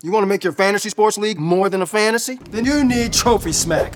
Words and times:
You 0.00 0.12
want 0.12 0.22
to 0.22 0.28
make 0.28 0.44
your 0.44 0.52
fantasy 0.52 0.90
sports 0.90 1.18
league 1.18 1.40
more 1.40 1.68
than 1.68 1.82
a 1.82 1.86
fantasy? 1.86 2.36
Then 2.50 2.64
you 2.64 2.84
need 2.84 3.12
Trophy 3.12 3.52
Smack. 3.52 3.94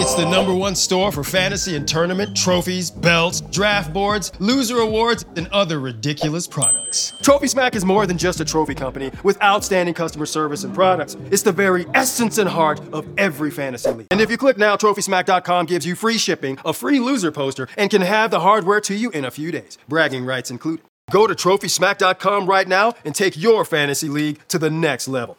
It's 0.00 0.14
the 0.14 0.28
number 0.28 0.52
one 0.52 0.74
store 0.74 1.12
for 1.12 1.22
fantasy 1.22 1.76
and 1.76 1.86
tournament 1.86 2.36
trophies, 2.36 2.90
belts, 2.90 3.42
draft 3.42 3.92
boards, 3.92 4.32
loser 4.40 4.78
awards, 4.78 5.24
and 5.36 5.46
other 5.48 5.78
ridiculous 5.78 6.48
products. 6.48 7.12
Trophy 7.22 7.46
Smack 7.46 7.76
is 7.76 7.84
more 7.84 8.06
than 8.06 8.18
just 8.18 8.40
a 8.40 8.44
trophy 8.44 8.74
company 8.74 9.12
with 9.22 9.40
outstanding 9.40 9.94
customer 9.94 10.26
service 10.26 10.64
and 10.64 10.74
products. 10.74 11.16
It's 11.30 11.42
the 11.44 11.52
very 11.52 11.86
essence 11.94 12.38
and 12.38 12.48
heart 12.48 12.80
of 12.92 13.06
every 13.18 13.52
fantasy 13.52 13.92
league. 13.92 14.08
And 14.10 14.20
if 14.20 14.32
you 14.32 14.36
click 14.36 14.58
now, 14.58 14.74
TrophySmack.com 14.74 15.66
gives 15.66 15.86
you 15.86 15.94
free 15.94 16.18
shipping, 16.18 16.58
a 16.64 16.72
free 16.72 16.98
loser 16.98 17.30
poster, 17.30 17.68
and 17.76 17.88
can 17.88 18.02
have 18.02 18.32
the 18.32 18.40
hardware 18.40 18.80
to 18.80 18.94
you 18.94 19.10
in 19.10 19.24
a 19.24 19.30
few 19.30 19.52
days. 19.52 19.78
Bragging 19.86 20.24
rights 20.24 20.50
included. 20.50 20.89
Go 21.10 21.26
to 21.26 21.34
TrophySmack.com 21.34 22.46
right 22.46 22.68
now 22.68 22.94
and 23.04 23.14
take 23.14 23.36
your 23.36 23.64
fantasy 23.64 24.08
league 24.08 24.40
to 24.48 24.58
the 24.58 24.70
next 24.70 25.08
level. 25.08 25.36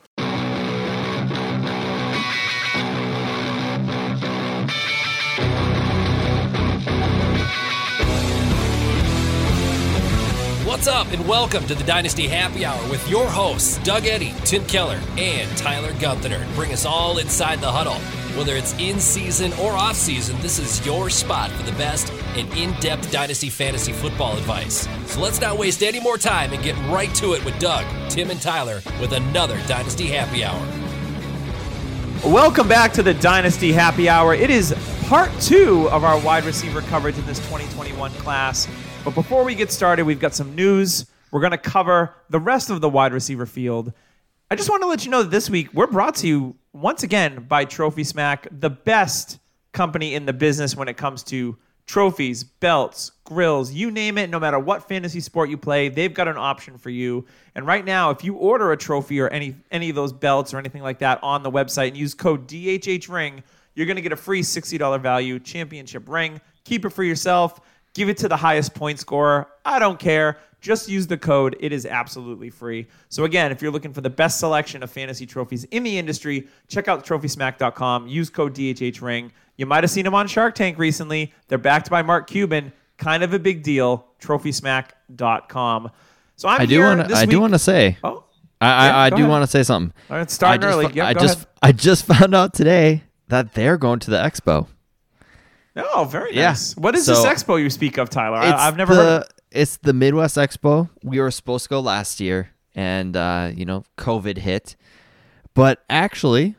What's 10.82 10.90
up, 10.90 11.14
and 11.14 11.28
welcome 11.28 11.64
to 11.68 11.76
the 11.76 11.84
Dynasty 11.84 12.28
Happy 12.28 12.66
Hour 12.66 12.90
with 12.90 13.08
your 13.08 13.28
hosts, 13.28 13.78
Doug 13.84 14.08
Eddy, 14.08 14.34
Tim 14.46 14.66
Keller, 14.66 15.00
and 15.16 15.56
Tyler 15.56 15.94
Gunther. 16.00 16.44
Bring 16.56 16.74
us 16.74 16.86
all 16.86 17.20
inside 17.20 17.60
the 17.60 17.72
huddle. 17.72 18.00
Whether 18.36 18.56
it's 18.56 18.74
in 18.80 19.00
season 19.00 19.54
or 19.62 19.74
off 19.74 19.96
season, 19.96 20.42
this 20.42 20.58
is 20.58 20.84
your 20.84 21.12
spot 21.12 21.52
for 21.52 21.62
the 21.62 21.72
best 21.74 22.12
and 22.36 22.52
in 22.54 22.74
depth 22.80 23.12
Dynasty 23.12 23.52
fantasy 23.52 23.92
football 23.92 24.36
advice. 24.36 24.88
So 25.06 25.22
let's 25.22 25.40
not 25.40 25.56
waste 25.56 25.84
any 25.84 26.00
more 26.00 26.18
time 26.18 26.52
and 26.52 26.64
get 26.64 26.76
right 26.90 27.14
to 27.14 27.34
it 27.34 27.46
with 27.46 27.60
Doug, 27.60 27.86
Tim, 28.10 28.32
and 28.32 28.42
Tyler 28.42 28.82
with 29.00 29.14
another 29.14 29.62
Dynasty 29.68 30.08
Happy 30.08 30.44
Hour. 30.44 30.68
Welcome 32.26 32.68
back 32.68 32.92
to 32.94 33.04
the 33.04 33.14
Dynasty 33.14 33.72
Happy 33.72 34.10
Hour. 34.10 34.34
It 34.34 34.50
is 34.50 34.74
part 35.04 35.30
two 35.42 35.88
of 35.92 36.04
our 36.04 36.20
wide 36.22 36.46
receiver 36.46 36.82
coverage 36.82 37.20
in 37.20 37.26
this 37.28 37.38
2021 37.38 38.10
class. 38.14 38.68
But 39.04 39.16
before 39.16 39.44
we 39.44 39.56
get 39.56 39.72
started, 39.72 40.06
we've 40.06 40.20
got 40.20 40.36
some 40.36 40.54
news. 40.54 41.08
We're 41.32 41.40
going 41.40 41.52
to 41.52 41.58
cover 41.58 42.14
the 42.30 42.40
rest 42.40 42.70
of 42.70 42.82
the 42.82 42.90
wide 42.90 43.14
receiver 43.14 43.48
field. 43.48 43.94
I 44.52 44.56
just 44.56 44.70
want 44.70 44.84
to 44.84 44.88
let 44.88 45.06
you 45.06 45.12
know 45.12 45.24
that 45.24 45.32
this 45.32 45.50
week 45.50 45.74
we're 45.74 45.88
brought 45.88 46.16
to 46.18 46.28
you 46.28 46.56
once 46.72 47.02
again 47.02 47.46
by 47.50 47.66
Trophy 47.66 48.04
Smack, 48.04 48.48
the 48.52 48.70
best 48.70 49.40
company 49.72 50.14
in 50.14 50.28
the 50.28 50.34
business 50.34 50.76
when 50.76 50.88
it 50.88 50.98
comes 50.98 51.24
to 51.24 51.58
trophies, 51.88 52.44
belts, 52.44 53.12
grills, 53.24 53.74
you 53.74 53.90
name 53.90 54.20
it, 54.20 54.30
no 54.30 54.40
matter 54.40 54.60
what 54.60 54.88
fantasy 54.88 55.20
sport 55.20 55.50
you 55.50 55.58
play, 55.58 55.90
they've 55.90 56.14
got 56.14 56.28
an 56.28 56.38
option 56.38 56.78
for 56.78 56.92
you. 56.92 57.26
And 57.56 57.66
right 57.66 57.84
now, 57.84 58.12
if 58.12 58.24
you 58.24 58.36
order 58.36 58.72
a 58.72 58.78
trophy 58.78 59.20
or 59.20 59.30
any 59.30 59.56
any 59.72 59.90
of 59.90 59.96
those 59.96 60.14
belts 60.14 60.54
or 60.54 60.60
anything 60.60 60.84
like 60.84 61.00
that 61.00 61.20
on 61.24 61.42
the 61.42 61.52
website 61.52 61.88
and 61.88 61.98
use 61.98 62.14
code 62.14 62.48
DHHRING, 62.48 63.42
you're 63.74 63.88
going 63.88 63.96
to 63.96 64.02
get 64.02 64.12
a 64.12 64.18
free 64.18 64.44
$60 64.44 65.02
value 65.02 65.40
championship 65.40 66.08
ring. 66.08 66.40
Keep 66.66 66.86
it 66.86 66.90
for 66.92 67.04
yourself. 67.04 67.60
Give 67.94 68.10
it 68.10 68.18
to 68.18 68.30
the 68.30 68.38
highest 68.38 68.74
point 68.74 69.00
scorer. 69.00 69.48
I 69.66 69.80
don't 69.80 70.00
care. 70.00 70.38
Just 70.62 70.88
use 70.88 71.08
the 71.08 71.18
code. 71.18 71.58
It 71.60 71.74
is 71.74 71.86
absolutely 71.86 72.52
free. 72.52 72.88
So, 73.10 73.24
again, 73.24 73.52
if 73.52 73.62
you're 73.62 73.72
looking 73.72 73.94
for 73.94 74.02
the 74.02 74.12
best 74.12 74.40
selection 74.40 74.84
of 74.84 74.92
fantasy 74.92 75.26
trophies 75.26 75.64
in 75.66 75.82
the 75.84 75.98
industry, 75.98 76.48
check 76.68 76.88
out 76.88 77.04
trophysmack.com. 77.04 78.08
Use 78.08 78.30
code 78.30 78.54
DHHRING. 78.54 79.32
You 79.58 79.66
might 79.66 79.84
have 79.84 79.92
seen 79.92 80.06
them 80.06 80.14
on 80.14 80.28
Shark 80.28 80.56
Tank 80.56 80.78
recently. 80.78 81.34
They're 81.48 81.58
backed 81.58 81.90
by 81.90 82.04
Mark 82.04 82.28
Cuban. 82.30 82.72
Kind 82.98 83.24
of 83.24 83.34
a 83.34 83.40
big 83.40 83.64
deal. 83.64 84.06
Trophysmack.com. 84.22 85.92
So, 86.36 86.48
I'm 86.48 86.62
I 86.62 86.66
do 86.68 86.80
want 86.80 87.10
to. 87.10 87.16
I 87.16 87.26
do 87.26 87.42
want 87.42 87.54
to 87.54 87.60
say. 87.60 87.98
Oh, 88.04 88.24
I 88.62 88.88
Yeah, 88.88 88.96
I, 88.96 89.06
I 89.06 89.10
do 89.10 89.28
want 89.28 89.44
to 89.44 89.48
say 89.48 89.64
something. 89.64 89.94
all 90.10 90.18
right, 90.18 90.30
starting 90.30 90.64
I 90.64 90.68
just, 90.68 90.78
early. 90.78 90.94
Yep, 90.94 91.06
I 91.06 91.14
go 91.14 91.20
just 91.20 91.38
ahead. 91.38 91.48
I 91.64 91.72
just 91.72 92.06
found 92.06 92.36
out 92.36 92.54
today 92.54 93.04
that 93.30 93.54
they're 93.56 93.78
going 93.78 94.00
to 94.00 94.12
the 94.12 94.18
expo. 94.18 94.68
Oh, 95.76 96.04
very 96.06 96.36
Yeah. 96.36 96.50
nice. 96.50 96.76
What 96.76 96.96
is 96.96 97.06
So- 97.06 97.14
this 97.14 97.26
expo 97.26 97.62
you 97.62 97.70
speak 97.70 97.98
of, 97.98 98.10
Tyler? 98.10 98.38
I, 98.38 98.68
I've 98.68 98.78
never 98.78 98.94
the, 98.96 99.02
heard 99.02 99.08
of 99.08 99.22
it. 99.24 99.34
It's 99.52 99.78
the 99.78 99.94
Midwest 99.94 100.38
Expo. 100.38 100.90
We 101.04 101.20
were 101.20 101.32
supposed 101.32 101.64
to 101.66 101.70
go 101.70 101.80
last 101.82 102.20
year, 102.22 102.52
and 102.74 103.16
uh, 103.18 103.52
you 103.54 103.66
know, 103.66 103.84
COVID 103.98 104.38
hit. 104.38 104.76
But 105.54 105.84
actually, 105.90 106.56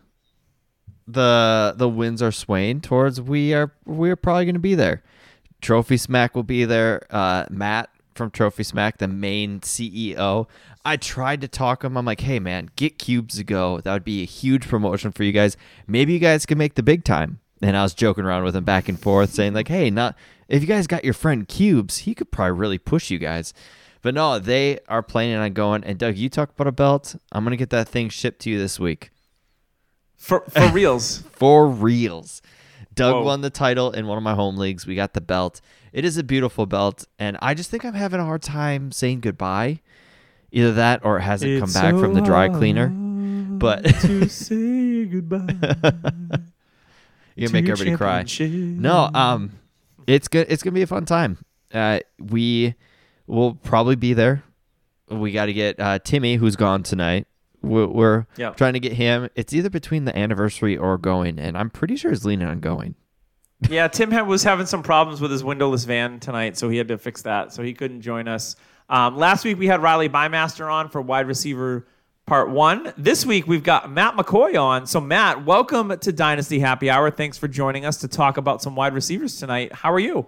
the 1.06 1.74
the 1.76 1.88
winds 1.88 2.22
are 2.22 2.32
swaying 2.32 2.80
towards 2.82 3.20
we 3.20 3.54
are 3.54 3.72
we're 3.86 4.16
probably 4.16 4.44
going 4.44 4.54
to 4.54 4.60
be 4.60 4.74
there. 4.74 5.02
Trophy 5.60 5.96
Smack 5.96 6.34
will 6.34 6.42
be 6.42 6.64
there. 6.64 7.06
Uh, 7.10 7.46
Matt 7.50 7.88
from 8.14 8.30
Trophy 8.30 8.62
Smack, 8.62 8.98
the 8.98 9.08
main 9.08 9.60
CEO. 9.60 10.46
I 10.84 10.96
tried 10.96 11.40
to 11.42 11.48
talk 11.48 11.84
him. 11.84 11.96
I'm 11.96 12.04
like, 12.04 12.20
hey 12.20 12.40
man, 12.40 12.68
get 12.76 12.98
cubes 12.98 13.36
to 13.36 13.44
go. 13.44 13.80
That 13.80 13.92
would 13.92 14.04
be 14.04 14.22
a 14.22 14.26
huge 14.26 14.68
promotion 14.68 15.12
for 15.12 15.22
you 15.22 15.32
guys. 15.32 15.56
Maybe 15.86 16.12
you 16.12 16.18
guys 16.18 16.44
can 16.44 16.58
make 16.58 16.74
the 16.74 16.82
big 16.82 17.04
time. 17.04 17.38
And 17.62 17.76
I 17.76 17.82
was 17.84 17.94
joking 17.94 18.24
around 18.24 18.44
with 18.44 18.56
him 18.56 18.64
back 18.64 18.88
and 18.88 18.98
forth, 18.98 19.32
saying 19.32 19.54
like, 19.54 19.68
hey, 19.68 19.88
not 19.88 20.16
if 20.48 20.60
you 20.60 20.68
guys 20.68 20.86
got 20.86 21.04
your 21.04 21.14
friend 21.14 21.46
Cubes, 21.48 21.98
he 21.98 22.14
could 22.14 22.30
probably 22.30 22.58
really 22.58 22.78
push 22.78 23.10
you 23.10 23.18
guys. 23.18 23.54
But 24.02 24.14
no, 24.14 24.38
they 24.40 24.80
are 24.88 25.02
planning 25.02 25.36
on 25.36 25.52
going. 25.52 25.84
And 25.84 25.96
Doug, 25.96 26.16
you 26.16 26.28
talk 26.28 26.50
about 26.50 26.66
a 26.66 26.72
belt. 26.72 27.14
I'm 27.30 27.44
gonna 27.44 27.56
get 27.56 27.70
that 27.70 27.88
thing 27.88 28.08
shipped 28.08 28.40
to 28.42 28.50
you 28.50 28.58
this 28.58 28.80
week 28.80 29.10
For, 30.16 30.40
for 30.48 30.68
reals. 30.72 31.22
for 31.32 31.68
reals. 31.68 32.42
Doug 32.94 33.14
Whoa. 33.14 33.22
won 33.24 33.40
the 33.40 33.48
title 33.50 33.92
in 33.92 34.06
one 34.06 34.18
of 34.18 34.24
my 34.24 34.34
home 34.34 34.56
leagues. 34.58 34.86
We 34.86 34.94
got 34.94 35.14
the 35.14 35.20
belt. 35.22 35.60
It 35.92 36.04
is 36.04 36.18
a 36.18 36.22
beautiful 36.24 36.66
belt, 36.66 37.06
and 37.18 37.38
I 37.40 37.54
just 37.54 37.70
think 37.70 37.84
I'm 37.84 37.94
having 37.94 38.20
a 38.20 38.24
hard 38.24 38.42
time 38.42 38.92
saying 38.92 39.20
goodbye. 39.20 39.80
Either 40.50 40.72
that 40.72 41.02
or 41.04 41.16
it 41.18 41.22
hasn't 41.22 41.60
come 41.60 41.68
It's 41.70 41.74
back 41.74 41.94
from 41.94 42.12
the 42.12 42.20
dry 42.20 42.48
cleaner. 42.48 42.88
But 42.88 43.84
to 44.00 44.28
say 44.28 45.06
goodbye. 45.06 45.56
you 47.36 47.46
to 47.48 47.52
make 47.52 47.68
everybody 47.68 47.96
cry. 47.96 48.24
No, 48.40 49.10
um, 49.14 49.52
it's 50.06 50.28
good. 50.28 50.46
It's 50.50 50.62
gonna 50.62 50.74
be 50.74 50.82
a 50.82 50.86
fun 50.86 51.04
time. 51.04 51.38
Uh, 51.72 52.00
we 52.18 52.74
will 53.26 53.54
probably 53.54 53.96
be 53.96 54.12
there. 54.14 54.42
We 55.08 55.32
got 55.32 55.46
to 55.46 55.52
get 55.52 55.78
uh, 55.80 55.98
Timmy, 55.98 56.36
who's 56.36 56.56
gone 56.56 56.82
tonight. 56.82 57.26
We're, 57.62 57.86
we're 57.86 58.26
Yep. 58.36 58.56
trying 58.56 58.72
to 58.72 58.80
get 58.80 58.92
him. 58.94 59.28
It's 59.36 59.52
either 59.52 59.70
between 59.70 60.04
the 60.04 60.16
anniversary 60.18 60.76
or 60.76 60.98
going, 60.98 61.38
and 61.38 61.56
I'm 61.56 61.70
pretty 61.70 61.96
sure 61.96 62.10
he's 62.10 62.24
leaning 62.24 62.48
on 62.48 62.60
going. 62.60 62.94
Yeah, 63.70 63.86
Tim 63.86 64.10
ha- 64.10 64.24
was 64.24 64.42
having 64.42 64.66
some 64.66 64.82
problems 64.82 65.20
with 65.20 65.30
his 65.30 65.44
windowless 65.44 65.84
van 65.84 66.18
tonight, 66.18 66.58
so 66.58 66.68
he 66.68 66.78
had 66.78 66.88
to 66.88 66.98
fix 66.98 67.22
that. 67.22 67.52
So 67.52 67.62
he 67.62 67.72
couldn't 67.74 68.00
join 68.00 68.26
us. 68.26 68.56
Um, 68.88 69.16
last 69.16 69.44
week 69.44 69.56
we 69.56 69.68
had 69.68 69.80
Riley 69.80 70.08
Bymaster 70.08 70.68
on 70.68 70.88
for 70.88 71.00
wide 71.00 71.28
receiver 71.28 71.86
part 72.26 72.50
one. 72.50 72.92
This 72.96 73.26
week 73.26 73.46
we've 73.46 73.62
got 73.62 73.90
Matt 73.90 74.14
MacCoy 74.14 74.60
on. 74.60 74.86
So 74.86 75.00
Matt, 75.00 75.44
welcome 75.44 75.98
to 75.98 76.12
Dynasty 76.12 76.60
Happy 76.60 76.88
Hour. 76.88 77.10
Thanks 77.10 77.36
for 77.36 77.48
joining 77.48 77.84
us 77.84 77.96
to 77.98 78.08
talk 78.08 78.36
about 78.36 78.62
some 78.62 78.76
wide 78.76 78.94
receivers 78.94 79.38
tonight. 79.38 79.72
How 79.72 79.92
are 79.92 80.00
you? 80.00 80.26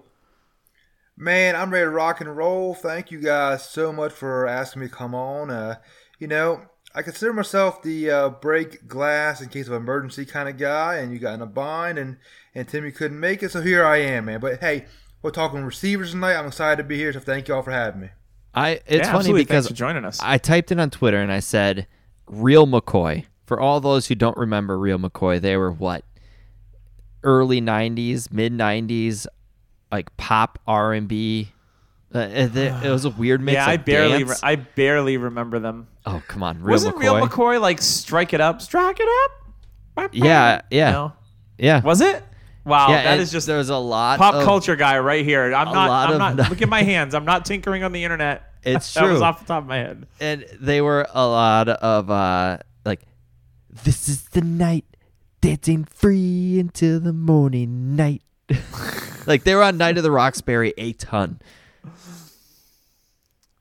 Man, 1.16 1.54
I'm 1.54 1.70
ready 1.70 1.84
to 1.84 1.90
rock 1.90 2.20
and 2.20 2.36
roll. 2.36 2.74
Thank 2.74 3.10
you 3.10 3.20
guys 3.20 3.68
so 3.68 3.92
much 3.92 4.12
for 4.12 4.48
asking 4.48 4.82
me 4.82 4.88
to 4.88 4.94
come 4.94 5.14
on. 5.14 5.50
Uh, 5.50 5.76
you 6.18 6.26
know, 6.26 6.62
I 6.94 7.02
consider 7.02 7.32
myself 7.32 7.82
the 7.82 8.10
uh, 8.10 8.28
break 8.30 8.88
glass 8.88 9.40
in 9.40 9.48
case 9.48 9.68
of 9.68 9.74
emergency 9.74 10.24
kind 10.24 10.48
of 10.48 10.58
guy, 10.58 10.96
and 10.96 11.12
you 11.12 11.18
got 11.20 11.34
in 11.34 11.42
a 11.42 11.46
bind, 11.46 11.98
and 11.98 12.16
and 12.54 12.68
Timmy 12.68 12.90
couldn't 12.90 13.18
make 13.18 13.42
it, 13.42 13.52
so 13.52 13.60
here 13.60 13.84
I 13.84 13.98
am, 13.98 14.24
man. 14.24 14.40
But 14.40 14.60
hey, 14.60 14.86
we're 15.22 15.30
talking 15.30 15.64
receivers 15.64 16.10
tonight. 16.10 16.36
I'm 16.36 16.46
excited 16.46 16.82
to 16.82 16.88
be 16.88 16.96
here, 16.96 17.12
so 17.12 17.20
thank 17.20 17.46
you 17.46 17.54
all 17.54 17.62
for 17.62 17.70
having 17.70 18.00
me. 18.00 18.08
I 18.54 18.70
it's 18.70 18.84
Yeah, 18.88 19.02
funny 19.04 19.16
absolutely. 19.18 19.42
because 19.42 19.64
Thanks 19.66 19.68
for 19.68 19.74
joining 19.74 20.04
us. 20.04 20.20
I 20.22 20.38
typed 20.38 20.70
it 20.72 20.78
on 20.80 20.90
Twitter 20.90 21.20
and 21.20 21.32
I 21.32 21.40
said 21.40 21.86
real 22.26 22.66
McCoy. 22.66 23.24
For 23.46 23.60
all 23.60 23.80
those 23.80 24.06
who 24.06 24.14
don't 24.14 24.36
remember 24.36 24.78
real 24.78 24.98
McCoy, 24.98 25.40
they 25.40 25.56
were 25.56 25.70
what 25.72 26.04
early 27.22 27.60
'90s, 27.60 28.32
mid 28.32 28.52
'90s, 28.52 29.26
like 29.92 30.14
pop 30.16 30.58
R 30.66 30.92
and 30.92 31.08
B. 31.08 31.48
Uh, 32.14 32.20
It 32.20 32.56
it 32.56 32.90
was 32.90 33.04
a 33.04 33.10
weird 33.10 33.40
mix. 33.42 33.54
yeah, 33.54 33.66
I 33.66 33.76
barely, 33.76 34.24
re- 34.24 34.34
I 34.42 34.54
barely 34.56 35.16
remember 35.16 35.58
them. 35.58 35.88
oh 36.06 36.22
come 36.28 36.42
on, 36.42 36.58
real 36.62 36.70
Wasn't 36.72 36.94
McCoy. 36.96 37.00
Real 37.00 37.14
McCoy 37.26 37.60
like 37.60 37.82
strike 37.82 38.32
it 38.32 38.40
up, 38.40 38.62
strike 38.62 38.98
it 39.00 39.08
up? 39.96 40.10
Yeah, 40.14 40.60
yeah. 40.70 40.90
No? 40.90 41.12
Yeah, 41.58 41.82
Was 41.82 42.00
it? 42.00 42.22
Wow, 42.64 42.88
yeah. 42.88 43.02
that 43.04 43.20
is 43.20 43.30
just 43.30 43.46
there's 43.46 43.68
a 43.68 43.76
lot 43.76 44.18
pop 44.18 44.36
of- 44.36 44.44
culture 44.44 44.74
guy 44.76 44.98
right 44.98 45.24
here. 45.24 45.52
I'm 45.54 45.72
not. 45.72 46.10
I'm 46.10 46.36
not. 46.36 46.36
look 46.50 46.62
at 46.62 46.68
my 46.68 46.82
hands. 46.82 47.14
I'm 47.14 47.24
not 47.26 47.44
tinkering 47.44 47.82
on 47.84 47.92
the 47.92 48.02
internet. 48.04 48.50
It's 48.66 48.94
that 48.94 49.02
was 49.04 49.18
true. 49.18 49.22
off 49.22 49.40
the 49.40 49.44
top 49.44 49.64
of 49.64 49.68
my 49.68 49.76
head. 49.76 50.06
and 50.20 50.46
they 50.58 50.80
were 50.80 51.06
a 51.12 51.26
lot 51.28 51.68
of 51.68 52.10
uh 52.10 52.56
like 52.86 53.02
this 53.84 54.08
is 54.08 54.22
the 54.30 54.40
night 54.40 54.86
dancing 55.42 55.84
free 55.84 56.58
until 56.58 56.98
the 56.98 57.12
morning 57.12 57.94
night 57.94 58.22
like 59.26 59.44
they 59.44 59.54
were 59.54 59.62
on 59.62 59.76
night 59.76 59.98
of 59.98 60.02
the 60.02 60.10
roxbury 60.10 60.72
a 60.78 60.94
ton 60.94 61.42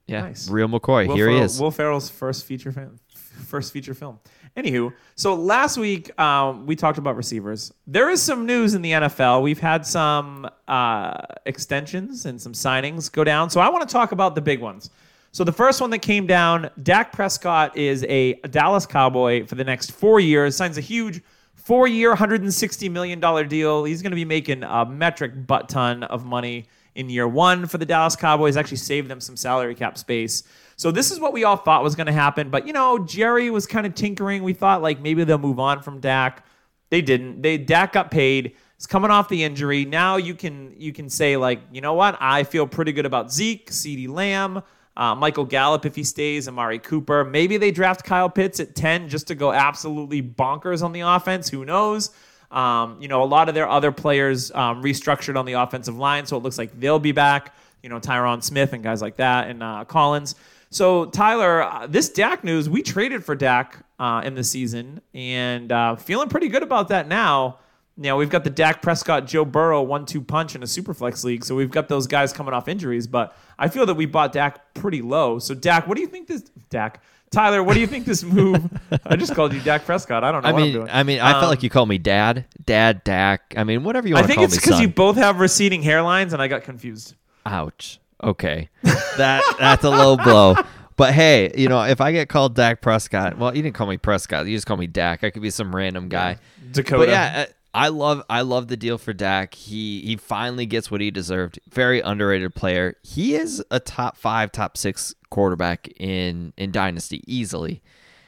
yeah 0.07 0.21
Nice. 0.21 0.49
real 0.49 0.69
mccoy 0.69 1.07
Will 1.07 1.15
here 1.17 1.29
he 1.29 1.37
is 1.37 1.59
Will 1.59 1.71
Ferrell's 1.71 2.09
first 2.09 2.45
feature 2.45 2.71
film. 2.71 2.99
First 3.45 3.73
feature 3.73 3.93
film. 3.93 4.19
Anywho, 4.55 4.93
so 5.15 5.33
last 5.33 5.77
week 5.77 6.17
um, 6.19 6.67
we 6.67 6.75
talked 6.75 6.99
about 6.99 7.15
receivers. 7.15 7.73
There 7.87 8.11
is 8.11 8.21
some 8.21 8.45
news 8.45 8.75
in 8.75 8.83
the 8.83 8.91
NFL. 8.91 9.41
We've 9.41 9.59
had 9.59 9.85
some 9.85 10.47
uh, 10.67 11.17
extensions 11.47 12.27
and 12.27 12.39
some 12.39 12.53
signings 12.53 13.11
go 13.11 13.23
down. 13.23 13.49
So 13.49 13.61
I 13.61 13.69
want 13.69 13.87
to 13.87 13.91
talk 13.91 14.11
about 14.11 14.35
the 14.35 14.41
big 14.41 14.61
ones. 14.61 14.91
So 15.31 15.43
the 15.43 15.51
first 15.51 15.81
one 15.81 15.89
that 15.89 16.03
came 16.03 16.27
down, 16.27 16.69
Dak 16.83 17.11
Prescott 17.11 17.75
is 17.75 18.05
a 18.07 18.33
Dallas 18.51 18.85
Cowboy 18.85 19.47
for 19.47 19.55
the 19.55 19.63
next 19.63 19.91
four 19.91 20.19
years, 20.19 20.55
signs 20.55 20.77
a 20.77 20.81
huge 20.81 21.23
four-year, 21.55 22.13
$160 22.13 22.91
million 22.91 23.47
deal. 23.47 23.85
He's 23.85 24.03
going 24.03 24.11
to 24.11 24.15
be 24.15 24.25
making 24.25 24.63
a 24.63 24.85
metric 24.85 25.47
butt 25.47 25.69
ton 25.69 26.03
of 26.03 26.25
money 26.25 26.67
in 26.95 27.09
year 27.09 27.27
one 27.27 27.65
for 27.65 27.79
the 27.79 27.85
Dallas 27.85 28.15
Cowboys, 28.15 28.57
actually 28.57 28.77
saved 28.77 29.07
them 29.07 29.19
some 29.19 29.35
salary 29.35 29.73
cap 29.73 29.97
space. 29.97 30.43
So 30.75 30.91
this 30.91 31.11
is 31.11 31.19
what 31.19 31.33
we 31.33 31.43
all 31.43 31.57
thought 31.57 31.83
was 31.83 31.95
going 31.95 32.07
to 32.07 32.13
happen. 32.13 32.49
But, 32.49 32.67
you 32.67 32.73
know, 32.73 32.99
Jerry 32.99 33.49
was 33.49 33.67
kind 33.67 33.85
of 33.85 33.95
tinkering. 33.95 34.43
We 34.43 34.53
thought, 34.53 34.81
like, 34.81 34.99
maybe 34.99 35.23
they'll 35.23 35.37
move 35.37 35.59
on 35.59 35.81
from 35.81 35.99
Dak. 35.99 36.45
They 36.89 37.01
didn't. 37.01 37.41
They 37.41 37.57
Dak 37.57 37.93
got 37.93 38.11
paid. 38.11 38.55
He's 38.77 38.85
coming 38.85 39.11
off 39.11 39.29
the 39.29 39.43
injury. 39.43 39.85
Now 39.85 40.17
you 40.17 40.35
can 40.35 40.75
you 40.77 40.93
can 40.93 41.09
say, 41.09 41.37
like, 41.37 41.61
you 41.71 41.81
know 41.81 41.93
what? 41.93 42.17
I 42.19 42.43
feel 42.43 42.67
pretty 42.67 42.91
good 42.91 43.05
about 43.05 43.31
Zeke, 43.31 43.71
CeeDee 43.71 44.09
Lamb, 44.09 44.61
uh, 44.95 45.15
Michael 45.15 45.45
Gallup 45.45 45.85
if 45.85 45.95
he 45.95 46.03
stays, 46.03 46.47
Amari 46.47 46.79
Cooper. 46.79 47.23
Maybe 47.23 47.57
they 47.57 47.71
draft 47.71 48.03
Kyle 48.03 48.29
Pitts 48.29 48.59
at 48.59 48.75
10 48.75 49.09
just 49.09 49.27
to 49.27 49.35
go 49.35 49.51
absolutely 49.51 50.21
bonkers 50.21 50.83
on 50.83 50.91
the 50.91 50.99
offense. 51.01 51.49
Who 51.49 51.65
knows? 51.65 52.11
Um, 52.51 52.97
you 53.01 53.07
know, 53.07 53.23
a 53.23 53.25
lot 53.25 53.49
of 53.49 53.55
their 53.55 53.67
other 53.67 53.91
players 53.91 54.51
um, 54.51 54.83
restructured 54.83 55.35
on 55.37 55.45
the 55.45 55.53
offensive 55.53 55.97
line, 55.97 56.27
so 56.27 56.37
it 56.37 56.43
looks 56.43 56.59
like 56.59 56.79
they'll 56.79 56.99
be 56.99 57.11
back. 57.11 57.55
You 57.81 57.89
know, 57.89 57.99
Tyron 57.99 58.43
Smith 58.43 58.73
and 58.73 58.83
guys 58.83 59.01
like 59.01 59.15
that, 59.15 59.49
and 59.49 59.63
uh, 59.63 59.85
Collins. 59.85 60.35
So, 60.73 61.05
Tyler, 61.05 61.61
uh, 61.61 61.85
this 61.87 62.09
Dak 62.09 62.43
news, 62.43 62.67
we 62.67 62.81
traded 62.81 63.23
for 63.23 63.35
Dak 63.35 63.77
uh, 63.99 64.23
in 64.25 64.33
the 64.33 64.43
season 64.43 65.01
and 65.13 65.71
uh, 65.71 65.95
feeling 65.95 66.29
pretty 66.29 66.47
good 66.47 66.63
about 66.63 66.87
that 66.87 67.07
now. 67.07 67.59
Now, 67.95 68.17
we've 68.17 68.29
got 68.31 68.43
the 68.43 68.49
Dak 68.49 68.81
Prescott, 68.81 69.27
Joe 69.27 69.45
Burrow 69.45 69.83
one 69.83 70.07
two 70.07 70.19
punch 70.19 70.55
in 70.55 70.63
a 70.63 70.65
Superflex 70.65 71.23
league. 71.23 71.45
So, 71.45 71.53
we've 71.55 71.69
got 71.69 71.89
those 71.89 72.07
guys 72.07 72.33
coming 72.33 72.55
off 72.55 72.67
injuries, 72.67 73.05
but 73.05 73.37
I 73.59 73.67
feel 73.67 73.85
that 73.85 73.93
we 73.93 74.07
bought 74.07 74.31
Dak 74.31 74.73
pretty 74.73 75.03
low. 75.03 75.37
So, 75.37 75.53
Dak, 75.53 75.87
what 75.87 75.93
do 75.95 76.01
you 76.01 76.07
think 76.07 76.27
this, 76.27 76.41
Dak? 76.71 77.03
Tyler, 77.29 77.61
what 77.61 77.75
do 77.75 77.79
you 77.79 77.87
think 77.87 78.05
this 78.05 78.23
move? 78.39 78.67
I 79.05 79.15
just 79.15 79.35
called 79.35 79.53
you 79.53 79.59
Dak 79.61 79.85
Prescott. 79.85 80.23
I 80.23 80.31
don't 80.31 80.41
know 80.41 80.49
I 80.49 80.51
what 80.53 80.57
I'm 80.59 80.63
mean, 80.65 80.73
doing. 80.73 80.89
I 80.91 81.03
mean, 81.03 81.19
I 81.19 81.33
Um, 81.33 81.39
felt 81.41 81.49
like 81.51 81.61
you 81.61 81.69
called 81.69 81.89
me 81.89 81.99
dad, 81.99 82.45
dad, 82.65 83.03
Dak. 83.03 83.53
I 83.55 83.63
mean, 83.63 83.83
whatever 83.83 84.07
you 84.07 84.15
want 84.15 84.23
to 84.23 84.27
think 84.27 84.37
call 84.37 84.45
it's 84.45 84.55
because 84.55 84.79
you 84.79 84.87
both 84.87 85.17
have 85.17 85.39
receding 85.39 85.83
hairlines, 85.83 86.33
and 86.33 86.41
I 86.41 86.47
got 86.47 86.63
confused. 86.63 87.13
Ouch. 87.45 87.99
Okay, 88.23 88.69
that 89.17 89.43
that's 89.59 89.83
a 89.83 89.89
low 89.89 90.17
blow. 90.17 90.55
But 90.95 91.13
hey, 91.13 91.51
you 91.57 91.67
know, 91.69 91.81
if 91.83 92.01
I 92.01 92.11
get 92.11 92.29
called 92.29 92.55
Dak 92.55 92.81
Prescott, 92.81 93.37
well, 93.37 93.55
you 93.55 93.61
didn't 93.63 93.75
call 93.75 93.87
me 93.87 93.97
Prescott. 93.97 94.45
You 94.45 94.55
just 94.55 94.67
call 94.67 94.77
me 94.77 94.87
Dak. 94.87 95.23
I 95.23 95.29
could 95.31 95.41
be 95.41 95.49
some 95.49 95.75
random 95.75 96.07
guy. 96.07 96.37
Dakota. 96.71 96.97
But 96.97 97.09
yeah, 97.09 97.45
uh, 97.47 97.51
I 97.73 97.87
love 97.87 98.21
I 98.29 98.41
love 98.41 98.67
the 98.67 98.77
deal 98.77 98.97
for 98.99 99.11
Dak. 99.13 99.55
He 99.55 100.01
he 100.01 100.15
finally 100.17 100.65
gets 100.67 100.91
what 100.91 101.01
he 101.01 101.09
deserved. 101.09 101.59
Very 101.71 101.99
underrated 102.01 102.53
player. 102.55 102.95
He 103.03 103.35
is 103.35 103.63
a 103.71 103.79
top 103.79 104.17
five, 104.17 104.51
top 104.51 104.77
six 104.77 105.15
quarterback 105.31 105.89
in 105.97 106.53
in 106.57 106.71
Dynasty 106.71 107.23
easily. 107.25 107.81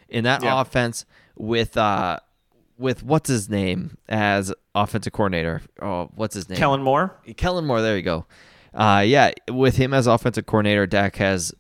In 0.10 0.24
that 0.24 0.42
Yeah. 0.44 0.60
offense 0.60 1.06
with 1.36 1.78
uh 1.78 2.20
with 2.78 3.04
what's 3.04 3.30
his 3.30 3.48
name 3.50 3.98
as 4.10 4.52
offensive 4.74 5.14
coordinator. 5.14 5.62
Oh, 5.82 6.10
what's 6.16 6.34
his 6.34 6.50
name? 6.50 6.58
Kellen 6.58 6.82
Moore. 6.82 7.16
Kellen 7.38 7.66
Moore. 7.66 7.82
There 7.82 7.96
you 7.96 8.02
go. 8.04 8.26
Uh, 8.76 9.04
yeah, 9.06 9.32
with 9.50 9.78
him 9.78 9.94
as 9.94 10.06
offensive 10.06 10.46
coordinator, 10.46 10.86
Dak 10.86 11.16
has 11.16 11.54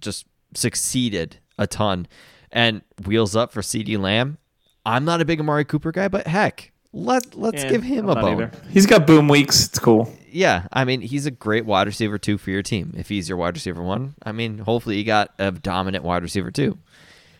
just 0.00 0.26
succeeded 0.54 1.38
a 1.58 1.66
ton. 1.66 2.06
And 2.50 2.82
wheels 3.06 3.34
up 3.36 3.52
for 3.52 3.60
CeeDee 3.62 3.98
Lamb. 3.98 4.38
I'm 4.84 5.04
not 5.04 5.20
a 5.20 5.24
big 5.24 5.40
Amari 5.40 5.64
Cooper 5.64 5.92
guy, 5.92 6.08
but 6.08 6.26
heck, 6.26 6.72
let 6.92 7.34
let's 7.34 7.62
Yeah, 7.62 7.70
give 7.70 7.82
him 7.82 8.04
I'm 8.04 8.10
a 8.10 8.14
not 8.14 8.20
bone. 8.22 8.32
either. 8.42 8.50
He's 8.70 8.84
got 8.86 9.06
boom 9.06 9.28
weeks. 9.28 9.66
It's 9.66 9.78
cool. 9.78 10.12
Yeah, 10.30 10.66
I 10.72 10.84
mean 10.84 11.00
he's 11.02 11.24
a 11.24 11.30
great 11.30 11.64
wide 11.64 11.86
receiver 11.86 12.18
too 12.18 12.36
for 12.38 12.50
your 12.50 12.62
team. 12.62 12.92
If 12.96 13.08
he's 13.08 13.28
your 13.28 13.38
wide 13.38 13.54
receiver 13.54 13.82
one, 13.82 14.14
I 14.22 14.32
mean 14.32 14.58
hopefully 14.58 14.96
you 14.98 15.04
got 15.04 15.32
a 15.38 15.50
dominant 15.52 16.04
wide 16.04 16.22
receiver 16.22 16.50
too. 16.50 16.78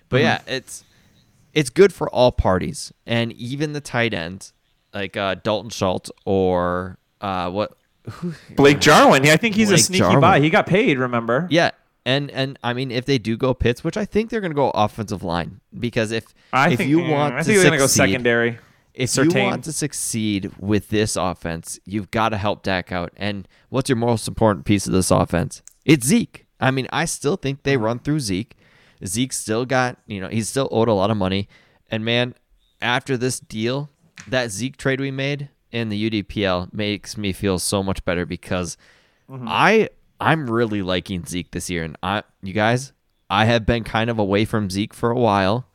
But 0.09 0.19
Mm-hmm. 0.19 0.25
yeah, 0.25 0.55
it's 0.57 0.85
it's 1.53 1.69
good 1.71 1.93
for 1.93 2.09
all 2.11 2.33
parties, 2.33 2.93
and 3.07 3.33
even 3.33 3.73
the 3.75 3.81
tight 3.83 4.15
ends 4.15 4.53
like 4.95 5.17
uh, 5.17 5.35
Dalton 5.35 5.71
Schultz 5.71 6.11
or 6.25 6.97
uh, 7.21 7.51
what 7.51 7.73
who, 7.73 7.77
Blake 8.57 8.81
Jarwin. 8.81 9.25
Yeah, 9.25 9.35
I 9.35 9.37
think 9.37 9.55
he's 9.55 9.71
a 9.71 9.79
sneaky 9.79 10.01
Jarwin. 10.01 10.21
buy. 10.21 10.41
He 10.41 10.51
got 10.51 10.67
paid. 10.67 10.99
Remember? 10.99 11.47
Yeah, 11.51 11.71
and 12.05 12.31
and 12.31 12.59
I 12.63 12.73
mean, 12.73 12.91
if 12.91 13.05
they 13.05 13.19
do 13.19 13.37
go 13.37 13.55
Pitts, 13.55 13.85
which 13.85 13.97
I 13.97 14.05
think 14.05 14.31
they're 14.31 14.41
going 14.41 14.51
to 14.51 14.57
go 14.57 14.71
offensive 14.71 15.23
line, 15.23 15.61
because 15.79 16.11
if 16.11 16.25
I 16.53 16.71
if 16.71 16.79
think 16.79 16.91
you 16.91 16.99
want 17.01 17.35
I 17.35 17.39
to 17.39 17.45
think 17.45 17.59
they're 17.59 17.67
gonna 17.67 17.79
go 17.79 17.87
secondary. 17.87 18.59
if 18.95 19.11
Surtain. 19.11 19.35
you 19.35 19.43
want 19.45 19.65
to 19.65 19.73
succeed 19.73 20.53
with 20.59 20.89
this 20.89 21.17
offense, 21.17 21.79
you've 21.85 22.11
got 22.11 22.31
to 22.31 22.37
help 22.37 22.63
Dak 22.63 22.91
out. 22.93 23.13
And 23.17 23.47
what's 23.69 23.89
your 23.89 23.97
most 23.97 24.27
important 24.27 24.67
piece 24.67 24.87
of 24.87 24.93
this 24.93 25.11
offense? 25.11 25.63
It's 25.85 26.07
Zeke. 26.07 26.47
I 26.61 26.71
mean, 26.71 26.89
I 26.93 27.05
still 27.05 27.37
think 27.37 27.63
they 27.63 27.75
mm-hmm. 27.75 27.85
run 27.85 27.99
through 27.99 28.21
Zeke. 28.21 28.57
Zeke 29.05 29.33
still 29.33 29.65
got, 29.65 29.99
you 30.07 30.21
know, 30.21 30.29
he's 30.29 30.49
still 30.49 30.69
owed 30.71 30.89
a 30.89 30.93
lot 30.93 31.11
of 31.11 31.17
money. 31.17 31.49
And 31.91 32.05
man, 32.05 32.35
after 32.81 33.17
this 33.17 33.41
deal, 33.41 33.91
that 34.29 34.51
Zeke 34.51 34.77
trade 34.77 35.01
we 35.01 35.11
made 35.11 35.49
in 35.73 35.89
the 35.89 36.11
UDPL 36.11 36.73
makes 36.73 37.17
me 37.17 37.33
feel 37.33 37.59
so 37.59 37.83
much 37.83 38.05
better 38.05 38.27
because 38.27 38.77
mm-hmm. 39.29 39.47
I 39.49 39.89
I'm 40.21 40.49
really 40.49 40.83
liking 40.83 41.25
Zeke 41.25 41.51
this 41.51 41.69
year. 41.69 41.83
And 41.83 41.97
I 42.03 42.23
you 42.43 42.53
guys, 42.53 42.93
I 43.29 43.47
have 43.47 43.67
been 43.67 43.83
kind 43.83 44.11
of 44.11 44.19
away 44.19 44.45
from 44.45 44.71
Zeke 44.71 44.95
for 44.95 45.11
a 45.11 45.19
while. 45.19 45.67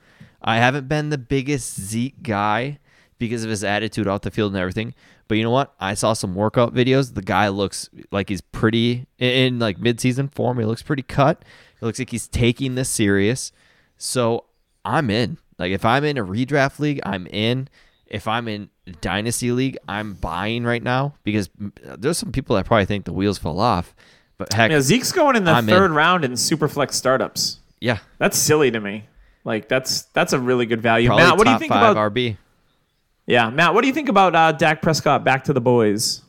I 0.42 0.58
haven't 0.58 0.88
been 0.88 1.10
the 1.10 1.18
biggest 1.18 1.80
Zeke 1.80 2.22
guy 2.24 2.80
because 3.18 3.44
of 3.44 3.50
his 3.50 3.64
attitude 3.64 4.08
off 4.08 4.22
the 4.22 4.32
field 4.32 4.54
and 4.54 4.60
everything. 4.60 4.94
But 5.28 5.38
you 5.38 5.44
know 5.44 5.52
what? 5.52 5.74
I 5.80 5.94
saw 5.94 6.14
some 6.14 6.36
workout 6.36 6.74
videos. 6.74 7.14
The 7.14 7.22
guy 7.22 7.50
looks 7.50 7.90
like 8.12 8.30
he's 8.30 8.42
pretty 8.42 9.08
in, 9.18 9.30
in 9.30 9.60
like 9.60 9.78
midseason 9.78 10.34
form. 10.34 10.60
He 10.60 10.66
looks 10.66 10.84
pretty 10.84 11.04
cut. 11.04 11.44
It 11.82 11.86
looks 11.86 12.00
like 12.00 12.12
he's 12.12 12.28
taking 12.28 12.76
this 12.76 12.90
serious. 12.90 13.52
So 13.98 14.46
I'm 14.86 15.10
in. 15.10 15.38
Like 15.60 15.72
if 15.72 15.84
I'm 15.84 16.04
in 16.04 16.18
a 16.18 16.24
redraft 16.24 16.80
league, 16.80 17.02
I'm 17.04 17.28
in. 17.28 17.68
If 18.10 18.28
I'm 18.28 18.48
in 18.48 18.70
dynasty 19.02 19.52
league, 19.52 19.78
I'm 19.88 20.14
buying 20.14 20.64
right 20.64 20.82
now 20.84 21.16
because 21.24 21.50
there's 21.84 22.18
some 22.18 22.32
people 22.32 22.56
that 22.56 22.66
probably 22.66 22.86
think 22.86 23.06
the 23.06 23.14
wheels 23.14 23.38
fell 23.38 23.60
off. 23.60 23.94
But 24.38 24.54
heck, 24.54 24.72
Yeah, 24.72 24.82
Zeke's 24.82 25.12
going 25.12 25.36
in 25.36 25.44
the 25.46 25.52
I'm 25.52 25.68
in. 25.68 25.76
third 25.76 25.92
round 25.92 26.24
in 26.24 26.34
Superflex 26.34 26.94
startups. 26.94 27.60
yeah, 27.82 28.00
That's 28.18 28.38
silly 28.38 28.72
to 28.72 28.80
me. 28.80 29.06
Like 29.44 29.68
that's 29.70 30.04
that's 30.14 30.34
a 30.34 30.40
really 30.40 30.66
good 30.66 30.82
value. 30.82 31.08
probably 31.08 31.26
Matt, 31.26 31.38
what 31.38 31.46
do 31.46 31.52
you 31.54 31.60
think 31.60 31.72
five 31.72 31.92
about? 31.92 32.14
RB. 32.14 32.38
Yeah, 33.26 33.50
Matt, 33.50 33.74
what 33.74 33.82
do 33.82 33.88
you 33.88 33.94
think 33.94 34.10
about 34.10 34.36
uh, 34.36 34.52
Dak 34.52 34.82
Prescott 34.82 35.24
back 35.24 35.46
to 35.46 35.54
the 35.54 35.62
boys? 35.62 36.22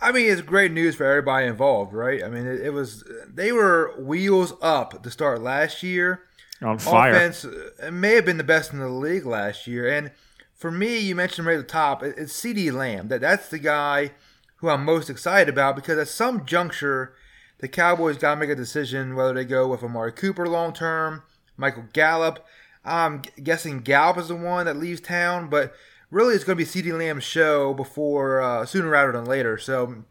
I 0.00 0.12
mean, 0.12 0.30
it's 0.30 0.40
great 0.42 0.70
news 0.72 0.94
for 0.96 1.04
everybody 1.06 1.46
involved, 1.46 1.92
right? 1.92 2.22
I 2.22 2.28
mean, 2.28 2.46
it, 2.46 2.60
it 2.66 2.70
was 2.70 3.04
they 3.28 3.52
were 3.52 3.94
wheels 3.98 4.52
up 4.62 5.02
to 5.02 5.10
start 5.10 5.40
last 5.42 5.82
year. 5.82 6.22
On 6.62 6.78
fire. 6.78 7.12
Offense 7.14 7.44
uh, 7.44 7.90
may 7.90 8.14
have 8.14 8.24
been 8.24 8.38
the 8.38 8.44
best 8.44 8.72
in 8.72 8.78
the 8.78 8.88
league 8.88 9.26
last 9.26 9.66
year, 9.66 9.88
and 9.88 10.10
for 10.54 10.70
me, 10.70 10.98
you 10.98 11.14
mentioned 11.14 11.46
right 11.46 11.58
at 11.58 11.66
the 11.66 11.72
top, 11.72 12.02
it's 12.02 12.32
CeeDee 12.32 12.72
Lamb. 12.72 13.08
That 13.08 13.20
that's 13.20 13.48
the 13.48 13.58
guy 13.58 14.12
who 14.56 14.68
I'm 14.68 14.84
most 14.84 15.10
excited 15.10 15.48
about 15.48 15.76
because 15.76 15.98
at 15.98 16.08
some 16.08 16.46
juncture, 16.46 17.14
the 17.58 17.68
Cowboys 17.68 18.18
got 18.18 18.34
to 18.34 18.40
make 18.40 18.50
a 18.50 18.54
decision 18.54 19.16
whether 19.16 19.34
they 19.34 19.44
go 19.44 19.68
with 19.68 19.82
Amari 19.82 20.12
Cooper 20.12 20.46
long 20.46 20.72
term, 20.72 21.22
Michael 21.56 21.86
Gallup. 21.92 22.44
I'm 22.84 23.22
guessing 23.42 23.80
Gallup 23.80 24.18
is 24.18 24.28
the 24.28 24.36
one 24.36 24.66
that 24.66 24.76
leaves 24.76 25.00
town, 25.00 25.48
but 25.48 25.74
really 26.10 26.34
it's 26.34 26.44
going 26.44 26.58
to 26.58 26.64
be 26.64 26.70
CeeDee 26.70 26.96
Lamb's 26.96 27.24
show 27.24 27.74
before 27.74 28.40
uh, 28.40 28.64
sooner 28.66 28.88
rather 28.88 29.12
than 29.12 29.24
later. 29.24 29.58
So, 29.58 30.04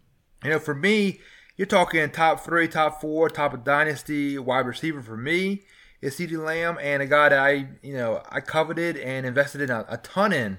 you 0.43 0.49
know, 0.49 0.59
for 0.59 0.73
me, 0.73 1.19
you're 1.55 1.67
talking 1.67 2.09
top 2.09 2.43
three, 2.43 2.67
top 2.67 2.99
four, 2.99 3.29
top 3.29 3.53
of 3.53 3.63
dynasty 3.63 4.37
wide 4.37 4.65
receiver 4.65 5.01
for 5.01 5.15
me 5.15 5.63
is 6.03 6.17
CeeDee 6.17 6.43
Lamb 6.43 6.77
and 6.81 7.01
a 7.01 7.05
guy 7.05 7.29
that 7.29 7.39
I, 7.39 7.67
you 7.81 7.93
know, 7.93 8.21
I 8.29 8.41
coveted 8.41 8.97
and 8.97 9.25
invested 9.25 9.61
in 9.61 9.69
a, 9.69 9.85
a 9.87 9.97
ton 9.97 10.33
in 10.33 10.57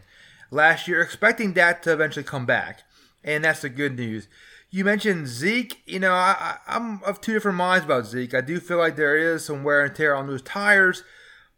last 0.51 0.89
year, 0.89 1.03
expecting 1.03 1.53
that 1.53 1.83
to 1.83 1.93
eventually 1.93 2.25
come 2.25 2.47
back, 2.47 2.83
and 3.23 3.45
that's 3.45 3.61
the 3.61 3.69
good 3.69 3.97
news. 3.97 4.27
You 4.71 4.85
mentioned 4.85 5.29
Zeke. 5.29 5.83
You 5.87 6.01
know, 6.01 6.13
I, 6.13 6.57
I'm 6.67 7.03
of 7.05 7.21
two 7.21 7.35
different 7.35 7.59
minds 7.59 7.85
about 7.85 8.07
Zeke. 8.07 8.35
I 8.35 8.41
do 8.41 8.59
feel 8.59 8.79
like 8.79 8.97
there 8.97 9.17
is 9.17 9.45
some 9.45 9.63
wear 9.63 9.85
and 9.85 9.95
tear 9.95 10.15
on 10.15 10.27
those 10.27 10.43
tires, 10.43 11.05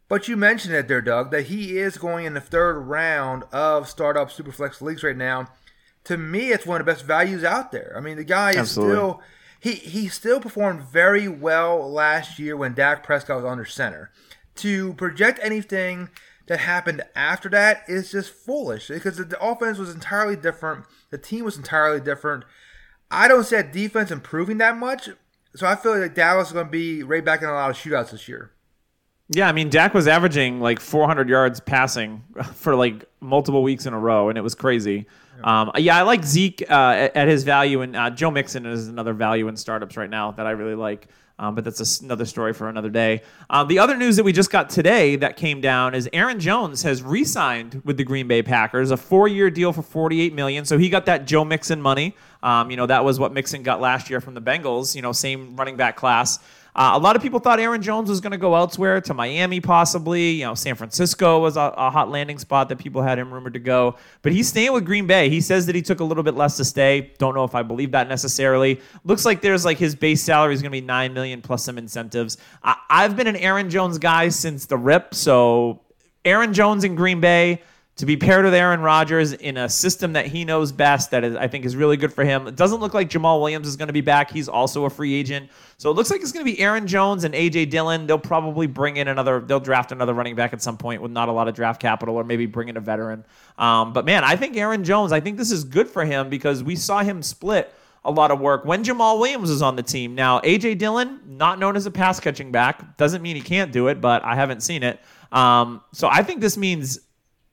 but 0.09 0.27
you 0.27 0.35
mentioned 0.35 0.75
it 0.75 0.89
there, 0.89 1.01
Doug, 1.01 1.31
that 1.31 1.43
he 1.43 1.77
is 1.77 1.97
going 1.97 2.25
in 2.25 2.33
the 2.33 2.41
third 2.41 2.77
round 2.77 3.43
of 3.53 3.87
startup 3.87 4.29
superflex 4.29 4.81
leagues 4.81 5.03
right 5.03 5.17
now. 5.17 5.47
To 6.03 6.17
me, 6.17 6.51
it's 6.51 6.65
one 6.65 6.81
of 6.81 6.85
the 6.85 6.91
best 6.91 7.05
values 7.05 7.43
out 7.43 7.71
there. 7.71 7.93
I 7.97 8.01
mean, 8.01 8.17
the 8.17 8.23
guy 8.23 8.51
is 8.51 8.57
Absolutely. 8.57 8.95
still 8.95 9.21
he 9.59 9.73
he 9.73 10.07
still 10.07 10.39
performed 10.39 10.81
very 10.81 11.27
well 11.27 11.91
last 11.91 12.39
year 12.39 12.55
when 12.55 12.73
Dak 12.73 13.03
Prescott 13.03 13.37
was 13.37 13.45
under 13.45 13.65
center. 13.65 14.11
To 14.55 14.93
project 14.93 15.39
anything 15.43 16.09
that 16.47 16.59
happened 16.59 17.03
after 17.15 17.49
that 17.49 17.83
is 17.87 18.11
just 18.11 18.31
foolish 18.31 18.87
because 18.87 19.17
the 19.17 19.43
offense 19.43 19.77
was 19.77 19.93
entirely 19.93 20.35
different. 20.35 20.85
The 21.11 21.17
team 21.17 21.45
was 21.45 21.57
entirely 21.57 21.99
different. 21.99 22.43
I 23.11 23.27
don't 23.27 23.43
see 23.43 23.55
that 23.55 23.71
defense 23.71 24.11
improving 24.11 24.57
that 24.57 24.77
much, 24.77 25.09
so 25.55 25.67
I 25.67 25.75
feel 25.75 25.97
like 25.97 26.15
Dallas 26.15 26.47
is 26.47 26.53
going 26.53 26.65
to 26.65 26.71
be 26.71 27.03
right 27.03 27.23
back 27.23 27.41
in 27.41 27.49
a 27.49 27.53
lot 27.53 27.69
of 27.69 27.77
shootouts 27.77 28.11
this 28.11 28.27
year. 28.27 28.51
Yeah, 29.29 29.49
I 29.49 29.51
mean 29.51 29.69
Dak 29.69 29.93
was 29.93 30.07
averaging 30.07 30.61
like 30.61 30.79
400 30.79 31.27
yards 31.27 31.59
passing 31.59 32.23
for 32.53 32.75
like 32.75 33.05
multiple 33.19 33.61
weeks 33.61 33.85
in 33.85 33.93
a 33.93 33.99
row, 33.99 34.29
and 34.29 34.37
it 34.37 34.41
was 34.41 34.55
crazy. 34.55 35.05
Um, 35.43 35.71
yeah, 35.77 35.97
I 35.97 36.01
like 36.01 36.23
Zeke 36.23 36.63
uh, 36.69 36.73
at, 36.73 37.15
at 37.15 37.27
his 37.27 37.43
value, 37.43 37.81
and 37.81 37.95
uh, 37.95 38.09
Joe 38.09 38.31
Mixon 38.31 38.65
is 38.65 38.87
another 38.87 39.13
value 39.13 39.47
in 39.47 39.57
startups 39.57 39.97
right 39.97 40.09
now 40.09 40.31
that 40.31 40.47
I 40.47 40.51
really 40.51 40.75
like. 40.75 41.07
Um, 41.39 41.53
but 41.53 41.63
that's 41.63 42.01
another 42.01 42.25
story 42.25 42.51
for 42.51 42.67
another 42.67 42.89
day. 42.89 43.21
Um, 43.51 43.67
the 43.67 43.77
other 43.77 43.95
news 43.95 44.15
that 44.15 44.23
we 44.23 44.33
just 44.33 44.49
got 44.49 44.71
today 44.71 45.15
that 45.17 45.37
came 45.37 45.61
down 45.61 45.93
is 45.93 46.09
Aaron 46.11 46.39
Jones 46.39 46.81
has 46.81 47.03
re-signed 47.03 47.79
with 47.85 47.97
the 47.97 48.03
Green 48.03 48.27
Bay 48.27 48.41
Packers, 48.41 48.89
a 48.89 48.97
four-year 48.97 49.51
deal 49.51 49.71
for 49.71 49.83
48 49.83 50.33
million. 50.33 50.65
So 50.65 50.79
he 50.79 50.89
got 50.89 51.05
that 51.05 51.27
Joe 51.27 51.45
Mixon 51.45 51.79
money. 51.79 52.15
Um, 52.41 52.71
you 52.71 52.77
know 52.77 52.87
that 52.87 53.03
was 53.03 53.19
what 53.19 53.33
Mixon 53.33 53.61
got 53.61 53.81
last 53.81 54.09
year 54.09 54.19
from 54.19 54.33
the 54.33 54.41
Bengals. 54.41 54.95
You 54.95 55.03
know, 55.03 55.11
same 55.11 55.55
running 55.55 55.75
back 55.75 55.95
class. 55.95 56.39
Uh, 56.77 56.91
a 56.93 56.99
lot 56.99 57.15
of 57.15 57.23
people 57.23 57.39
thought 57.39 57.59
Aaron 57.59 57.81
Jones 57.81 58.07
was 58.07 58.21
going 58.21 58.33
to 58.33 58.37
go 58.37 58.53
elsewhere 58.53 59.01
to 59.01 59.13
Miami, 59.15 59.59
possibly. 59.59 60.29
You 60.33 60.45
know, 60.45 60.53
San 60.53 60.75
Francisco 60.75 61.39
was 61.39 61.57
a, 61.57 61.73
a, 61.75 61.89
hot 61.89 62.11
landing 62.11 62.37
spot 62.37 62.69
that 62.69 62.77
people 62.77 63.01
had 63.01 63.17
him 63.17 63.33
rumored 63.33 63.53
to 63.53 63.59
go. 63.59 63.95
But 64.21 64.31
he's 64.31 64.47
staying 64.47 64.71
with 64.73 64.85
Green 64.85 65.07
Bay. 65.07 65.27
He 65.27 65.41
says 65.41 65.65
that 65.65 65.73
he 65.73 65.81
took 65.81 66.01
a 66.01 66.03
little 66.03 66.21
bit 66.21 66.35
less 66.35 66.55
to 66.57 66.63
stay. 66.63 67.13
Don't 67.17 67.33
know 67.33 67.43
if 67.43 67.55
I 67.55 67.63
believe 67.63 67.91
that 67.91 68.07
necessarily. 68.07 68.79
Looks 69.03 69.25
like 69.25 69.41
there's 69.41 69.65
like 69.65 69.79
his 69.79 69.95
base 69.95 70.21
salary 70.21 70.53
is 70.53 70.61
going 70.61 70.71
to 70.71 70.79
be 70.79 70.85
nine 70.85 71.15
million 71.15 71.41
plus 71.41 71.63
some 71.63 71.79
incentives. 71.79 72.37
I, 72.61 72.75
I've 72.91 73.17
been 73.17 73.27
an 73.27 73.37
Aaron 73.37 73.71
Jones 73.71 73.97
guy 73.97 74.29
since 74.29 74.67
the 74.67 74.77
rip. 74.77 75.15
So 75.15 75.81
Aaron 76.25 76.53
Jones 76.53 76.83
in 76.83 76.93
Green 76.93 77.19
Bay 77.19 77.63
to 77.97 78.05
be 78.05 78.15
paired 78.15 78.45
with 78.45 78.53
Aaron 78.53 78.81
Rodgers 78.81 79.33
in 79.33 79.57
a 79.57 79.67
system 79.67 80.13
that 80.13 80.27
he 80.27 80.45
knows 80.45 80.71
best 80.71 81.09
that 81.11 81.23
is, 81.23 81.35
I 81.35 81.47
think 81.47 81.65
is 81.65 81.75
really 81.75 81.97
good 81.97 82.13
for 82.13 82.23
him. 82.23 82.45
It 82.45 82.55
doesn't 82.55 82.79
look 82.79 82.93
like 82.93 83.09
Jamaal 83.09 83.39
Williams 83.39 83.67
is 83.67 83.75
going 83.75 83.87
to 83.87 83.93
be 83.93 84.01
back. 84.01 84.29
He's 84.29 84.47
also 84.47 84.85
a 84.85 84.89
free 84.89 85.15
agent. 85.15 85.49
So 85.77 85.89
it 85.89 85.93
looks 85.93 86.11
like 86.11 86.21
it's 86.21 86.31
going 86.31 86.45
to 86.45 86.51
be 86.51 86.59
Aaron 86.59 86.85
Jones 86.85 87.23
and 87.23 87.33
AJ 87.33 87.71
Dillon. 87.71 88.05
They'll 88.05 88.19
probably 88.19 88.67
bring 88.67 88.97
in 88.97 89.07
another 89.07 89.39
they'll 89.39 89.59
draft 89.59 89.91
another 89.91 90.13
running 90.13 90.35
back 90.35 90.53
at 90.53 90.61
some 90.61 90.77
point 90.77 91.01
with 91.01 91.11
not 91.11 91.27
a 91.27 91.31
lot 91.31 91.47
of 91.47 91.55
draft 91.55 91.81
capital 91.81 92.15
or 92.15 92.23
maybe 92.23 92.45
bring 92.45 92.69
in 92.69 92.77
a 92.77 92.81
veteran. 92.81 93.25
Um, 93.57 93.93
but 93.93 94.05
man, 94.05 94.23
I 94.23 94.35
think 94.35 94.55
Aaron 94.57 94.83
Jones, 94.83 95.11
I 95.11 95.19
think 95.19 95.37
this 95.37 95.51
is 95.51 95.63
good 95.63 95.87
for 95.87 96.05
him 96.05 96.29
because 96.29 96.63
we 96.63 96.75
saw 96.75 97.01
him 97.01 97.23
split 97.23 97.73
a 98.05 98.11
lot 98.11 98.29
of 98.29 98.39
work 98.39 98.63
when 98.63 98.83
Jamaal 98.83 99.19
Williams 99.19 99.49
was 99.49 99.63
on 99.63 99.75
the 99.75 99.83
team. 99.83 100.13
Now, 100.13 100.39
AJ 100.41 100.77
Dillon, 100.77 101.19
not 101.25 101.57
known 101.57 101.75
as 101.75 101.87
a 101.87 101.91
pass 101.91 102.19
catching 102.19 102.51
back, 102.51 102.95
doesn't 102.97 103.23
mean 103.23 103.35
he 103.35 103.41
can't 103.41 103.71
do 103.71 103.87
it, 103.87 103.99
but 103.99 104.23
I 104.23 104.35
haven't 104.35 104.61
seen 104.61 104.83
it. 104.83 104.99
Um, 105.31 105.81
so 105.93 106.07
I 106.07 106.23
think 106.23 106.39
this 106.39 106.57
means 106.57 106.99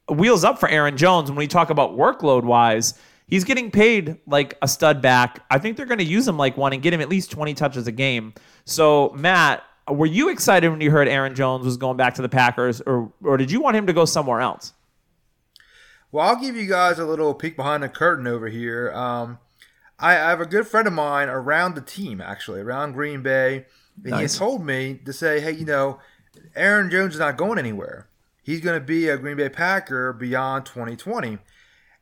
wheels 0.09 0.45
up 0.45 0.59
for 0.59 0.69
Aaron 0.69 0.97
Jones 0.97 1.31
when 1.31 1.39
we 1.39 1.47
talk 1.47 1.71
about 1.71 1.97
workload 1.97 2.45
wise. 2.45 2.95
He's 3.27 3.45
getting 3.45 3.71
paid 3.71 4.19
like 4.27 4.59
a 4.61 4.69
stud 4.69 5.01
back. 5.01 5.45
I 5.51 5.59
think 5.59 5.77
they're 5.77 5.87
going 5.87 5.99
to 5.99 6.05
use 6.05 6.29
him 6.29 6.37
like 6.37 6.57
one 6.57 6.73
and 6.73 6.83
get 6.83 6.93
him 6.93 7.01
at 7.01 7.09
least 7.09 7.31
20 7.31 7.55
touches 7.55 7.87
a 7.87 7.93
game. 7.93 8.35
So, 8.67 9.11
Matt, 9.17 9.65
were 9.89 10.07
you 10.07 10.29
excited 10.29 10.69
when 10.69 10.81
you 10.81 10.91
heard 10.91 11.09
Aaron 11.09 11.35
Jones 11.35 11.65
was 11.65 11.77
going 11.77 11.97
back 11.97 12.15
to 12.15 12.23
the 12.23 12.29
Packers, 12.29 12.81
or, 12.83 13.13
or 13.23 13.37
did 13.37 13.51
you 13.51 13.61
want 13.61 13.77
him 13.77 13.87
to 13.87 13.93
go 13.93 14.05
somewhere 14.05 14.41
else? 14.41 14.75
Well, 16.13 16.29
I'll 16.29 16.41
give 16.41 16.55
you 16.55 16.69
guys 16.69 16.99
a 16.99 17.05
little 17.05 17.35
peek 17.35 17.57
behind 17.57 17.83
the 17.83 17.89
curtain 17.89 18.27
over 18.27 18.49
here. 18.49 18.93
Um, 18.93 19.39
I, 19.99 20.13
I, 20.13 20.31
have 20.31 20.41
a 20.41 20.47
good 20.47 20.67
friend 20.67 20.87
of 20.87 20.93
mine 20.93 21.29
around 21.29 21.75
the 21.75 21.81
team, 21.81 22.21
actually, 22.21 22.61
around 22.61 22.93
Green 22.93 23.23
Bay. 23.23 23.67
And 24.03 24.13
nice. 24.13 24.35
he 24.35 24.39
told 24.39 24.65
me 24.65 25.01
to 25.07 25.13
say, 25.13 25.41
hey, 25.41 25.53
you 25.53 25.65
know, 25.65 25.99
Aaron 26.55 26.91
Jones 26.91 27.15
is 27.15 27.21
not 27.21 27.37
going 27.37 27.59
anywhere 27.59 28.09
he's 28.45 28.61
going 28.61 28.79
to 28.79 28.85
be 28.85 29.09
a 29.09 29.17
Green 29.17 29.37
Bay 29.37 29.49
Packer 29.49 30.13
beyond 30.13 30.67
2020. 30.67 31.39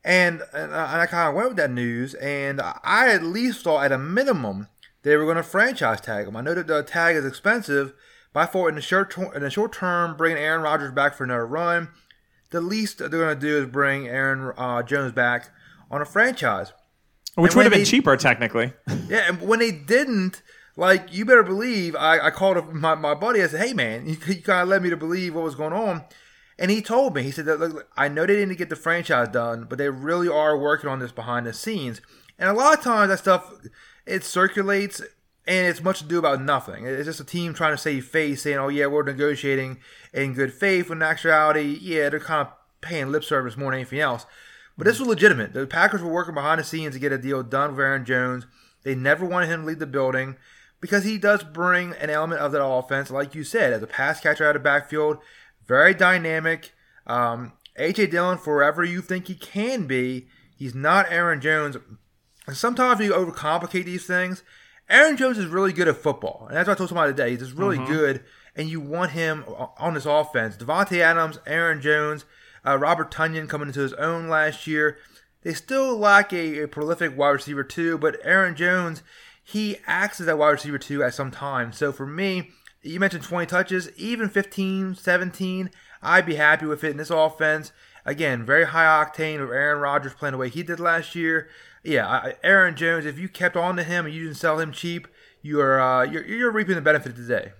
And, 0.05 0.43
and 0.53 0.75
I 0.75 1.05
kind 1.05 1.29
of 1.29 1.35
went 1.35 1.49
with 1.49 1.57
that 1.57 1.71
news, 1.71 2.13
and 2.15 2.61
I 2.61 3.09
at 3.09 3.23
least 3.23 3.63
thought 3.63 3.85
at 3.85 3.91
a 3.93 3.97
minimum 3.97 4.67
they 5.03 5.15
were 5.15 5.23
going 5.23 5.37
to 5.37 5.43
franchise 5.43 6.01
tag 6.01 6.27
him. 6.27 6.35
I 6.35 6.41
know 6.41 6.53
that 6.53 6.67
the 6.67 6.83
tag 6.83 7.15
is 7.15 7.25
expensive, 7.25 7.93
but 8.33 8.41
I 8.41 8.45
thought 8.47 8.67
in 8.67 8.75
the 8.75 8.81
short 8.81 9.15
in 9.17 9.41
the 9.41 9.49
short 9.49 9.71
term, 9.71 10.17
bringing 10.17 10.41
Aaron 10.41 10.61
Rodgers 10.61 10.91
back 10.91 11.13
for 11.13 11.23
another 11.23 11.45
run, 11.45 11.89
the 12.49 12.59
least 12.59 12.97
they're 12.97 13.09
going 13.09 13.39
to 13.39 13.39
do 13.39 13.59
is 13.59 13.65
bring 13.67 14.07
Aaron 14.07 14.53
uh, 14.57 14.83
Jones 14.83 15.13
back 15.13 15.51
on 15.89 16.01
a 16.01 16.05
franchise, 16.05 16.73
which 17.35 17.55
would 17.55 17.63
have 17.63 17.71
been 17.71 17.81
they, 17.81 17.85
cheaper 17.85 18.17
technically. 18.17 18.73
yeah, 19.07 19.25
and 19.27 19.41
when 19.41 19.59
they 19.59 19.71
didn't, 19.71 20.41
like 20.75 21.13
you 21.13 21.23
better 21.23 21.43
believe, 21.43 21.95
I, 21.95 22.27
I 22.27 22.31
called 22.31 22.73
my, 22.73 22.95
my 22.95 23.13
buddy. 23.13 23.41
I 23.43 23.47
said, 23.47 23.65
"Hey 23.65 23.73
man, 23.73 24.05
you, 24.05 24.17
you 24.27 24.41
kind 24.41 24.63
of 24.63 24.67
led 24.67 24.81
me 24.81 24.89
to 24.89 24.97
believe 24.97 25.35
what 25.35 25.43
was 25.43 25.55
going 25.55 25.73
on." 25.73 26.03
And 26.59 26.69
he 26.69 26.81
told 26.81 27.15
me, 27.15 27.23
he 27.23 27.31
said, 27.31 27.45
that, 27.45 27.59
look, 27.59 27.89
I 27.97 28.07
know 28.07 28.25
they 28.25 28.35
didn't 28.35 28.57
get 28.57 28.69
the 28.69 28.75
franchise 28.75 29.29
done, 29.29 29.65
but 29.67 29.77
they 29.77 29.89
really 29.89 30.27
are 30.27 30.57
working 30.57 30.89
on 30.89 30.99
this 30.99 31.11
behind 31.11 31.45
the 31.45 31.53
scenes. 31.53 32.01
And 32.37 32.49
a 32.49 32.53
lot 32.53 32.77
of 32.77 32.83
times 32.83 33.09
that 33.09 33.19
stuff, 33.19 33.53
it 34.05 34.23
circulates 34.23 35.01
and 35.45 35.67
it's 35.67 35.83
much 35.83 35.99
to 35.99 36.05
do 36.05 36.19
about 36.19 36.41
nothing. 36.41 36.85
It's 36.85 37.05
just 37.05 37.19
a 37.19 37.25
team 37.25 37.53
trying 37.53 37.73
to 37.73 37.77
save 37.77 38.05
face, 38.05 38.43
saying, 38.43 38.57
oh, 38.57 38.69
yeah, 38.69 38.85
we're 38.85 39.03
negotiating 39.03 39.79
in 40.13 40.33
good 40.33 40.53
faith. 40.53 40.89
When 40.89 40.99
in 40.99 41.03
actuality, 41.03 41.77
yeah, 41.81 42.09
they're 42.09 42.19
kind 42.19 42.47
of 42.47 42.53
paying 42.81 43.11
lip 43.11 43.23
service 43.23 43.57
more 43.57 43.71
than 43.71 43.79
anything 43.79 43.99
else. 43.99 44.25
But 44.77 44.85
this 44.85 44.99
was 44.99 45.07
legitimate. 45.07 45.53
The 45.53 45.67
Packers 45.67 46.01
were 46.01 46.11
working 46.11 46.33
behind 46.33 46.59
the 46.59 46.63
scenes 46.63 46.93
to 46.93 46.99
get 46.99 47.11
a 47.11 47.17
deal 47.17 47.43
done 47.43 47.71
with 47.71 47.79
Aaron 47.79 48.05
Jones. 48.05 48.45
They 48.83 48.95
never 48.95 49.25
wanted 49.25 49.47
him 49.47 49.61
to 49.61 49.67
leave 49.67 49.79
the 49.79 49.85
building 49.85 50.37
because 50.81 51.03
he 51.03 51.17
does 51.17 51.43
bring 51.43 51.93
an 51.93 52.09
element 52.09 52.41
of 52.41 52.51
that 52.51 52.63
offense, 52.63 53.11
like 53.11 53.35
you 53.35 53.43
said, 53.43 53.73
as 53.73 53.83
a 53.83 53.87
pass 53.87 54.19
catcher 54.19 54.47
out 54.47 54.55
of 54.55 54.63
backfield 54.63 55.17
very 55.67 55.93
dynamic. 55.93 56.73
Um, 57.07 57.53
AJ 57.79 58.11
Dillon, 58.11 58.37
forever 58.37 58.83
you 58.83 59.01
think 59.01 59.27
he 59.27 59.35
can 59.35 59.87
be, 59.87 60.27
he's 60.55 60.75
not 60.75 61.11
Aaron 61.11 61.41
Jones. 61.41 61.77
And 62.47 62.57
sometimes 62.57 62.99
you 62.99 63.13
overcomplicate 63.13 63.85
these 63.85 64.05
things. 64.05 64.43
Aaron 64.89 65.17
Jones 65.17 65.37
is 65.37 65.47
really 65.47 65.73
good 65.73 65.87
at 65.87 65.97
football, 65.97 66.45
and 66.47 66.57
that's 66.57 66.67
what 66.67 66.75
I 66.75 66.77
told 66.77 66.89
somebody 66.89 67.13
today. 67.13 67.31
He's 67.31 67.39
just 67.39 67.53
really 67.53 67.77
mm-hmm. 67.77 67.91
good, 67.91 68.23
and 68.55 68.69
you 68.69 68.81
want 68.81 69.11
him 69.11 69.45
on 69.77 69.93
this 69.93 70.05
offense. 70.05 70.57
Davante 70.57 70.99
Adams, 70.99 71.39
Aaron 71.47 71.81
Jones, 71.81 72.25
uh, 72.65 72.77
Robert 72.77 73.09
Tonyan 73.09 73.47
coming 73.47 73.69
into 73.69 73.79
his 73.79 73.93
own 73.93 74.27
last 74.27 74.67
year. 74.67 74.97
They 75.41 75.53
still 75.53 75.97
lack 75.97 76.33
a, 76.33 76.63
a 76.63 76.67
prolific 76.67 77.17
wide 77.17 77.31
receiver 77.31 77.63
too, 77.63 77.97
but 77.97 78.17
Aaron 78.23 78.55
Jones, 78.55 79.03
he 79.41 79.77
acts 79.87 80.19
as 80.19 80.25
that 80.25 80.37
wide 80.37 80.51
receiver 80.51 80.77
too 80.77 81.01
at 81.01 81.13
some 81.13 81.31
time. 81.31 81.71
So 81.71 81.91
for 81.91 82.05
me, 82.05 82.51
you 82.83 82.99
mentioned 82.99 83.23
20 83.23 83.45
touches, 83.47 83.89
even 83.95 84.29
15, 84.29 84.95
17. 84.95 85.71
I'd 86.01 86.25
be 86.25 86.35
happy 86.35 86.65
with 86.65 86.83
it 86.83 86.91
in 86.91 86.97
this 86.97 87.09
offense. 87.09 87.71
Again, 88.05 88.45
very 88.45 88.65
high 88.65 88.85
octane 88.85 89.39
with 89.39 89.49
Aaron 89.49 89.79
Rodgers 89.79 90.13
playing 90.13 90.33
the 90.33 90.37
way 90.37 90.49
he 90.49 90.63
did 90.63 90.79
last 90.79 91.15
year. 91.15 91.47
Yeah, 91.83 92.33
Aaron 92.43 92.75
Jones, 92.75 93.05
if 93.05 93.17
you 93.17 93.29
kept 93.29 93.55
on 93.55 93.77
to 93.77 93.83
him 93.83 94.05
and 94.05 94.13
you 94.13 94.23
didn't 94.23 94.37
sell 94.37 94.59
him 94.59 94.71
cheap, 94.71 95.07
you 95.41 95.59
are 95.61 95.79
uh, 95.79 96.03
you're, 96.03 96.25
you're 96.25 96.51
reaping 96.51 96.75
the 96.75 96.81
benefit 96.81 97.15
today. 97.15 97.53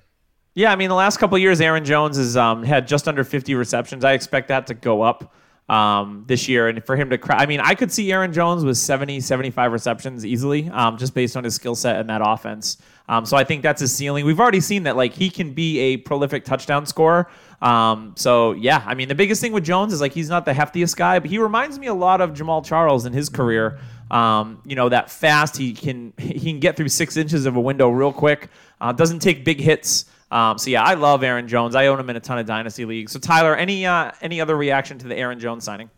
Yeah, 0.55 0.71
I 0.71 0.75
mean 0.75 0.89
the 0.89 0.95
last 0.95 1.17
couple 1.17 1.37
years, 1.37 1.59
Aaron 1.59 1.83
Jones 1.83 2.17
has 2.17 2.37
um, 2.37 2.63
had 2.63 2.87
just 2.87 3.07
under 3.07 3.23
50 3.23 3.55
receptions. 3.55 4.05
I 4.05 4.13
expect 4.13 4.49
that 4.49 4.67
to 4.67 4.73
go 4.73 5.01
up 5.01 5.33
um, 5.69 6.23
this 6.27 6.47
year. 6.47 6.67
And 6.67 6.83
for 6.85 6.95
him 6.95 7.09
to 7.09 7.17
cry, 7.17 7.37
I 7.37 7.45
mean, 7.45 7.59
I 7.59 7.75
could 7.75 7.91
see 7.91 8.11
Aaron 8.11 8.33
Jones 8.33 8.63
with 8.65 8.77
70, 8.77 9.19
75 9.21 9.71
receptions 9.71 10.25
easily, 10.25 10.69
um, 10.69 10.97
just 10.97 11.13
based 11.13 11.37
on 11.37 11.43
his 11.43 11.55
skill 11.55 11.75
set 11.75 11.99
and 11.99 12.09
that 12.09 12.21
offense. 12.23 12.77
Um, 13.09 13.25
so 13.25 13.35
I 13.35 13.43
think 13.43 13.63
that's 13.63 13.81
his 13.81 13.93
ceiling. 13.93 14.25
We've 14.25 14.39
already 14.39 14.61
seen 14.61 14.83
that, 14.83 14.95
like, 14.95 15.13
he 15.13 15.29
can 15.29 15.53
be 15.53 15.79
a 15.79 15.97
prolific 15.97 16.45
touchdown 16.45 16.85
scorer. 16.85 17.29
Um, 17.63 18.13
so 18.17 18.51
yeah, 18.51 18.83
I 18.85 18.93
mean, 18.93 19.07
the 19.07 19.15
biggest 19.15 19.39
thing 19.39 19.53
with 19.53 19.63
Jones 19.63 19.93
is 19.93 20.01
like 20.01 20.11
he's 20.11 20.29
not 20.29 20.43
the 20.43 20.51
heftiest 20.51 20.97
guy, 20.97 21.19
but 21.19 21.29
he 21.29 21.37
reminds 21.37 21.79
me 21.79 21.87
a 21.87 21.93
lot 21.93 22.19
of 22.19 22.31
Jamaal 22.31 22.63
Charles 22.63 23.05
in 23.05 23.13
his 23.13 23.29
career. 23.29 23.79
Um, 24.11 24.61
you 24.65 24.75
know, 24.75 24.89
that 24.89 25.09
fast 25.09 25.55
he 25.55 25.73
can 25.73 26.13
he 26.17 26.51
can 26.51 26.59
get 26.59 26.75
through 26.75 26.89
six 26.89 27.15
inches 27.15 27.45
of 27.45 27.55
a 27.55 27.61
window 27.61 27.89
real 27.89 28.11
quick. 28.11 28.49
Uh, 28.81 28.91
doesn't 28.91 29.19
take 29.19 29.45
big 29.45 29.61
hits. 29.61 30.05
Um, 30.33 30.57
so 30.57 30.71
yeah, 30.71 30.81
I 30.81 30.95
love 30.95 31.23
Aaron 31.23 31.47
Jones. 31.47 31.75
I 31.75 31.85
own 31.87 31.99
him 31.99 32.09
in 32.09 32.15
a 32.15 32.19
ton 32.19 32.39
of 32.39 32.47
dynasty 32.47 32.85
leagues. 32.85 33.11
So 33.11 33.19
Tyler, 33.19 33.55
any 33.55 33.85
uh, 33.85 34.11
any 34.19 34.41
other 34.41 34.57
reaction 34.57 34.97
to 34.97 35.07
the 35.07 35.15
Aaron 35.15 35.39
Jones 35.39 35.63
signing? 35.63 35.91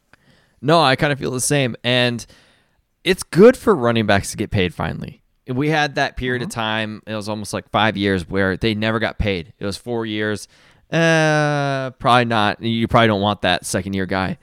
No, 0.61 0.81
I 0.81 0.97
kind 0.97 1.13
of 1.13 1.19
feel 1.19 1.31
the 1.31 1.39
same, 1.39 1.75
and 1.85 2.25
it's 3.05 3.23
good 3.23 3.55
for 3.55 3.73
running 3.73 4.05
backs 4.05 4.31
to 4.31 4.37
get 4.37 4.51
paid 4.51 4.73
finally. 4.73 5.21
We 5.47 5.69
had 5.69 5.95
that 5.95 6.17
period 6.17 6.41
mm-hmm. 6.41 6.49
of 6.49 6.53
time. 6.53 7.01
It 7.07 7.15
was 7.15 7.29
almost 7.29 7.53
like 7.53 7.69
five 7.69 7.95
years 7.95 8.27
where 8.27 8.57
they 8.57 8.75
never 8.75 8.99
got 8.99 9.17
paid. 9.19 9.53
It 9.57 9.65
was 9.65 9.77
four 9.77 10.05
years. 10.05 10.49
Uh, 10.91 11.91
probably 11.91 12.25
not. 12.25 12.61
You 12.61 12.87
probably 12.89 13.07
don't 13.07 13.21
want 13.21 13.41
that 13.43 13.65
second 13.65 13.93
year 13.93 14.05
guy. 14.05 14.37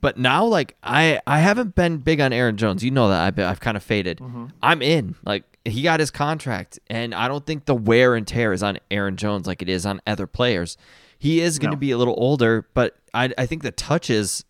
But 0.00 0.18
now, 0.18 0.46
like 0.46 0.76
I, 0.82 1.20
I 1.26 1.38
haven't 1.40 1.74
been 1.74 1.98
big 1.98 2.20
on 2.20 2.32
Aaron 2.32 2.56
Jones. 2.56 2.82
You 2.82 2.90
know 2.90 3.08
that 3.08 3.20
I've, 3.20 3.38
I've 3.38 3.60
kind 3.60 3.76
of 3.76 3.84
faded. 3.84 4.18
Mm-hmm. 4.18 4.46
I'm 4.62 4.82
in. 4.82 5.14
Like 5.24 5.44
he 5.70 5.82
got 5.82 6.00
his 6.00 6.10
contract, 6.10 6.78
and 6.88 7.14
I 7.14 7.28
don't 7.28 7.44
think 7.44 7.64
the 7.64 7.74
wear 7.74 8.14
and 8.14 8.26
tear 8.26 8.52
is 8.52 8.62
on 8.62 8.78
Aaron 8.90 9.16
Jones 9.16 9.46
like 9.46 9.62
it 9.62 9.68
is 9.68 9.86
on 9.86 10.00
other 10.06 10.26
players. 10.26 10.76
He 11.18 11.40
is 11.40 11.58
going 11.58 11.70
to 11.70 11.76
no. 11.76 11.80
be 11.80 11.90
a 11.90 11.98
little 11.98 12.14
older, 12.16 12.68
but 12.74 12.96
I, 13.12 13.32
I 13.36 13.46
think 13.46 13.62
the 13.62 13.72
touches. 13.72 14.44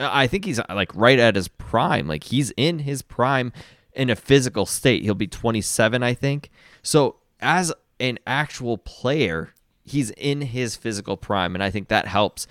I 0.00 0.28
think 0.28 0.44
he's 0.44 0.60
like 0.68 0.94
right 0.94 1.18
at 1.18 1.34
his 1.34 1.48
prime. 1.48 2.06
Like 2.06 2.24
he's 2.24 2.52
in 2.56 2.80
his 2.80 3.02
prime 3.02 3.52
in 3.92 4.10
a 4.10 4.16
physical 4.16 4.64
state. 4.64 5.02
He'll 5.02 5.14
be 5.14 5.26
27, 5.26 6.04
I 6.04 6.14
think. 6.14 6.50
So 6.82 7.16
as 7.40 7.72
an 7.98 8.20
actual 8.24 8.78
player, 8.78 9.54
he's 9.84 10.10
in 10.12 10.42
his 10.42 10.76
physical 10.76 11.16
prime, 11.16 11.54
and 11.56 11.64
I 11.64 11.70
think 11.70 11.88
that 11.88 12.06
helps. 12.06 12.46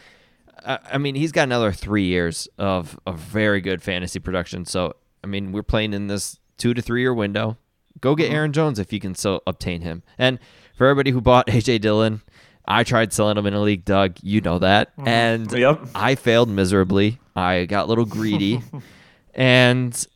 I 0.66 0.98
mean, 0.98 1.16
he's 1.16 1.32
got 1.32 1.44
another 1.44 1.72
three 1.72 2.06
years 2.06 2.50
of 2.58 3.00
a 3.08 3.13
very 3.13 3.62
good 3.62 3.82
fantasy 3.82 4.20
production. 4.20 4.66
So, 4.66 4.96
I 5.24 5.27
mean, 5.27 5.54
we're 5.54 5.63
playing 5.63 5.94
in 5.94 6.08
this 6.08 6.39
two 6.58 6.74
to 6.74 6.82
three 6.82 7.01
year 7.01 7.13
window. 7.13 7.58
Go 8.01 8.16
get 8.16 8.27
mm-hmm. 8.27 8.36
Aaron 8.36 8.54
Jones 8.54 8.80
if 8.80 8.94
you 8.94 9.00
can 9.00 9.16
still 9.16 9.42
obtain 9.48 9.82
him. 9.82 10.04
And 10.18 10.39
for 10.75 10.88
everybody 10.88 11.12
who 11.12 11.22
bought 11.22 11.48
AJ 11.48 11.82
Dillon, 11.82 12.22
I 12.68 12.84
tried 12.84 13.13
selling 13.13 13.38
him 13.38 13.46
in 13.46 13.54
a 13.54 13.62
league, 13.62 13.86
Doug. 13.86 14.18
You 14.22 14.42
know 14.42 14.60
that. 14.60 14.96
Mm-hmm. 14.98 15.08
And 15.08 15.51
yep. 15.51 15.82
I 15.96 16.16
failed 16.16 16.50
miserably. 16.50 17.20
I 17.36 17.66
got 17.66 17.86
a 17.86 17.88
little 17.88 18.06
greedy. 18.06 18.62
and 19.34 20.08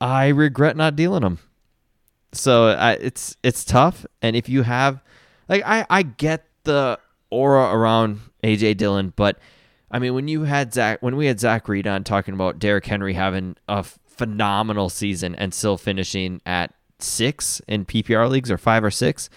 I 0.00 0.28
regret 0.28 0.76
not 0.76 0.96
dealing 0.96 1.22
him. 1.22 1.38
So 2.32 2.68
I, 2.68 2.92
it's 2.92 3.36
it's 3.42 3.64
tough. 3.64 4.06
And 4.22 4.34
if 4.34 4.48
you 4.48 4.62
have, 4.62 5.02
like, 5.48 5.62
I 5.64 5.86
I 5.88 6.02
get 6.02 6.46
the 6.64 6.98
aura 7.30 7.74
around 7.74 8.20
AJ 8.42 8.78
Dillon, 8.78 9.12
but 9.14 9.38
I 9.90 9.98
mean, 9.98 10.14
when 10.14 10.26
you 10.26 10.44
had 10.44 10.72
Zach, 10.72 11.02
when 11.02 11.16
we 11.16 11.26
had 11.26 11.38
Zach 11.38 11.68
Reed 11.68 11.86
on 11.86 12.02
talking 12.02 12.32
about 12.32 12.58
Derrick 12.58 12.86
Henry 12.86 13.12
having 13.12 13.56
a 13.68 13.82
phenomenal 13.82 14.88
season 14.88 15.34
and 15.34 15.52
still 15.52 15.76
finishing 15.76 16.40
at 16.46 16.74
six 17.02 17.60
in 17.68 17.84
PPR 17.84 18.28
leagues 18.28 18.50
or 18.50 18.58
five 18.58 18.84
or 18.84 18.90
six. 18.90 19.28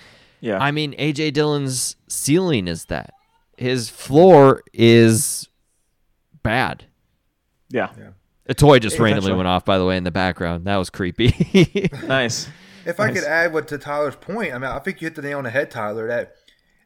Yeah. 0.41 0.57
I 0.59 0.71
mean, 0.71 0.93
AJ 0.97 1.33
Dillon's 1.33 1.95
ceiling 2.07 2.67
is 2.67 2.85
that. 2.85 3.11
His 3.57 3.89
floor 3.89 4.61
is 4.73 5.47
bad. 6.43 6.85
yeah. 7.69 7.89
A 8.47 8.53
toy 8.53 8.77
just 8.77 8.99
randomly 8.99 9.33
went 9.33 9.47
off, 9.47 9.65
by 9.65 9.79
the 9.79 9.85
way, 9.85 9.97
in 9.97 10.03
the 10.03 10.11
background. 10.11 10.65
That 10.65 10.75
was 10.77 10.89
creepy. 10.91 11.89
Nice. 12.03 12.47
If 12.85 12.99
I 12.99 13.07
Nice. 13.07 13.15
could 13.15 13.23
add 13.27 13.53
what 13.53 13.67
to 13.69 13.79
Tyler's 13.79 14.15
point, 14.15 14.53
I 14.53 14.59
mean, 14.59 14.69
I 14.69 14.77
think 14.77 15.01
you 15.01 15.07
hit 15.07 15.15
the 15.15 15.23
nail 15.23 15.39
on 15.39 15.45
the 15.45 15.49
head, 15.49 15.71
Tyler. 15.71 16.07
That 16.07 16.35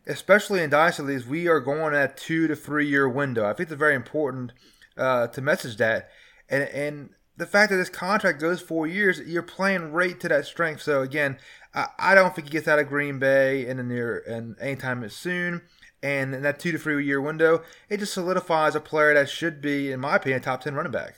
especially 0.07 0.63
in 0.63 0.69
dynasty 0.69 1.03
leagues, 1.03 1.25
we 1.25 1.49
are 1.49 1.59
going 1.59 1.93
at 1.93 2.15
two 2.15 2.47
to 2.47 2.55
three 2.55 2.87
year 2.87 3.09
window. 3.09 3.45
I 3.45 3.51
think 3.53 3.69
it's 3.69 3.77
very 3.77 3.95
important 3.95 4.53
uh, 4.95 5.27
to 5.27 5.41
message 5.41 5.75
that, 5.77 6.09
and 6.49 6.63
and 6.69 7.09
the 7.39 7.47
fact 7.47 7.71
that 7.71 7.77
this 7.77 7.89
contract 7.89 8.39
goes 8.39 8.61
four 8.61 8.85
years, 8.85 9.21
you're 9.21 9.41
playing 9.41 9.93
right 9.93 10.19
to 10.19 10.27
that 10.27 10.45
strength. 10.45 10.81
So 10.81 11.01
again, 11.01 11.37
I, 11.73 11.87
I 11.97 12.15
don't 12.15 12.35
think 12.35 12.47
he 12.47 12.51
gets 12.51 12.67
out 12.67 12.79
of 12.79 12.87
Green 12.89 13.17
Bay 13.17 13.65
in 13.65 13.77
the 13.77 13.83
near 13.83 14.19
and 14.27 14.57
anytime 14.59 15.07
soon. 15.09 15.61
And 16.03 16.35
in 16.35 16.43
that 16.43 16.59
two 16.59 16.71
to 16.73 16.77
three 16.77 17.03
year 17.05 17.21
window, 17.21 17.63
it 17.89 17.97
just 17.97 18.13
solidifies 18.13 18.75
a 18.75 18.81
player 18.81 19.13
that 19.13 19.29
should 19.29 19.61
be, 19.61 19.91
in 19.91 20.01
my 20.01 20.17
opinion, 20.17 20.41
a 20.41 20.43
top 20.43 20.61
ten 20.61 20.75
running 20.75 20.91
back. 20.91 21.15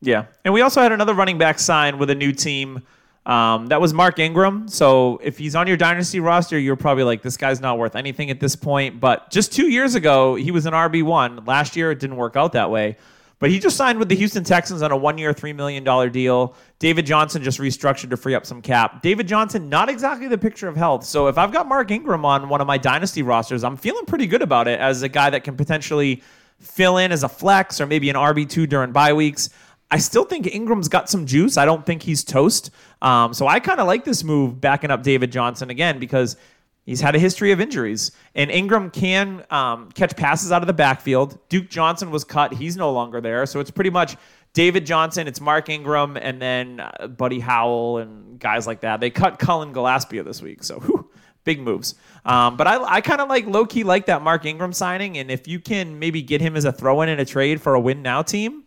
Yeah. 0.00 0.26
And 0.44 0.54
we 0.54 0.60
also 0.60 0.80
had 0.80 0.92
another 0.92 1.14
running 1.14 1.38
back 1.38 1.58
sign 1.58 1.98
with 1.98 2.08
a 2.10 2.14
new 2.14 2.32
team. 2.32 2.82
Um, 3.26 3.66
that 3.68 3.80
was 3.80 3.92
Mark 3.92 4.18
Ingram. 4.18 4.68
So 4.68 5.18
if 5.22 5.38
he's 5.38 5.56
on 5.56 5.66
your 5.66 5.76
dynasty 5.76 6.20
roster, 6.20 6.58
you're 6.58 6.76
probably 6.76 7.04
like, 7.04 7.22
this 7.22 7.36
guy's 7.36 7.60
not 7.60 7.78
worth 7.78 7.96
anything 7.96 8.30
at 8.30 8.38
this 8.38 8.54
point. 8.54 9.00
But 9.00 9.30
just 9.30 9.52
two 9.52 9.70
years 9.70 9.94
ago, 9.94 10.34
he 10.34 10.50
was 10.50 10.66
an 10.66 10.72
RB1. 10.72 11.46
Last 11.46 11.74
year, 11.74 11.90
it 11.90 11.98
didn't 11.98 12.16
work 12.16 12.36
out 12.36 12.52
that 12.52 12.70
way. 12.70 12.96
But 13.38 13.50
he 13.50 13.58
just 13.58 13.76
signed 13.76 13.98
with 13.98 14.08
the 14.08 14.14
Houston 14.14 14.44
Texans 14.44 14.82
on 14.82 14.92
a 14.92 14.96
one 14.96 15.18
year, 15.18 15.34
$3 15.34 15.54
million 15.54 15.84
deal. 16.12 16.54
David 16.78 17.06
Johnson 17.06 17.42
just 17.42 17.58
restructured 17.58 18.10
to 18.10 18.16
free 18.16 18.34
up 18.34 18.46
some 18.46 18.62
cap. 18.62 19.02
David 19.02 19.28
Johnson, 19.28 19.68
not 19.68 19.88
exactly 19.88 20.28
the 20.28 20.38
picture 20.38 20.68
of 20.68 20.76
health. 20.76 21.04
So 21.04 21.26
if 21.26 21.36
I've 21.36 21.52
got 21.52 21.68
Mark 21.68 21.90
Ingram 21.90 22.24
on 22.24 22.48
one 22.48 22.60
of 22.60 22.66
my 22.66 22.78
dynasty 22.78 23.22
rosters, 23.22 23.64
I'm 23.64 23.76
feeling 23.76 24.06
pretty 24.06 24.26
good 24.26 24.42
about 24.42 24.68
it 24.68 24.80
as 24.80 25.02
a 25.02 25.08
guy 25.08 25.30
that 25.30 25.44
can 25.44 25.56
potentially 25.56 26.22
fill 26.60 26.96
in 26.98 27.12
as 27.12 27.22
a 27.22 27.28
flex 27.28 27.80
or 27.80 27.86
maybe 27.86 28.08
an 28.08 28.16
RB2 28.16 28.68
during 28.68 28.92
bye 28.92 29.12
weeks. 29.12 29.50
I 29.90 29.98
still 29.98 30.24
think 30.24 30.46
Ingram's 30.46 30.88
got 30.88 31.08
some 31.08 31.26
juice. 31.26 31.56
I 31.56 31.64
don't 31.64 31.84
think 31.84 32.02
he's 32.02 32.24
toast. 32.24 32.70
Um, 33.02 33.34
so 33.34 33.46
I 33.46 33.60
kind 33.60 33.80
of 33.80 33.86
like 33.86 34.04
this 34.04 34.24
move 34.24 34.60
backing 34.60 34.90
up 34.90 35.02
David 35.02 35.30
Johnson 35.30 35.70
again 35.70 35.98
because 35.98 36.36
he's 36.84 37.00
had 37.00 37.14
a 37.14 37.18
history 37.18 37.52
of 37.52 37.60
injuries. 37.60 38.12
And 38.34 38.50
Ingram 38.50 38.90
can 38.90 39.44
um, 39.50 39.90
catch 39.92 40.16
passes 40.16 40.52
out 40.52 40.62
of 40.62 40.66
the 40.66 40.72
backfield. 40.72 41.38
Duke 41.48 41.68
Johnson 41.68 42.10
was 42.10 42.24
cut. 42.24 42.54
He's 42.54 42.76
no 42.76 42.92
longer 42.92 43.20
there. 43.20 43.44
So 43.46 43.60
it's 43.60 43.70
pretty 43.70 43.90
much 43.90 44.16
David 44.52 44.86
Johnson, 44.86 45.26
it's 45.26 45.40
Mark 45.40 45.68
Ingram, 45.68 46.16
and 46.16 46.40
then 46.40 46.80
uh, 46.80 47.08
Buddy 47.08 47.40
Howell 47.40 47.98
and 47.98 48.38
guys 48.38 48.66
like 48.66 48.82
that. 48.82 49.00
They 49.00 49.10
cut 49.10 49.38
Cullen 49.38 49.74
Gillaspia 49.74 50.24
this 50.24 50.40
week. 50.40 50.62
So 50.62 50.78
whew, 50.78 51.10
big 51.42 51.60
moves. 51.60 51.96
Um, 52.24 52.56
but 52.56 52.66
I, 52.68 52.82
I 52.82 53.00
kind 53.00 53.20
of 53.20 53.28
like 53.28 53.46
low 53.46 53.66
key 53.66 53.82
like 53.82 54.06
that 54.06 54.22
Mark 54.22 54.46
Ingram 54.46 54.72
signing. 54.72 55.18
And 55.18 55.30
if 55.30 55.48
you 55.48 55.58
can 55.58 55.98
maybe 55.98 56.22
get 56.22 56.40
him 56.40 56.56
as 56.56 56.64
a 56.64 56.72
throw 56.72 57.02
in 57.02 57.08
in 57.08 57.18
a 57.18 57.24
trade 57.24 57.60
for 57.60 57.74
a 57.74 57.80
win 57.80 58.02
now 58.02 58.22
team, 58.22 58.64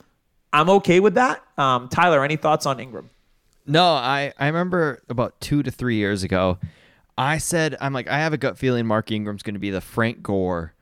I'm 0.52 0.70
okay 0.72 1.00
with 1.00 1.16
that. 1.16 1.42
Um, 1.58 1.88
Tyler, 1.88 2.24
any 2.24 2.36
thoughts 2.36 2.66
on 2.66 2.80
Ingram? 2.80 3.10
No, 3.66 3.84
I, 3.84 4.34
I 4.38 4.48
remember 4.48 5.04
about 5.10 5.40
two 5.42 5.64
to 5.64 5.72
three 5.72 5.96
years 5.96 6.24
ago, 6.24 6.58
I 7.18 7.38
said, 7.40 7.76
I'm 7.82 7.94
like, 7.94 8.08
I 8.08 8.20
have 8.20 8.34
a 8.34 8.38
gut 8.38 8.58
feeling 8.58 8.86
Mark 8.86 9.12
Ingram's 9.12 9.44
going 9.44 9.56
to 9.56 9.60
be 9.60 9.70
the 9.72 9.82
Frank 9.82 10.22
Gore 10.22 10.74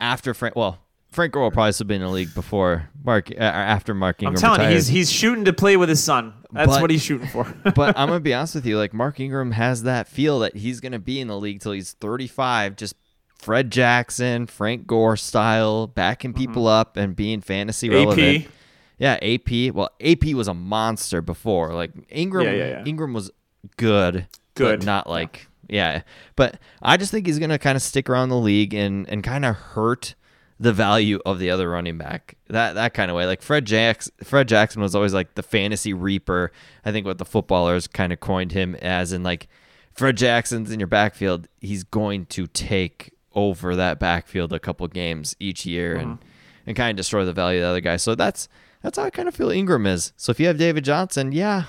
after 0.00 0.34
Frank. 0.34 0.56
Well, 0.56 0.78
Frank 1.10 1.32
Gore 1.32 1.44
will 1.44 1.50
probably 1.50 1.72
still 1.72 1.86
be 1.86 1.94
in 1.94 2.00
the 2.02 2.08
league 2.08 2.34
before 2.34 2.90
Mark, 3.04 3.30
uh, 3.30 3.34
after 3.40 3.94
Mark 3.94 4.22
Ingram 4.22 4.34
I'm 4.36 4.40
telling 4.40 4.68
you, 4.68 4.74
he's 4.74 4.88
he's 4.88 5.10
shooting 5.10 5.44
to 5.46 5.52
play 5.52 5.76
with 5.76 5.88
his 5.88 6.02
son. 6.02 6.34
That's 6.52 6.68
But- 6.72 6.80
what 6.82 6.90
he's 6.90 7.02
shooting 7.02 7.28
for. 7.28 7.44
but 7.74 7.96
I'm 7.96 8.08
gonna 8.08 8.20
be 8.20 8.34
honest 8.34 8.54
with 8.56 8.66
you, 8.66 8.76
like 8.78 8.92
Mark 8.92 9.20
Ingram 9.20 9.52
has 9.52 9.84
that 9.84 10.08
feel 10.08 10.40
that 10.40 10.56
he's 10.56 10.80
gonna 10.80 10.98
be 10.98 11.20
in 11.20 11.28
the 11.28 11.38
league 11.38 11.60
till 11.60 11.72
he's 11.72 11.92
35, 11.92 12.76
just 12.76 12.94
Fred 13.38 13.70
Jackson, 13.70 14.46
Frank 14.46 14.86
Gore 14.86 15.16
style, 15.16 15.86
backing 15.86 16.32
Mm-hmm. 16.32 16.38
people 16.40 16.66
up 16.66 16.96
and 16.96 17.14
being 17.14 17.40
fantasy 17.40 17.88
relevant. 17.88 18.44
AP. 18.46 18.50
Yeah, 18.98 19.18
AP. 19.22 19.72
Well, 19.74 19.90
AP 20.00 20.24
was 20.34 20.48
a 20.48 20.54
monster 20.54 21.22
before. 21.22 21.72
Like 21.74 21.92
Ingram, 22.10 22.44
Yeah, 22.46 22.52
yeah, 22.52 22.66
yeah. 22.68 22.84
Ingram 22.84 23.12
was 23.14 23.30
good, 23.76 24.26
Good. 24.54 24.80
but 24.80 24.86
not 24.86 25.08
like 25.08 25.46
yeah. 25.68 26.02
But 26.34 26.58
I 26.82 26.96
just 26.96 27.10
think 27.10 27.26
he's 27.26 27.38
gonna 27.38 27.58
kind 27.58 27.76
of 27.76 27.82
stick 27.82 28.08
around 28.08 28.28
the 28.28 28.38
league 28.38 28.74
and 28.74 29.08
and 29.08 29.22
kind 29.22 29.44
of 29.44 29.56
hurt 29.56 30.14
the 30.58 30.72
value 30.72 31.20
of 31.26 31.38
the 31.38 31.50
other 31.50 31.68
running 31.70 31.98
back. 31.98 32.36
That 32.48 32.74
that 32.74 32.94
kind 32.94 33.10
of 33.10 33.16
way. 33.16 33.26
Like 33.26 33.42
Fred 33.42 33.66
Jackson, 33.66 34.12
Fred 34.24 34.48
Jackson 34.48 34.80
was 34.80 34.94
always 34.94 35.14
like 35.14 35.34
the 35.34 35.42
fantasy 35.42 35.92
reaper. 35.92 36.52
I 36.84 36.92
think 36.92 37.06
what 37.06 37.18
the 37.18 37.24
footballers 37.24 37.86
kind 37.86 38.12
of 38.12 38.20
coined 38.20 38.52
him 38.52 38.74
as 38.76 39.12
in 39.12 39.22
like 39.22 39.48
Fred 39.92 40.16
Jackson's 40.16 40.70
in 40.70 40.80
your 40.80 40.86
backfield, 40.86 41.48
he's 41.60 41.84
going 41.84 42.26
to 42.26 42.46
take 42.46 43.12
over 43.34 43.76
that 43.76 43.98
backfield 43.98 44.52
a 44.52 44.58
couple 44.58 44.86
games 44.88 45.36
each 45.38 45.66
year 45.66 45.94
and 45.94 46.12
uh-huh. 46.12 46.26
and 46.66 46.76
kind 46.76 46.90
of 46.90 46.96
destroy 46.96 47.24
the 47.24 47.32
value 47.32 47.58
of 47.58 47.64
the 47.64 47.68
other 47.68 47.80
guy. 47.80 47.96
So 47.96 48.14
that's 48.14 48.48
that's 48.82 48.98
how 48.98 49.04
I 49.04 49.10
kind 49.10 49.28
of 49.28 49.34
feel 49.34 49.50
Ingram 49.50 49.86
is. 49.86 50.12
So 50.16 50.30
if 50.30 50.40
you 50.40 50.46
have 50.46 50.58
David 50.58 50.84
Johnson, 50.84 51.32
yeah, 51.32 51.64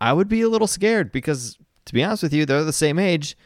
I 0.00 0.12
would 0.12 0.28
be 0.28 0.42
a 0.42 0.48
little 0.48 0.66
scared 0.66 1.12
because 1.12 1.58
to 1.86 1.94
be 1.94 2.02
honest 2.02 2.22
with 2.22 2.32
you, 2.32 2.46
they're 2.46 2.64
the 2.64 2.72
same 2.72 2.98
age. 2.98 3.36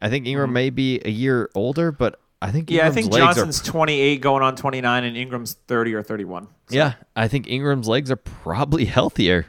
I 0.00 0.08
think 0.08 0.26
Ingram 0.26 0.48
mm-hmm. 0.48 0.54
may 0.54 0.70
be 0.70 1.00
a 1.04 1.10
year 1.10 1.50
older, 1.54 1.92
but 1.92 2.18
I 2.40 2.50
think 2.50 2.70
Yeah, 2.70 2.86
I 2.86 2.90
think 2.90 3.12
Johnson's 3.12 3.60
28 3.62 4.20
going 4.20 4.42
on 4.42 4.56
29 4.56 5.04
and 5.04 5.16
Ingram's 5.16 5.54
30 5.68 5.94
or 5.94 6.02
31. 6.02 6.44
are 6.44 6.48
yeah. 6.70 6.94
I 7.14 7.28
think 7.28 7.48
Ingram's 7.48 7.88
legs 7.88 8.10
are 8.10 8.16
probably 8.16 8.84
healthier. 8.86 9.46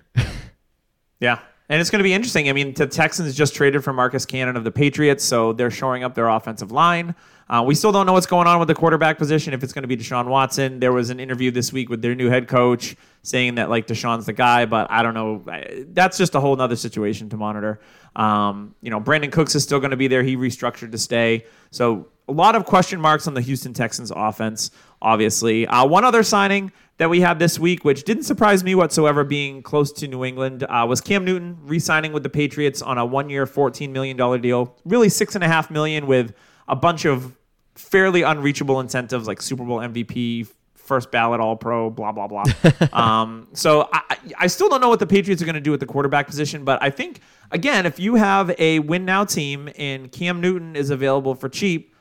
Yeah. 1.20 1.40
And 1.70 1.80
it's 1.82 1.90
going 1.90 2.02
to 2.02 2.04
be 2.04 2.14
interesting. 2.14 2.50
I 2.50 2.54
mean, 2.54 2.74
the 2.74 2.86
Texans 2.86 3.34
just 3.36 3.56
traded 3.56 3.84
for 3.84 3.94
Marcus 3.94 4.26
Cannon 4.26 4.58
of 4.58 4.64
the 4.64 4.72
Patriots, 4.72 5.24
so 5.24 5.54
they're 5.54 5.72
shoring 5.72 6.04
up 6.04 6.14
their 6.14 6.28
offensive 6.28 6.72
line. 6.72 7.16
Uh, 7.50 7.64
we 7.66 7.76
still 7.76 7.92
don't 7.92 8.06
know 8.06 8.14
what's 8.14 8.26
going 8.26 8.48
on 8.48 8.60
with 8.60 8.68
the 8.68 8.76
quarterback 8.76 9.18
position, 9.18 9.54
if 9.54 9.64
it's 9.64 9.74
going 9.74 9.84
to 9.84 9.88
be 9.88 9.98
Deshaun 9.98 10.28
Watson. 10.28 10.80
There 10.80 10.94
was 10.94 11.10
an 11.10 11.20
interview 11.20 11.52
this 11.52 11.74
week 11.74 11.90
with 11.90 12.02
their 12.02 12.16
new 12.16 12.30
head 12.30 12.48
coach 12.48 12.96
saying 13.22 13.56
that, 13.56 13.70
like, 13.70 13.88
Deshaun's 13.88 14.26
the 14.26 14.34
guy, 14.34 14.66
but 14.66 14.90
I 14.90 15.04
don't 15.04 15.14
know. 15.14 15.44
That's 15.90 16.18
just 16.18 16.36
a 16.36 16.40
whole 16.40 16.60
other 16.60 16.76
situation 16.76 17.30
to 17.30 17.38
monitor. 17.38 17.80
Um, 18.16 18.76
you 18.82 18.90
know, 18.90 19.00
Brandin 19.00 19.32
Cooks 19.32 19.56
is 19.56 19.64
still 19.64 19.80
going 19.80 19.92
to 19.92 19.98
be 19.98 20.08
there. 20.08 20.24
He 20.24 20.38
restructured 20.38 20.92
to 20.92 20.98
stay. 20.98 21.46
So 21.72 22.08
a 22.28 22.32
lot 22.32 22.56
of 22.56 22.66
question 22.66 23.02
marks 23.02 23.28
on 23.28 23.34
the 23.34 23.42
Houston 23.42 23.74
Texans 23.74 24.12
offense, 24.16 24.72
obviously. 25.02 25.68
Uh, 25.68 25.86
one 25.86 26.06
other 26.06 26.24
signing 26.24 26.72
that 26.98 27.10
we 27.10 27.22
had 27.22 27.40
this 27.40 27.60
week, 27.60 27.84
which 27.84 28.04
didn't 28.04 28.24
surprise 28.24 28.64
me 28.64 28.76
whatsoever, 28.76 29.24
being 29.24 29.62
close 29.62 29.92
to 29.92 30.08
New 30.08 30.24
England, 30.24 30.64
uh, 30.64 30.86
was 30.88 31.02
Cam 31.02 31.26
Newton 31.26 31.58
re-signing 31.64 32.14
with 32.14 32.24
the 32.24 32.30
Patriots 32.30 32.82
on 32.82 32.98
a 32.98 33.06
one-year, 33.06 33.46
$14 33.46 33.90
million 33.90 34.42
deal. 34.42 34.76
Really 34.86 35.10
six 35.10 35.36
and 35.36 35.44
a 35.44 35.48
half 35.48 35.70
million 35.72 36.08
with 36.08 36.34
a 36.68 36.76
bunch 36.76 37.06
of 37.06 37.36
fairly 37.76 38.22
unreachable 38.22 38.80
incentives 38.80 39.28
like 39.28 39.42
Super 39.42 39.64
Bowl 39.64 39.80
MVP, 39.80 40.48
first 40.76 41.12
ballot 41.12 41.40
All 41.40 41.56
Pro, 41.56 41.90
blah 41.90 42.12
blah 42.12 42.28
blah. 42.28 42.44
um, 42.94 43.48
so 43.54 43.90
I, 43.92 44.18
I- 44.40 44.48
still 44.48 44.70
don't 44.70 44.82
know 44.82 44.90
what 44.90 45.00
the 45.00 45.08
Patriots 45.08 45.42
are 45.42 45.46
going 45.46 45.56
to 45.56 45.62
do 45.62 45.74
at 45.74 45.80
the 45.80 45.86
quarterback 45.86 46.28
position, 46.28 46.64
but 46.66 46.82
I 46.84 46.90
think 46.90 47.22
again, 47.52 47.86
if 47.86 48.00
you 48.00 48.16
have 48.16 48.54
a 48.60 48.80
win 48.80 49.06
now 49.06 49.26
team 49.26 49.70
and 49.78 50.12
Cam 50.12 50.42
Newton 50.42 50.76
is 50.76 50.90
available 50.90 51.36
for 51.36 51.50
cheap, 51.50 51.94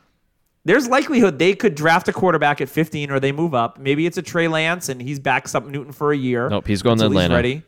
there's 0.64 0.88
likelihood 0.88 1.38
they 1.38 1.54
could 1.54 1.74
draft 1.74 2.06
a 2.08 2.12
quarterback 2.12 2.60
at 2.60 2.68
15 2.68 3.10
or 3.10 3.18
they 3.18 3.32
move 3.32 3.52
up. 3.54 3.78
Maybe 3.78 4.06
it's 4.06 4.16
a 4.18 4.22
Trey 4.22 4.46
Lance 4.46 4.88
and 4.88 5.02
he's 5.02 5.18
backs 5.18 5.54
up 5.56 5.66
Newton 5.66 5.92
for 5.92 6.12
a 6.12 6.16
year. 6.16 6.48
Nope, 6.48 6.66
he's 6.68 6.82
going 6.82 6.98
to 6.98 7.06
Atlanta. 7.06 7.34
ready. 7.34 7.62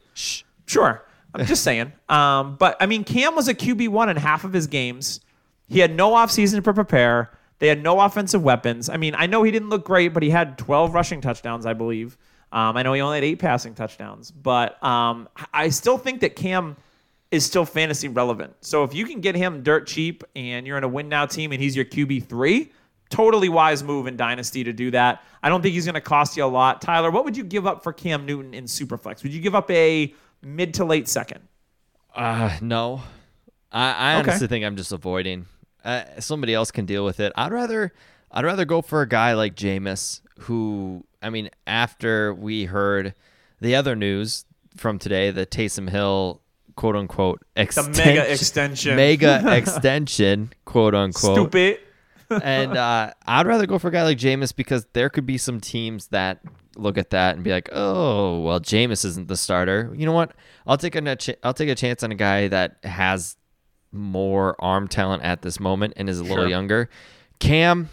Sure. 0.66 1.04
I'm 1.35 1.44
just 1.46 1.64
saying. 1.64 1.92
Um, 2.09 2.54
but 2.57 2.76
I 2.80 2.87
mean, 2.87 3.02
Cam 3.02 3.35
was 3.35 3.48
a 3.48 3.54
QB1 3.54 4.11
in 4.11 4.16
half 4.16 4.44
of 4.44 4.52
his 4.52 4.66
games. 4.68 5.20
He 5.68 5.79
had 5.81 5.94
no 5.94 6.11
offseason 6.12 6.62
to 6.62 6.72
prepare. 6.72 7.31
They 7.59 7.68
had 7.68 7.83
no 7.83 8.00
offensive 8.00 8.42
weapons. 8.42 8.88
I 8.88 8.96
mean, 8.96 9.14
I 9.16 9.27
know 9.27 9.42
he 9.42 9.50
didn't 9.50 9.70
look 9.70 9.85
great, 9.85 10.09
but 10.12 10.22
he 10.22 10.31
had 10.31 10.59
12 10.59 10.92
rushing 10.94 11.20
touchdowns, 11.20 11.66
I 11.66 11.72
believe. 11.72 12.18
Um, 12.53 12.77
I 12.77 12.83
know 12.83 12.92
he 12.92 13.00
only 13.00 13.16
had 13.16 13.24
eight 13.24 13.38
passing 13.38 13.74
touchdowns, 13.74 14.31
but 14.31 14.83
um, 14.85 15.29
I 15.53 15.68
still 15.70 15.98
think 15.98 16.20
that 16.20 16.37
Cam 16.37 16.77
is 17.31 17.44
still 17.44 17.64
fantasy 17.64 18.07
relevant. 18.09 18.55
So 18.61 18.85
if 18.85 18.94
you 18.94 19.07
can 19.07 19.20
get 19.20 19.35
him 19.35 19.62
dirt 19.62 19.87
cheap 19.87 20.22
and 20.37 20.66
you're 20.66 20.79
in 20.79 20.85
a 20.85 20.88
win 20.88 21.09
now 21.09 21.27
team 21.27 21.50
and 21.53 21.61
he's 21.61 21.74
your 21.74 21.85
QB3, 21.85 22.70
totally 23.11 23.48
wise 23.48 23.83
move 23.83 24.07
in 24.07 24.16
Dynasty 24.16 24.62
to 24.64 24.72
do 24.72 24.90
that. 24.92 25.22
I 25.42 25.48
don't 25.48 25.62
think 25.62 25.74
he's 25.74 25.85
going 25.85 25.94
to 25.94 26.00
cost 26.00 26.37
you 26.37 26.44
a 26.44 26.46
lot. 26.46 26.81
Tyler, 26.81 27.11
what 27.11 27.24
would 27.24 27.37
you 27.37 27.42
give 27.44 27.66
up 27.66 27.83
for 27.83 27.92
Cam 27.92 28.24
Newton 28.27 28.55
in 28.55 28.64
Superflex? 28.66 29.22
Would 29.22 29.33
you 29.33 29.40
give 29.40 29.55
up 29.55 29.68
a 29.70 30.14
mid 30.42 30.74
to 30.74 30.85
late 30.85 31.09
second? 31.09 31.40
Uh, 32.14 32.57
no. 32.61 33.03
I, 33.72 33.90
I 33.92 34.20
Okay. 34.20 34.31
honestly 34.31 34.46
think 34.46 34.64
I'm 34.64 34.77
just 34.77 34.92
avoiding. 34.92 35.46
Uh, 35.85 36.03
somebody 36.18 36.55
else 36.55 36.70
can 36.70 36.87
deal 36.87 37.05
with 37.05 37.20
it. 37.20 37.33
I'd 37.37 37.53
rather 37.53 37.92
I'd 38.31 38.44
rather 38.44 38.64
go 38.64 38.83
for 38.83 39.03
a 39.03 39.09
guy 39.09 39.35
like 39.35 39.55
Jameis, 39.55 40.20
who 40.40 41.05
I 41.23 41.31
mean, 41.31 41.51
after 41.66 42.33
we 42.35 42.64
heard 42.64 43.14
the 43.61 43.77
other 43.77 43.94
news 43.94 44.44
from 44.77 44.99
today, 44.99 45.31
the 45.31 45.47
Taysom 45.47 45.88
Hill 45.90 46.40
quote 46.77 46.97
unquote 46.97 47.40
The 47.55 47.62
extension. 47.62 48.05
mega 48.05 48.33
extension. 48.33 48.97
Mega 48.97 49.57
extension, 49.57 50.53
quote 50.64 50.94
unquote. 50.94 51.37
Stupid. 51.37 51.79
and 52.42 52.77
uh, 52.77 53.12
I'd 53.27 53.47
rather 53.47 53.66
go 53.66 53.79
for 53.79 53.88
a 53.88 53.92
guy 53.92 54.03
like 54.03 54.18
Jameis 54.18 54.55
because 54.57 54.87
there 54.94 55.11
could 55.11 55.27
be 55.27 55.37
some 55.38 55.61
teams 55.61 56.09
that 56.09 56.40
look 56.77 56.97
at 56.99 57.11
that 57.11 57.35
and 57.35 57.44
be 57.44 57.51
like, 57.53 57.68
"Oh, 57.70 58.40
well, 58.40 58.61
Jameis 58.61 59.05
isn't 59.05 59.29
the 59.29 59.37
starter." 59.37 59.92
You 59.94 60.07
know 60.07 60.12
what? 60.12 60.33
I'll 60.66 60.79
take 60.79 60.97
a 60.97 61.37
I'll 61.42 61.55
take 61.55 61.68
a 61.68 61.75
chance 61.75 62.03
on 62.03 62.11
a 62.11 62.14
guy 62.14 62.49
that 62.49 62.79
has 62.83 63.37
more 63.94 64.57
arm 64.59 64.88
talent 64.88 65.22
at 65.22 65.42
this 65.42 65.59
moment 65.61 65.94
and 65.96 66.09
is 66.11 66.18
a 66.18 66.22
little 66.22 66.38
Sure. 66.38 66.48
younger. 66.48 66.90
Cam, 67.38 67.88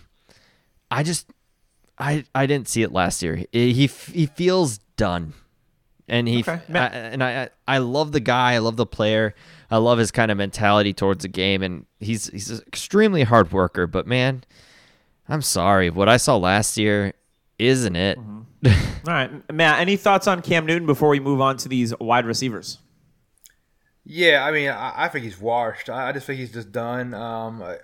I 0.90 1.04
just 1.04 1.28
I 1.98 2.24
I 2.36 2.46
didn't 2.48 2.68
see 2.68 2.82
it 2.84 2.92
last 2.92 3.22
year. 3.22 3.44
He 3.52 3.74
he, 3.74 3.88
he 3.88 4.26
feels 4.26 4.80
done. 4.98 5.34
And 6.08 6.28
he 6.28 6.40
Okay. 6.42 6.60
I, 6.74 6.78
and 6.88 7.24
I 7.24 7.50
I 7.68 7.78
love 7.78 8.12
the 8.12 8.20
guy. 8.20 8.54
I 8.54 8.58
love 8.58 8.76
the 8.76 8.86
player. 8.86 9.34
I 9.70 9.78
love 9.78 9.98
his 10.00 10.12
kind 10.12 10.30
of 10.32 10.38
mentality 10.38 10.92
towards 10.94 11.22
the 11.22 11.30
game, 11.30 11.64
and 11.64 11.86
he's 12.02 12.28
he's 12.28 12.50
an 12.50 12.60
extremely 12.68 13.24
hard 13.24 13.54
worker. 13.54 13.88
But 13.88 14.08
man, 14.08 14.44
I'm 15.30 15.42
sorry, 15.42 15.90
what 15.90 16.10
I 16.10 16.18
saw 16.18 16.36
last 16.36 16.78
year 16.78 17.14
isn't 17.58 17.96
it. 17.96 18.20
Mm-hmm. 18.20 18.40
All 19.08 19.14
right, 19.14 19.54
Matt. 19.54 19.80
Any 19.80 19.96
thoughts 19.96 20.28
on 20.28 20.42
Cam 20.42 20.66
Newton 20.66 20.86
before 20.86 21.08
we 21.10 21.22
move 21.22 21.40
on 21.40 21.56
to 21.58 21.70
these 21.70 21.94
wide 22.00 22.26
receivers? 22.26 22.80
Yeah, 24.04 24.44
I 24.44 24.52
mean, 24.52 24.70
I, 24.70 25.06
I 25.06 25.08
think 25.08 25.26
he's 25.26 25.40
washed. 25.40 25.90
I, 25.90 26.10
I 26.10 26.12
just 26.12 26.26
think 26.26 26.40
he's 26.40 26.52
just 26.52 26.72
done. 26.72 27.14
Um, 27.14 27.62
I, 27.62 27.78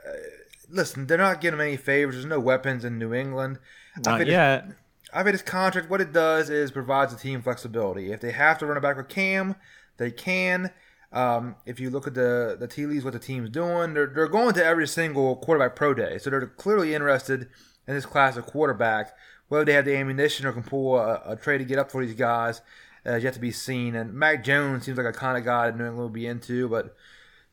listen, 0.70 1.08
they're 1.08 1.18
not 1.18 1.42
getting 1.42 1.60
him 1.60 1.66
any 1.66 1.78
favors. 1.78 2.16
There's 2.16 2.26
no 2.26 2.40
weapons 2.40 2.84
in 2.84 2.98
New 2.98 3.14
England. 3.14 3.60
I 4.06 4.10
Not 4.10 4.18
think 4.20 4.30
yet. 4.30 4.66
I 5.14 5.24
think 5.24 5.34
his 5.34 5.42
contract, 5.42 5.90
what 5.90 6.02
it 6.02 6.12
does 6.12 6.50
is 6.50 6.72
provides 6.72 7.14
the 7.14 7.20
team 7.20 7.42
flexibility. 7.42 8.12
If 8.12 8.20
they 8.20 8.32
have 8.32 8.58
to 8.60 8.66
run 8.66 8.78
it 8.78 8.82
back 8.82 8.98
with 8.98 9.08
Cam, 9.08 9.56
they 9.98 10.12
can. 10.12 10.72
Um, 11.14 11.56
if 11.66 11.80
you 11.80 11.90
look 11.90 12.06
at 12.06 12.14
the 12.14 12.58
the 12.60 12.68
tea 12.68 12.86
leaves, 12.86 13.06
what 13.06 13.14
the 13.14 13.20
team's 13.20 13.50
doing, 13.50 13.94
they're, 13.94 14.08
they're 14.08 14.28
going 14.28 14.54
to 14.56 14.66
every 14.66 14.88
single 14.88 15.38
quarterback 15.38 15.76
pro 15.76 15.94
day. 15.94 16.18
So 16.18 16.30
they're 16.30 16.46
clearly 16.48 16.94
interested 16.94 17.48
in 17.88 17.96
this 17.96 18.06
class 18.06 18.36
of 18.36 18.46
quarterback. 18.46 19.14
Whether 19.48 19.64
they 19.64 19.74
have 19.74 19.86
the 19.86 19.96
ammunition 19.96 20.46
or 20.46 20.52
can 20.52 20.64
pull 20.64 20.98
a, 20.98 21.22
a 21.26 21.36
trade 21.38 21.60
to 21.60 21.64
get 21.64 21.80
up 21.80 21.90
for 21.90 22.06
these 22.06 22.16
guys 22.16 22.62
uh, 23.08 23.16
yet 23.16 23.34
to 23.34 23.40
be 23.40 23.52
seen. 23.52 23.96
And 23.96 24.14
Mac 24.14 24.44
Jones 24.44 24.86
seems 24.86 24.98
like 24.98 25.08
a 25.08 25.14
kind 25.14 25.38
of 25.38 25.46
guy 25.46 25.70
New 25.72 25.86
England 25.86 25.98
will 25.98 26.10
be 26.10 26.28
into, 26.28 26.68
but 26.68 26.96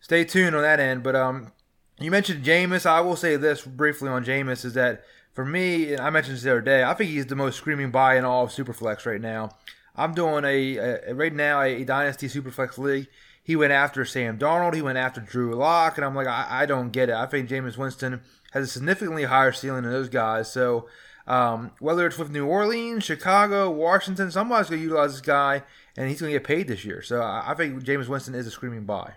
stay 0.01 0.25
tuned 0.25 0.57
on 0.57 0.63
that 0.63 0.81
end. 0.81 1.03
But 1.03 1.17
um, 1.17 1.53
you 1.99 2.11
mentioned 2.11 2.45
Jameis. 2.45 2.87
I 2.87 3.01
will 3.01 3.17
say 3.17 3.37
this 3.37 3.63
briefly 3.63 4.09
on 4.09 4.25
Jameis 4.25 4.65
is 4.65 4.75
that 4.75 5.05
for 5.33 5.45
me, 5.45 5.93
and 5.93 6.01
I 6.01 6.11
mentioned 6.11 6.37
this 6.37 6.45
the 6.45 6.53
other 6.53 6.61
day, 6.61 6.85
I 6.85 6.95
think 6.95 7.11
he's 7.11 7.27
the 7.27 7.37
most 7.37 7.57
screaming 7.57 7.91
buy 7.91 8.17
in 8.17 8.25
all 8.25 8.45
of 8.45 8.51
Superflex 8.51 9.07
right 9.07 9.21
now. 9.21 9.51
I'm 9.97 10.13
doing 10.15 10.45
a, 10.45 10.77
a 11.09 11.15
right 11.15 11.33
now 11.33 11.63
a, 11.63 11.85
Dynasty 11.85 12.29
Superflex 12.29 12.79
league. 12.79 13.09
He 13.43 13.57
went 13.57 13.73
after 13.73 14.05
Sam 14.05 14.39
Darnold. 14.39 14.75
He 14.75 14.83
went 14.83 14.99
after 14.99 15.21
Drew 15.21 15.55
Lock, 15.55 15.99
and 15.99 16.05
I'm 16.05 16.15
like, 16.15 16.27
I, 16.27 16.47
I 16.63 16.67
don't 16.67 16.91
get 16.91 17.11
it. 17.11 17.15
I 17.15 17.27
think 17.27 17.49
Jameis 17.49 17.77
Winston 17.77 18.23
has 18.53 18.65
a 18.65 18.71
significantly 18.71 19.25
higher 19.25 19.53
ceiling 19.53 19.83
than 19.83 19.93
those 19.93 20.09
guys. 20.09 20.51
So 20.51 20.89
um, 21.27 21.71
whether 21.81 22.07
it's 22.07 22.19
with 22.19 22.31
New 22.31 22.47
Orleans, 22.47 23.05
Chicago, 23.05 23.71
Washington, 23.71 24.31
somebody's 24.31 24.69
going 24.69 24.81
to 24.81 24.85
utilize 24.85 25.13
this 25.13 25.21
guy, 25.21 25.63
and 25.97 26.09
he's 26.09 26.21
going 26.21 26.33
to 26.33 26.39
get 26.39 26.47
paid 26.47 26.69
this 26.69 26.85
year. 26.85 27.03
So 27.03 27.21
I, 27.21 27.53
I 27.53 27.55
think 27.55 27.83
Jameis 27.85 28.09
Winston 28.09 28.35
is 28.35 28.47
a 28.47 28.51
screaming 28.51 28.85
buy. 28.85 29.15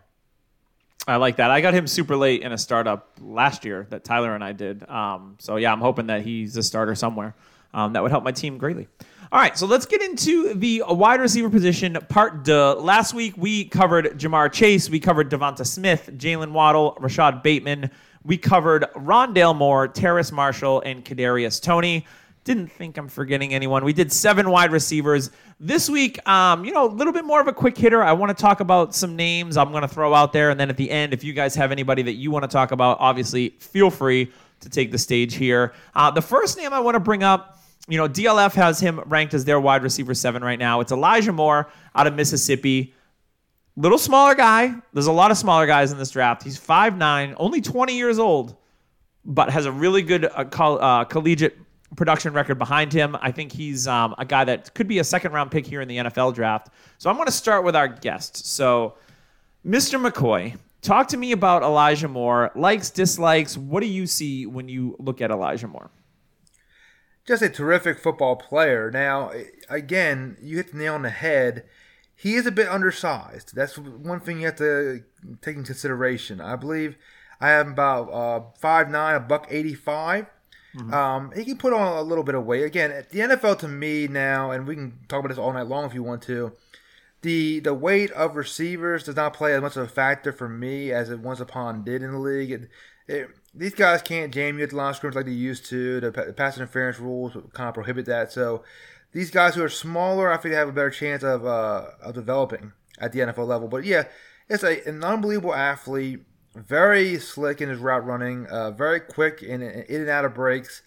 I 1.08 1.16
like 1.16 1.38
that. 1.38 1.52
I 1.52 1.62
got 1.62 1.74
him 1.74 1.88
super 1.88 2.18
late 2.18 2.42
in 2.42 2.52
a 2.52 2.58
startup 2.58 3.18
last 3.22 3.64
year 3.64 3.88
that 3.92 4.04
Tyler 4.04 4.36
and 4.36 4.44
I 4.44 4.52
did. 4.52 4.88
Um, 4.90 5.38
so 5.40 5.56
yeah, 5.56 5.72
I'm 5.72 5.80
hoping 5.80 6.08
that 6.08 6.22
he's 6.22 6.58
a 6.58 6.64
starter 6.64 6.96
somewhere. 6.96 7.34
Um, 7.74 7.94
that 7.94 8.04
would 8.04 8.12
help 8.12 8.24
my 8.24 8.34
team 8.34 8.58
greatly. 8.58 8.88
All 9.32 9.40
right, 9.40 9.58
so 9.58 9.66
let's 9.68 9.86
get 9.86 10.02
into 10.02 10.54
the 10.54 10.84
wide 10.88 11.20
receiver 11.20 11.50
position 11.50 11.98
part 12.10 12.44
deux. 12.46 12.76
Last 12.80 13.14
week 13.14 13.36
we 13.38 13.66
covered 13.66 14.18
Ja'Marr 14.18 14.52
Chase, 14.52 14.90
we 14.90 15.02
covered 15.02 15.30
DeVonta 15.30 15.66
Smith, 15.66 16.10
Jaylen 16.14 16.52
Waddle, 16.52 16.98
Rashod 17.00 17.44
Bateman. 17.44 17.92
We 18.28 18.38
covered 18.38 18.84
Rondale 18.94 19.56
Moore, 19.56 19.88
Terrace 19.88 20.34
Marshall, 20.34 20.82
and 20.82 21.04
Kadarius 21.06 21.62
Toney. 21.62 22.06
Didn't 22.44 22.68
think 22.68 22.98
I'm 22.98 23.08
forgetting 23.08 23.54
anyone. 23.54 23.86
We 23.86 23.94
did 23.94 24.12
seven 24.12 24.50
wide 24.50 24.74
receivers 24.74 25.32
this 25.62 25.90
week. 25.90 26.28
Um, 26.28 26.66
you 26.66 26.74
know, 26.74 26.86
a 26.86 26.92
little 26.92 27.14
bit 27.14 27.24
more 27.24 27.40
of 27.40 27.48
a 27.48 27.54
quick 27.54 27.78
hitter. 27.78 28.04
I 28.04 28.12
want 28.12 28.38
to 28.38 28.42
talk 28.42 28.60
about 28.60 28.94
some 28.94 29.16
names. 29.16 29.56
I'm 29.56 29.72
going 29.72 29.84
to 29.84 29.88
throw 29.88 30.14
out 30.14 30.34
there, 30.34 30.50
and 30.50 30.60
then 30.60 30.70
at 30.70 30.76
the 30.76 30.92
end, 30.92 31.14
if 31.14 31.24
you 31.24 31.32
guys 31.32 31.56
have 31.56 31.72
anybody 31.72 32.02
that 32.02 32.16
you 32.16 32.30
want 32.30 32.44
to 32.44 32.50
talk 32.50 32.72
about, 32.72 32.98
obviously 33.00 33.52
feel 33.60 33.90
free 33.90 34.30
to 34.60 34.70
take 34.70 34.92
the 34.92 34.98
stage 34.98 35.36
here. 35.36 35.74
Uh, 35.96 36.12
the 36.12 36.22
first 36.22 36.58
name 36.58 36.74
I 36.74 36.82
want 36.82 36.96
to 36.96 37.00
bring 37.00 37.24
up. 37.24 37.58
You 37.88 37.98
know, 37.98 38.10
DLF 38.10 38.56
has 38.56 38.82
him 38.82 39.00
ranked 39.06 39.36
as 39.36 39.46
their 39.46 39.62
wide 39.62 39.84
receiver 39.84 40.14
seven 40.14 40.44
right 40.44 40.60
now. 40.60 40.82
It's 40.82 40.92
Elijah 40.92 41.32
Moore 41.32 41.70
out 41.96 42.08
of 42.08 42.14
Mississippi 42.14 42.94
little 43.78 43.98
smaller 43.98 44.36
guy. 44.36 44.76
There's 44.92 45.08
a 45.08 45.12
lot 45.12 45.32
of 45.32 45.38
smaller 45.38 45.66
guys 45.66 45.92
in 45.92 45.98
this 45.98 46.12
draft. 46.12 46.44
He's 46.44 46.60
5'9", 46.60 47.36
only 47.38 47.62
20 47.62 47.96
years 47.96 48.20
old, 48.20 48.56
but 49.24 49.50
has 49.50 49.66
a 49.66 49.72
really 49.72 50.02
good 50.02 50.26
uh, 50.26 50.44
coll- 50.46 50.82
uh, 50.82 51.06
collegiate 51.06 51.58
production 51.96 52.34
record 52.34 52.58
behind 52.58 52.92
him. 52.92 53.16
I 53.22 53.32
think 53.32 53.54
he's 53.54 53.88
um, 53.88 54.14
a 54.18 54.26
guy 54.26 54.44
that 54.44 54.74
could 54.74 54.88
be 54.88 55.00
a 55.00 55.04
second 55.04 55.32
round 55.32 55.52
pick 55.52 55.66
here 55.66 55.80
in 55.80 55.88
the 55.88 55.98
NFL 55.98 56.36
draft. 56.36 56.70
So 56.98 57.10
I'm 57.10 57.16
going 57.16 57.28
to 57.28 57.32
start 57.32 57.64
with 57.64 57.76
our 57.76 57.88
guest. 57.88 58.46
So, 58.46 58.96
Mr. 59.66 60.02
MacCoy, 60.02 60.58
talk 60.82 61.08
to 61.10 61.18
me 61.18 61.32
about 61.32 61.64
Elijah 61.64 62.10
Moore. 62.10 62.52
Likes, 62.56 62.90
dislikes. 62.90 63.58
What 63.58 63.82
do 63.82 63.88
you 63.88 64.06
see 64.06 64.46
when 64.46 64.68
you 64.68 64.96
look 65.00 65.22
at 65.22 65.32
Elijah 65.32 65.68
Moore? 65.68 65.90
just 67.28 67.42
a 67.42 67.50
terrific 67.50 68.00
football 68.00 68.38
player. 68.38 68.90
Now, 68.90 69.32
again, 69.70 70.38
you 70.42 70.56
hit 70.56 70.72
the 70.72 70.78
nail 70.78 70.94
on 70.96 71.02
the 71.02 71.10
head. 71.10 71.66
He 72.20 72.34
is 72.34 72.48
a 72.48 72.52
bit 72.52 72.68
undersized. 72.68 73.56
That's 73.56 73.78
one 73.78 74.20
thing 74.20 74.40
you 74.40 74.48
have 74.48 74.56
to 74.56 75.04
take 75.42 75.56
in 75.56 75.64
consideration. 75.64 76.42
I 76.42 76.56
believe 76.56 76.98
I 77.40 77.50
have 77.50 77.68
about 77.68 78.10
uh, 78.12 78.42
five 78.60 78.90
nine, 78.90 79.16
a 79.16 79.20
buck 79.20 79.46
eighty 79.52 79.76
five. 79.76 80.26
Um, 80.94 81.32
he 81.36 81.46
can 81.46 81.58
put 81.58 81.74
on 81.74 81.98
a 81.98 82.02
little 82.02 82.24
bit 82.24 82.36
of 82.36 82.46
weight. 82.46 82.64
Again, 82.64 83.06
the 83.12 83.20
NFL 83.20 83.60
to 83.60 83.68
me 83.68 84.08
now, 84.08 84.52
and 84.52 84.68
we 84.68 84.76
can 84.76 85.00
talk 85.08 85.20
about 85.20 85.30
this 85.30 85.38
all 85.38 85.54
night 85.54 85.68
long 85.68 85.86
if 85.86 85.94
you 85.94 86.02
want 86.04 86.24
to. 86.24 86.54
The 87.22 87.60
the 87.60 87.74
weight 87.76 88.12
of 88.12 88.36
receivers 88.36 89.04
does 89.04 89.16
not 89.16 89.34
play 89.34 89.54
as 89.54 89.62
much 89.62 89.76
of 89.76 89.84
a 89.84 89.88
factor 89.88 90.32
for 90.32 90.50
me 90.50 90.92
as 90.92 91.10
it 91.12 91.20
once 91.20 91.40
upon 91.40 91.84
did 91.84 92.02
in 92.02 92.12
the 92.12 92.20
league. 92.20 92.52
It, 92.52 92.70
it, 93.08 93.30
these 93.54 93.74
guys 93.74 94.02
can't 94.02 94.34
jam 94.34 94.58
you 94.58 94.64
at 94.64 94.72
the 94.72 94.76
line 94.76 94.90
of 94.90 94.96
scrimmage 94.96 95.16
like 95.16 95.26
they 95.26 95.32
used 95.32 95.66
to. 95.68 96.00
The 96.00 96.12
pa- 96.12 96.32
pass 96.34 96.58
interference 96.58 97.00
rules 97.00 97.34
kind 97.54 97.70
of 97.70 97.74
prohibit 97.74 98.06
that. 98.06 98.32
So 98.32 98.64
these 99.18 99.32
guys 99.32 99.56
who 99.56 99.64
are 99.64 99.70
smaller, 99.70 100.32
I 100.32 100.38
think 100.38 100.52
they 100.52 100.60
have 100.60 100.70
a 100.70 100.72
better 100.72 100.92
chance 100.92 101.24
of 101.24 101.44
uh, 101.44 101.86
of 102.04 102.14
developing 102.14 102.74
at 103.00 103.14
the 103.14 103.20
NFL 103.22 103.48
level. 103.48 103.68
But 103.68 103.84
yeah, 103.84 104.04
it's 104.48 104.62
a, 104.62 104.88
an 104.88 105.04
unbelievable 105.04 105.56
athlete, 105.56 106.20
very 106.54 107.18
slick 107.18 107.60
in 107.60 107.68
his 107.68 107.80
route 107.80 108.06
running, 108.06 108.46
uh, 108.46 108.70
very 108.70 109.00
quick 109.00 109.42
in, 109.42 109.64
in 109.64 110.02
and 110.02 110.10
out 110.10 110.24
of 110.24 110.36
breaks. 110.36 110.84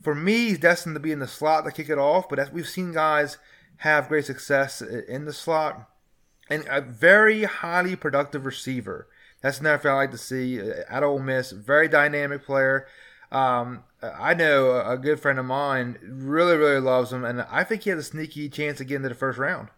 For 0.00 0.14
me, 0.14 0.48
he's 0.48 0.58
destined 0.58 0.96
to 0.96 1.00
be 1.00 1.12
in 1.12 1.18
the 1.18 1.28
slot 1.28 1.66
to 1.66 1.70
kick 1.70 1.90
it 1.90 1.98
off. 1.98 2.26
But 2.26 2.54
we've 2.54 2.66
seen 2.66 2.92
guys 2.92 3.36
have 3.78 4.08
great 4.08 4.24
success 4.24 4.80
in 4.80 5.26
the 5.26 5.34
slot, 5.34 5.86
and 6.48 6.64
a 6.70 6.80
very 6.80 7.44
highly 7.44 7.96
productive 7.96 8.46
receiver. 8.46 9.08
That's 9.42 9.60
another 9.60 9.76
thing 9.76 9.90
I 9.90 9.94
like 9.96 10.10
to 10.12 10.16
see 10.16 10.58
at 10.58 11.02
Ole 11.02 11.18
Miss. 11.18 11.50
Very 11.50 11.88
dynamic 11.88 12.46
player. 12.46 12.86
Um, 13.34 13.82
I 14.02 14.34
know 14.34 14.80
a 14.80 14.96
good 14.96 15.18
friend 15.20 15.38
of 15.38 15.44
mine 15.44 15.98
really, 16.02 16.56
really 16.56 16.80
loves 16.80 17.12
him, 17.12 17.24
and 17.24 17.42
I 17.50 17.64
think 17.64 17.82
he 17.82 17.90
has 17.90 17.98
a 17.98 18.02
sneaky 18.02 18.48
chance 18.48 18.78
to 18.78 18.84
get 18.84 18.96
into 18.96 19.08
the 19.08 19.14
first 19.14 19.38
round. 19.38 19.68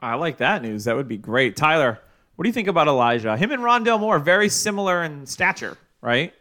I 0.00 0.14
like 0.14 0.36
that 0.38 0.62
news. 0.62 0.84
That 0.84 0.96
would 0.96 1.08
be 1.08 1.16
great. 1.16 1.56
Tyler, 1.56 1.98
what 2.36 2.42
do 2.44 2.48
you 2.48 2.52
think 2.52 2.68
about 2.68 2.86
Elijah? 2.86 3.36
Him 3.36 3.50
and 3.50 3.62
Rondale 3.62 3.98
Moore, 3.98 4.18
very 4.18 4.48
similar 4.48 5.02
in 5.02 5.26
stature, 5.26 5.76
right? 6.02 6.32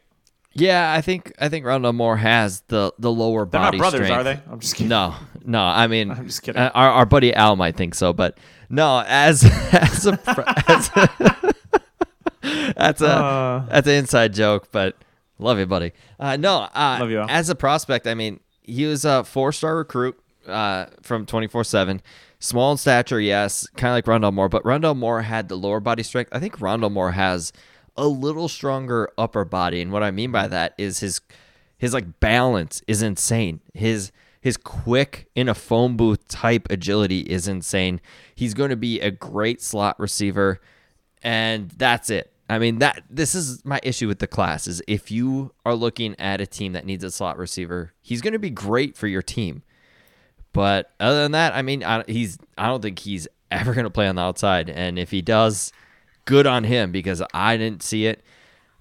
Yeah, 0.53 0.91
I 0.93 1.01
think 1.01 1.33
I 1.39 1.49
think 1.49 1.65
Rondale 1.65 1.95
Moore 1.95 2.17
has 2.17 2.61
the 2.67 2.93
the 2.99 3.11
lower 3.11 3.45
They're 3.45 3.59
body 3.61 3.77
not 3.77 3.81
brothers, 3.81 4.05
strength. 4.07 4.19
are 4.19 4.23
they? 4.23 4.39
I'm 4.51 4.59
just 4.59 4.75
kidding. 4.75 4.89
No, 4.89 5.15
no. 5.43 5.59
I 5.61 5.87
mean, 5.87 6.11
I'm 6.17 6.27
just 6.27 6.43
kidding. 6.43 6.61
uh, 6.61 6.71
Our, 6.75 6.89
our 6.91 7.05
buddy 7.05 7.33
Al 7.33 7.55
might 7.55 7.75
think 7.77 7.95
so, 7.95 8.13
but 8.13 8.37
no. 8.69 9.03
As 9.07 9.43
as 9.73 10.05
a, 10.05 10.19
as 10.69 10.89
a 10.95 11.53
that's 12.77 13.01
a 13.01 13.07
Uh. 13.07 13.65
that's 13.69 13.87
an 13.87 13.93
inside 13.95 14.33
joke, 14.33 14.69
but 14.71 14.95
love 15.39 15.59
you, 15.59 15.65
buddy. 15.65 15.91
Uh, 16.19 16.37
no, 16.37 16.67
uh, 16.73 16.97
Love 16.99 17.09
you, 17.11 17.19
Al. 17.19 17.29
as 17.29 17.49
a 17.49 17.55
prospect, 17.55 18.07
I 18.07 18.13
mean, 18.13 18.39
he 18.61 18.85
was 18.85 19.05
a 19.05 19.23
four 19.23 19.51
star 19.51 19.75
recruit 19.77 20.19
uh, 20.47 20.87
from 21.01 21.25
twenty 21.25 21.47
four 21.47 21.63
seven. 21.63 22.01
Small 22.39 22.73
in 22.73 22.77
stature, 22.77 23.19
yes, 23.19 23.65
kind 23.75 23.89
of 23.91 23.95
like 23.95 24.05
Rondale 24.05 24.33
Moore, 24.33 24.49
but 24.49 24.63
Rondale 24.63 24.95
Moore 24.95 25.21
had 25.23 25.47
the 25.49 25.55
lower 25.55 25.79
body 25.79 26.03
strength. 26.03 26.29
I 26.31 26.39
think 26.39 26.59
Rondale 26.59 26.91
Moore 26.91 27.11
has 27.13 27.51
a 27.97 28.07
little 28.07 28.47
stronger 28.49 29.09
upper 29.17 29.45
body, 29.45 29.81
and 29.81 29.91
what 29.91 30.03
I 30.03 30.11
mean 30.11 30.31
by 30.31 30.47
that 30.47 30.73
is 30.77 30.99
his 30.99 31.21
his 31.77 31.93
like 31.93 32.19
balance 32.19 32.81
is 32.87 33.01
insane. 33.01 33.61
His 33.73 34.11
his 34.41 34.57
quick 34.57 35.27
in 35.33 35.49
a 35.49 35.55
phone 35.55 35.95
booth 35.97 36.27
type 36.27 36.67
agility 36.69 37.21
is 37.21 37.47
insane. 37.47 37.99
He's 38.35 38.53
going 38.53 38.69
to 38.69 38.75
be 38.75 38.99
a 38.99 39.09
great 39.09 39.61
slot 39.61 39.99
receiver, 39.99 40.59
and 41.23 41.69
that's 41.71 42.09
it. 42.11 42.31
I 42.47 42.59
mean 42.59 42.79
that 42.79 43.03
this 43.09 43.33
is 43.33 43.65
my 43.65 43.79
issue 43.81 44.07
with 44.07 44.19
the 44.19 44.27
class 44.27 44.67
is 44.67 44.81
if 44.87 45.09
you 45.09 45.53
are 45.65 45.73
looking 45.73 46.15
at 46.19 46.41
a 46.41 46.45
team 46.45 46.73
that 46.73 46.85
needs 46.85 47.03
a 47.03 47.09
slot 47.09 47.37
receiver, 47.37 47.93
he's 48.01 48.21
going 48.21 48.33
to 48.33 48.39
be 48.39 48.51
great 48.51 48.95
for 48.95 49.07
your 49.07 49.23
team. 49.23 49.63
But 50.53 50.91
other 50.99 51.23
than 51.23 51.31
that, 51.31 51.53
I 51.55 51.63
mean, 51.63 51.83
I, 51.83 52.03
he's 52.07 52.37
I 52.57 52.67
don't 52.67 52.81
think 52.81 52.99
he's 52.99 53.27
ever 53.51 53.73
going 53.73 53.85
to 53.85 53.89
play 53.89 54.07
on 54.07 54.15
the 54.15 54.21
outside. 54.21 54.69
And 54.69 54.99
if 54.99 55.11
he 55.11 55.21
does, 55.21 55.71
good 56.25 56.45
on 56.47 56.63
him 56.63 56.91
because 56.91 57.21
I 57.33 57.57
didn't 57.57 57.83
see 57.83 58.05
it. 58.05 58.23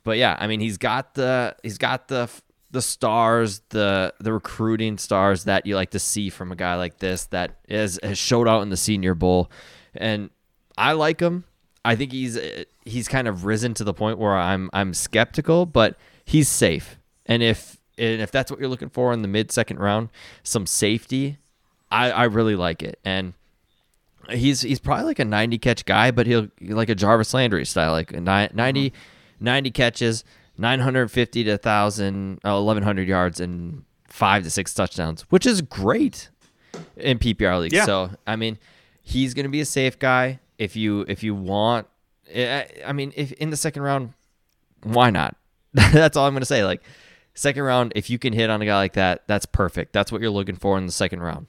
But 0.03 0.19
yeah, 0.19 0.37
I 0.39 0.47
mean, 0.47 0.61
he's 0.61 0.77
got 0.77 1.15
the 1.15 1.57
he's 1.63 1.79
got 1.79 2.09
the 2.09 2.29
the 2.71 2.83
stars, 2.83 3.63
the 3.71 4.13
the 4.21 4.33
recruiting 4.33 4.99
stars 4.99 5.45
that 5.45 5.65
you 5.65 5.77
like 5.77 5.91
to 5.91 5.99
see 5.99 6.29
from 6.29 6.53
a 6.53 6.57
guy 6.57 6.75
like 6.75 6.99
this 6.99 7.27
that 7.27 7.61
is 7.69 7.99
has 8.03 8.19
showed 8.19 8.47
out 8.47 8.63
in 8.63 8.69
the 8.69 8.77
Senior 8.77 9.15
Bowl, 9.15 9.51
and 9.95 10.29
I 10.77 10.93
like 10.93 11.21
him. 11.21 11.45
I 11.85 11.97
think 11.97 12.13
he's 12.13 12.39
he's 12.85 13.09
kind 13.09 13.29
of 13.29 13.45
risen 13.45 13.75
to 13.75 13.85
the 13.85 13.95
point 13.95 14.19
where 14.19 14.37
I'm 14.37 14.71
I'm 14.73 14.95
skeptical, 14.95 15.67
but 15.67 15.97
he's 16.25 16.49
safe. 16.49 16.99
And 17.27 17.43
if 17.43 17.79
and 17.99 18.21
if 18.21 18.31
that's 18.31 18.51
what 18.51 18.59
you're 18.59 18.69
looking 18.69 18.89
for 18.89 19.13
in 19.13 19.23
the 19.23 19.29
mid 19.29 19.53
second 19.53 19.79
round, 19.79 20.09
some 20.43 20.67
safety, 20.67 21.39
I 21.91 22.11
I 22.11 22.25
really 22.25 22.57
like 22.57 22.83
it. 22.83 22.99
And 23.05 23.35
he's 24.31 24.63
he's 24.63 24.81
probably 24.81 25.05
like 25.05 25.19
a 25.19 25.25
90 25.25 25.59
catch 25.59 25.85
guy, 25.85 26.11
but 26.11 26.27
he'll 26.27 26.49
like 26.61 26.89
a 26.89 26.95
Jarvis 26.95 27.35
Landry 27.35 27.67
style, 27.67 27.93
like 27.93 28.13
a 28.13 28.21
90, 28.21 28.93
90 29.41 29.71
catches, 29.71 30.25
950 30.57 31.45
to 31.45 31.51
1,000, 31.51 32.41
uh, 32.45 32.63
1,100 32.63 33.09
yards, 33.09 33.41
and 33.41 33.85
five 34.09 34.43
to 34.45 34.51
six 34.51 34.73
touchdowns, 34.73 35.23
which 35.23 35.45
is 35.45 35.61
great 35.61 36.31
in 36.97 37.19
PPR 37.19 37.61
league. 37.61 37.73
Yeah. 37.73 37.85
So 37.85 38.11
I 38.27 38.37
mean, 38.37 38.59
he's 39.03 39.35
going 39.35 39.45
to 39.45 39.51
be 39.51 39.61
a 39.61 39.67
safe 39.67 39.99
guy 39.99 40.41
if 40.59 40.77
you 40.77 41.05
if 41.09 41.23
you 41.23 41.35
want. 41.35 41.87
I 42.35 42.93
mean, 42.93 43.13
if 43.17 43.33
in 43.33 43.51
the 43.51 43.57
second 43.57 43.83
round, 43.83 44.15
why 44.83 45.11
not? 45.11 45.37
that's 45.73 46.17
all 46.17 46.27
I'm 46.27 46.35
to 46.37 46.47
say. 46.47 46.65
Like 46.65 46.83
second 47.35 47.63
round, 47.63 47.93
if 47.97 48.09
you 48.09 48.19
can 48.19 48.33
hit 48.33 48.51
on 48.51 48.63
a 48.63 48.67
guy 48.67 48.77
like 48.77 48.95
that, 48.95 49.25
that's 49.27 49.47
perfect. 49.47 49.93
That's 49.93 50.11
what 50.11 50.21
you're 50.21 50.31
looking 50.31 50.57
for 50.57 50.79
in 50.79 50.87
the 50.87 50.93
second 50.93 51.21
round. 51.21 51.47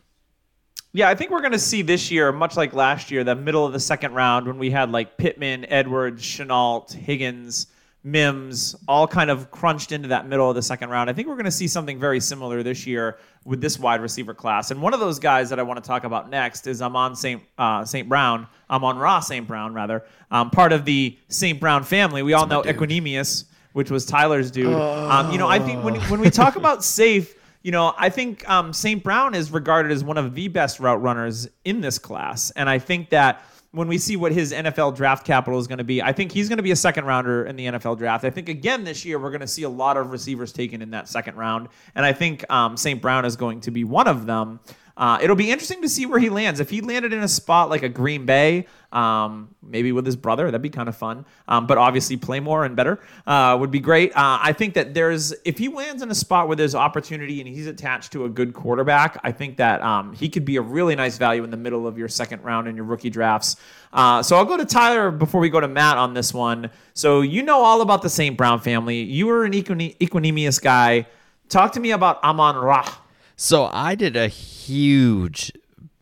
Yeah, 0.94 1.10
I 1.10 1.16
think 1.16 1.32
we're 1.32 1.42
going 1.42 1.52
to 1.52 1.60
see 1.60 1.82
this 1.82 2.10
year, 2.10 2.32
much 2.32 2.56
like 2.56 2.74
last 2.74 3.12
year, 3.12 3.26
the 3.26 3.36
middle 3.36 3.66
of 3.66 3.74
the 3.74 3.82
second 3.82 4.14
round 4.14 4.48
when 4.48 4.58
we 4.58 4.72
had 4.72 4.92
like 4.92 5.18
Pittman, 5.18 5.66
Edwards, 5.66 6.24
Shenault, 6.24 6.94
Higgins, 6.94 7.68
Mims, 8.04 8.76
all 8.88 9.08
kind 9.08 9.30
of 9.30 9.52
crunched 9.52 9.92
into 9.92 10.08
that 10.10 10.28
middle 10.28 10.48
of 10.50 10.56
the 10.56 10.62
second 10.62 10.90
round. 10.90 11.10
I 11.10 11.14
think 11.14 11.28
we're 11.28 11.36
going 11.36 11.46
to 11.46 11.52
see 11.52 11.68
something 11.68 12.00
very 12.00 12.20
similar 12.20 12.64
this 12.64 12.88
year 12.88 13.18
with 13.46 13.62
this 13.62 13.80
wide 13.80 14.02
receiver 14.02 14.34
class. 14.34 14.72
And 14.72 14.82
one 14.82 14.94
of 14.94 15.00
those 15.00 15.20
guys 15.20 15.50
that 15.52 15.60
I 15.60 15.64
want 15.64 15.82
to 15.82 15.88
talk 15.88 16.04
about 16.04 16.30
next 16.30 16.66
is 16.66 16.82
Amon 16.82 17.16
St. 17.16 17.42
Uh, 17.58 17.86
St. 17.86 18.10
Brown, 18.10 18.48
Amon 18.70 18.98
Ra 18.98 19.20
St. 19.20 19.48
Brown, 19.48 19.74
rather, 19.74 20.04
um, 20.32 20.50
part 20.50 20.74
of 20.74 20.84
the 20.84 21.18
St. 21.30 21.60
Brown 21.60 21.84
family. 21.84 22.24
We 22.24 22.34
all 22.34 22.48
know 22.48 22.64
Equanimeous, 22.64 23.46
which 23.74 23.92
was 23.92 24.06
Tyler's 24.06 24.50
dude. 24.50 24.74
Um, 24.74 25.32
you 25.32 25.38
know, 25.38 25.48
I 25.48 25.60
think 25.60 25.84
when, 25.84 25.96
when 26.10 26.20
we 26.20 26.32
talk 26.32 26.56
about 26.58 26.84
safe, 26.84 27.36
you 27.62 27.72
know, 27.72 27.94
I 27.98 28.10
think 28.10 28.48
um, 28.50 28.74
St. 28.74 29.04
Brown 29.04 29.36
is 29.36 29.52
regarded 29.52 29.92
as 29.92 30.04
one 30.04 30.18
of 30.18 30.34
the 30.34 30.48
best 30.48 30.80
route 30.80 31.02
runners 31.02 31.48
in 31.64 31.82
this 31.82 32.00
class. 32.00 32.52
And 32.52 32.68
I 32.70 32.80
think 32.80 33.10
that 33.12 33.44
when 33.76 33.88
we 33.88 33.98
see 33.98 34.16
what 34.16 34.32
his 34.32 34.54
NFL 34.54 34.96
draft 34.96 35.26
capital 35.26 35.60
is 35.60 35.68
going 35.68 35.80
to 35.80 35.84
be, 35.84 36.02
I 36.02 36.14
think 36.14 36.32
he's 36.32 36.48
going 36.48 36.58
to 36.58 36.64
be 36.64 36.72
a 36.72 36.76
second 36.76 37.06
rounder 37.06 37.46
in 37.46 37.56
the 37.56 37.66
NFL 37.66 37.98
draft. 37.98 38.24
I 38.24 38.30
think 38.30 38.50
again 38.50 38.84
this 38.84 39.04
year 39.06 39.20
we're 39.20 39.32
going 39.32 39.42
to 39.42 39.48
see 39.48 39.64
a 39.64 39.70
lot 39.70 39.98
of 39.98 40.12
receivers 40.12 40.54
taken 40.54 40.82
in 40.82 40.92
that 40.92 41.08
second 41.10 41.36
round, 41.36 41.68
and 41.94 42.06
I 42.06 42.14
think 42.14 42.50
um, 42.50 42.78
St. 42.78 43.02
Brown 43.02 43.26
is 43.26 43.36
going 43.36 43.62
to 43.62 43.72
be 43.72 43.84
one 43.84 44.08
of 44.08 44.26
them. 44.26 44.60
Uh, 44.98 45.20
it'll 45.22 45.36
be 45.36 45.52
interesting 45.52 45.82
to 45.82 45.90
see 45.90 46.06
where 46.06 46.20
he 46.20 46.30
lands. 46.30 46.62
If 46.62 46.70
he 46.70 46.80
landed 46.80 47.12
in 47.12 47.22
a 47.22 47.28
spot 47.28 47.70
like 47.70 47.84
a 47.84 47.90
Green 47.90 48.26
Bay, 48.26 48.66
um, 48.96 49.54
maybe 49.62 49.92
with 49.92 50.06
his 50.06 50.16
brother, 50.16 50.46
that'd 50.46 50.62
be 50.62 50.70
kind 50.70 50.88
of 50.88 50.96
fun. 50.96 51.26
Um, 51.48 51.68
but 51.68 51.78
obviously, 51.78 52.18
play 52.18 52.40
more 52.40 52.64
and 52.66 52.76
better 52.76 53.00
uh, 53.28 53.58
would 53.60 53.72
be 53.72 53.80
great. 53.80 54.12
Uh, 54.16 54.40
I 54.42 54.54
think 54.54 54.74
that 54.76 54.94
there's 54.94 55.34
if 55.44 55.58
he 55.58 55.68
lands 55.68 56.02
in 56.02 56.10
a 56.10 56.16
spot 56.16 56.48
where 56.48 56.56
there's 56.56 56.74
opportunity 56.76 57.42
and 57.42 57.48
he's 57.50 57.68
attached 57.68 58.12
to 58.14 58.26
a 58.26 58.30
good 58.30 58.54
quarterback, 58.54 59.20
I 59.24 59.32
think 59.32 59.58
that 59.58 59.82
um, 59.82 60.14
he 60.14 60.30
could 60.30 60.46
be 60.46 60.56
a 60.56 60.62
really 60.62 60.96
nice 60.96 61.18
value 61.18 61.44
in 61.44 61.52
the 61.52 61.58
middle 61.58 61.86
of 61.86 61.98
your 61.98 62.08
second 62.08 62.42
round 62.44 62.68
in 62.68 62.76
your 62.76 62.86
rookie 62.86 63.10
drafts. 63.10 63.58
Uh, 63.92 64.24
so 64.24 64.36
I'll 64.38 64.46
go 64.46 64.58
to 64.58 64.66
Tyler 64.66 65.12
before 65.12 65.42
we 65.42 65.50
go 65.50 65.60
to 65.60 65.68
Matt 65.68 65.98
on 65.98 66.14
this 66.14 66.34
one. 66.34 66.70
So 66.94 67.22
you 67.22 67.44
know 67.44 67.64
all 67.64 67.82
about 67.82 68.02
the 68.02 68.10
St. 68.10 68.38
Brown 68.38 68.60
family. 68.62 69.02
You 69.02 69.28
were 69.28 69.44
an 69.44 69.54
Equine- 69.54 69.96
Equanimeous 70.00 70.62
guy. 70.62 71.08
Talk 71.50 71.74
to 71.74 71.80
me 71.80 71.92
about 71.92 72.24
Amon 72.24 72.56
Ra. 72.56 72.88
So 73.36 73.66
I 73.66 73.96
did 73.96 74.16
a 74.16 74.28
huge 74.30 75.52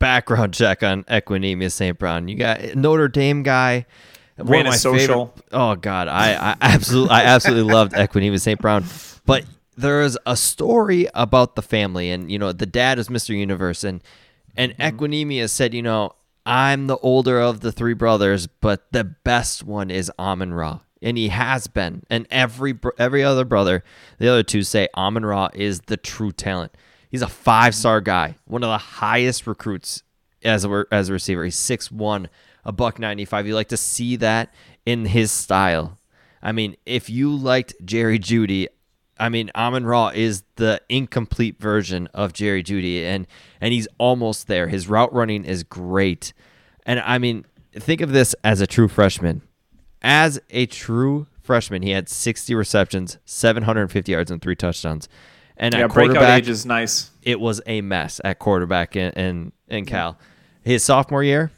background 0.04 0.54
check 0.54 0.84
on 0.84 1.06
Equanimeous 1.06 1.72
St. 1.72 1.98
Brown. 1.98 2.28
You 2.28 2.36
got 2.36 2.76
Notre 2.76 3.08
Dame 3.08 3.42
guy. 3.42 3.86
one 4.36 4.50
Ran 4.50 4.68
a 4.68 4.74
social. 4.74 5.28
favorite- 5.28 5.46
oh 5.54 5.76
God, 5.76 6.10
I, 6.10 6.34
I 6.34 6.58
absolutely 6.60 7.12
I 7.12 7.24
absolutely 7.24 7.72
loved 7.72 7.94
Equanimeous 7.94 8.42
St. 8.42 8.60
Brown. 8.60 8.84
But 9.26 9.46
there 9.78 10.02
is 10.02 10.18
a 10.26 10.36
story 10.36 11.08
about 11.14 11.56
the 11.56 11.62
family, 11.62 12.12
and 12.12 12.30
you 12.30 12.38
know 12.38 12.52
the 12.52 12.66
dad 12.66 13.00
is 13.00 13.08
Mr. 13.08 13.30
Universe, 13.30 13.86
and 13.86 14.04
and 14.58 14.78
mm-hmm. 14.78 14.98
Equanimeous 14.98 15.52
said, 15.52 15.74
you 15.74 15.82
know, 15.82 16.12
I'm 16.46 16.88
the 16.88 16.98
older 16.98 17.40
of 17.40 17.62
the 17.62 17.72
three 17.72 17.94
brothers, 17.94 18.48
but 18.48 18.92
the 18.92 19.06
best 19.06 19.64
one 19.64 19.90
is 19.90 20.12
Amon 20.20 20.54
Ra. 20.54 20.82
And 21.02 21.18
he 21.18 21.30
has 21.30 21.68
been, 21.68 22.04
and 22.10 22.28
every 22.30 22.78
every 22.98 23.24
other 23.24 23.46
brother, 23.46 23.84
the 24.20 24.28
other 24.30 24.44
two 24.44 24.64
say 24.64 24.88
Amon 24.96 25.26
Ra 25.26 25.50
is 25.54 25.82
the 25.82 25.98
true 25.98 26.32
talent. 26.32 26.76
He's 27.14 27.22
a 27.22 27.28
five 27.28 27.76
star 27.76 28.02
guy, 28.02 28.38
one 28.46 28.64
of 28.64 28.70
the 28.70 28.80
highest 28.80 29.46
recruits 29.46 30.02
as 30.44 30.66
a 30.66 30.86
as 30.92 31.10
a 31.10 31.14
receiver. 31.14 31.44
He's 31.44 31.56
six 31.56 31.92
one, 31.92 32.28
a 32.66 32.72
buck 32.72 32.98
ninety 32.98 33.24
five. 33.24 33.46
You 33.46 33.54
like 33.54 33.68
to 33.68 33.78
see 33.78 34.16
that 34.16 34.52
in 34.84 35.06
his 35.06 35.32
style. 35.32 36.00
I 36.42 36.54
mean, 36.54 36.76
if 36.88 37.12
you 37.12 37.30
liked 37.30 37.76
Jerry 37.86 38.18
Jeudy, 38.18 38.68
I 39.20 39.30
mean, 39.30 39.52
Amon 39.54 39.86
Ra 39.86 40.08
is 40.08 40.42
the 40.56 40.82
incomplete 40.90 41.60
version 41.60 42.10
of 42.16 42.34
Jerry 42.34 42.64
Jeudy, 42.64 43.04
and 43.04 43.28
and 43.62 43.74
he's 43.74 43.88
almost 44.00 44.48
there. 44.48 44.68
His 44.68 44.88
route 44.88 45.14
running 45.14 45.46
is 45.46 45.62
great, 45.62 46.34
and 46.84 47.00
I 47.00 47.20
mean, 47.20 47.46
think 47.76 48.02
of 48.02 48.12
this 48.12 48.34
as 48.44 48.60
a 48.60 48.66
true 48.66 48.88
freshman. 48.88 49.44
As 50.02 50.42
a 50.50 50.66
true 50.66 51.28
freshman, 51.44 51.84
he 51.84 51.92
had 51.92 52.10
sixty 52.10 52.56
receptions, 52.56 53.20
seven 53.24 53.62
hundred 53.62 53.82
and 53.82 53.92
fifty 53.92 54.14
yards, 54.14 54.32
and 54.32 54.42
three 54.42 54.56
touchdowns. 54.56 55.08
And 55.58 55.74
Yeah, 55.74 55.86
at 55.86 55.94
breakout 55.94 56.16
quarterback, 56.16 56.44
age 56.44 56.50
is 56.50 56.66
nice. 56.66 57.12
it 57.22 57.40
was 57.40 57.62
a 57.66 57.82
mess 57.82 58.20
at 58.24 58.40
quarterback 58.40 58.96
in, 58.96 59.12
in, 59.14 59.52
in 59.68 59.86
Cal. 59.86 60.18
His 60.64 60.84
sophomore 60.84 61.24
year, 61.24 61.52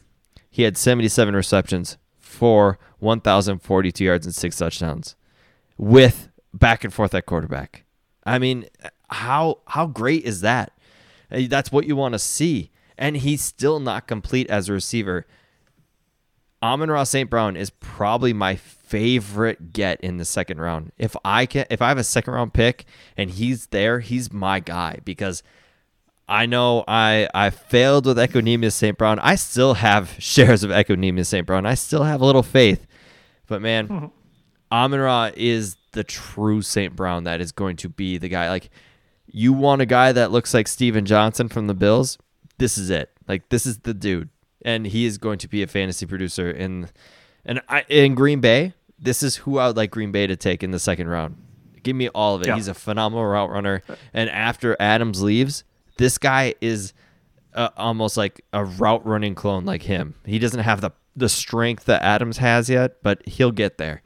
he 0.50 0.64
had 0.64 0.78
77 0.78 1.36
receptions 1.36 1.98
for 2.18 2.78
1,042 3.00 4.04
yards 4.04 4.26
and 4.26 4.36
six 4.36 4.58
touchdowns 4.58 5.16
with 5.78 6.30
back 6.54 6.84
and 6.84 6.94
forth 6.94 7.14
at 7.14 7.26
quarterback. 7.26 7.84
I 8.26 8.40
mean, 8.40 8.66
how 9.10 9.60
how 9.68 9.86
great 9.86 10.24
is 10.24 10.42
that? 10.42 10.72
Uh, 11.32 11.42
That's 11.48 11.72
what 11.72 11.86
you 11.86 11.96
want 11.96 12.14
to 12.14 12.20
see. 12.20 12.72
And 12.98 13.18
he's 13.18 13.42
still 13.42 13.80
not 13.80 14.08
complete 14.08 14.50
as 14.50 14.68
a 14.70 14.74
receiver. 14.74 15.28
Amon 16.64 16.90
Ross 16.90 17.10
St. 17.12 17.30
Brown 17.30 17.56
is 17.56 17.70
probably 17.70 18.34
my 18.34 18.56
favorite 18.96 19.74
get 19.74 20.00
in 20.00 20.16
the 20.16 20.24
second 20.24 20.62
round. 20.62 20.94
If 20.98 21.18
I 21.26 21.46
can 21.46 21.66
if 21.70 21.82
I 21.82 21.90
have 21.90 21.98
a 21.98 22.04
second 22.04 22.34
round 22.34 22.54
pick 22.54 22.86
and 23.18 23.30
he's 23.30 23.68
there, 23.68 24.00
he's 24.00 24.32
my 24.32 24.62
guy 24.62 25.00
because 25.04 25.44
I 26.30 26.46
know 26.46 26.86
I 26.88 27.28
I 27.34 27.50
failed 27.50 28.06
with 28.06 28.18
Equanimeous 28.18 28.72
St. 28.72 28.98
Brown. 28.98 29.20
I 29.20 29.36
still 29.36 29.74
have 29.74 30.16
shares 30.20 30.64
of 30.64 30.72
Equanimeous 30.72 31.26
St. 31.26 31.46
Brown. 31.46 31.66
I 31.66 31.74
still 31.74 32.04
have 32.04 32.22
a 32.22 32.26
little 32.26 32.42
faith. 32.42 32.88
But 33.48 33.62
man, 33.62 34.12
Amon 34.72 35.02
Ra 35.02 35.32
is 35.36 35.76
the 35.92 36.06
true 36.06 36.62
St. 36.62 36.96
Brown 36.96 37.26
that 37.26 37.42
is 37.42 37.52
going 37.52 37.76
to 37.78 37.90
be 37.90 38.18
the 38.18 38.30
guy. 38.30 38.50
Like 38.50 38.70
you 39.28 39.52
want 39.52 39.82
a 39.82 39.86
guy 39.86 40.14
that 40.14 40.32
looks 40.32 40.54
like 40.54 40.70
Steven 40.70 41.06
Johnson 41.06 41.50
from 41.50 41.68
the 41.68 41.74
Bills, 41.74 42.18
this 42.60 42.78
is 42.78 42.90
it. 42.90 43.12
Like 43.28 43.50
this 43.50 43.66
is 43.66 43.80
the 43.80 43.94
dude. 43.94 44.30
And 44.64 44.88
he 44.88 45.06
is 45.06 45.18
going 45.18 45.40
to 45.40 45.50
be 45.50 45.64
a 45.64 45.68
fantasy 45.68 46.06
producer 46.06 46.50
in 46.50 46.88
and 47.46 47.62
I 47.70 47.86
in 47.88 48.16
Green 48.16 48.42
Bay. 48.42 48.74
This 48.98 49.24
is 49.24 49.38
who 49.38 49.58
I 49.58 49.68
would 49.68 49.78
like 49.78 49.92
Green 49.92 50.12
Bay 50.12 50.28
to 50.28 50.36
take 50.36 50.64
in 50.64 50.72
the 50.72 50.80
second 50.80 51.08
round. 51.08 51.36
Give 51.84 51.96
me 51.96 52.10
all 52.10 52.36
of 52.36 52.42
it. 52.42 52.48
Yeah. 52.48 52.56
He's 52.56 52.68
a 52.68 52.74
phenomenal 52.74 53.26
route 53.26 53.50
runner. 53.50 53.82
And 54.14 54.30
after 54.30 54.76
Adams 54.80 55.22
leaves, 55.22 55.64
this 55.98 56.18
guy 56.18 56.56
is 56.62 56.94
uh, 57.54 57.70
almost 57.78 58.18
like 58.18 58.42
a 58.54 58.66
route 58.66 59.06
running 59.06 59.36
clone 59.36 59.66
like 59.66 59.84
him. 59.84 60.16
He 60.26 60.40
doesn't 60.40 60.62
have 60.62 60.82
the 60.82 60.92
the 61.18 61.30
strength 61.30 61.86
that 61.86 62.02
Adams 62.02 62.38
has 62.40 62.70
yet, 62.70 63.02
but 63.02 63.26
he'll 63.28 63.52
get 63.52 63.78
there. 63.78 64.02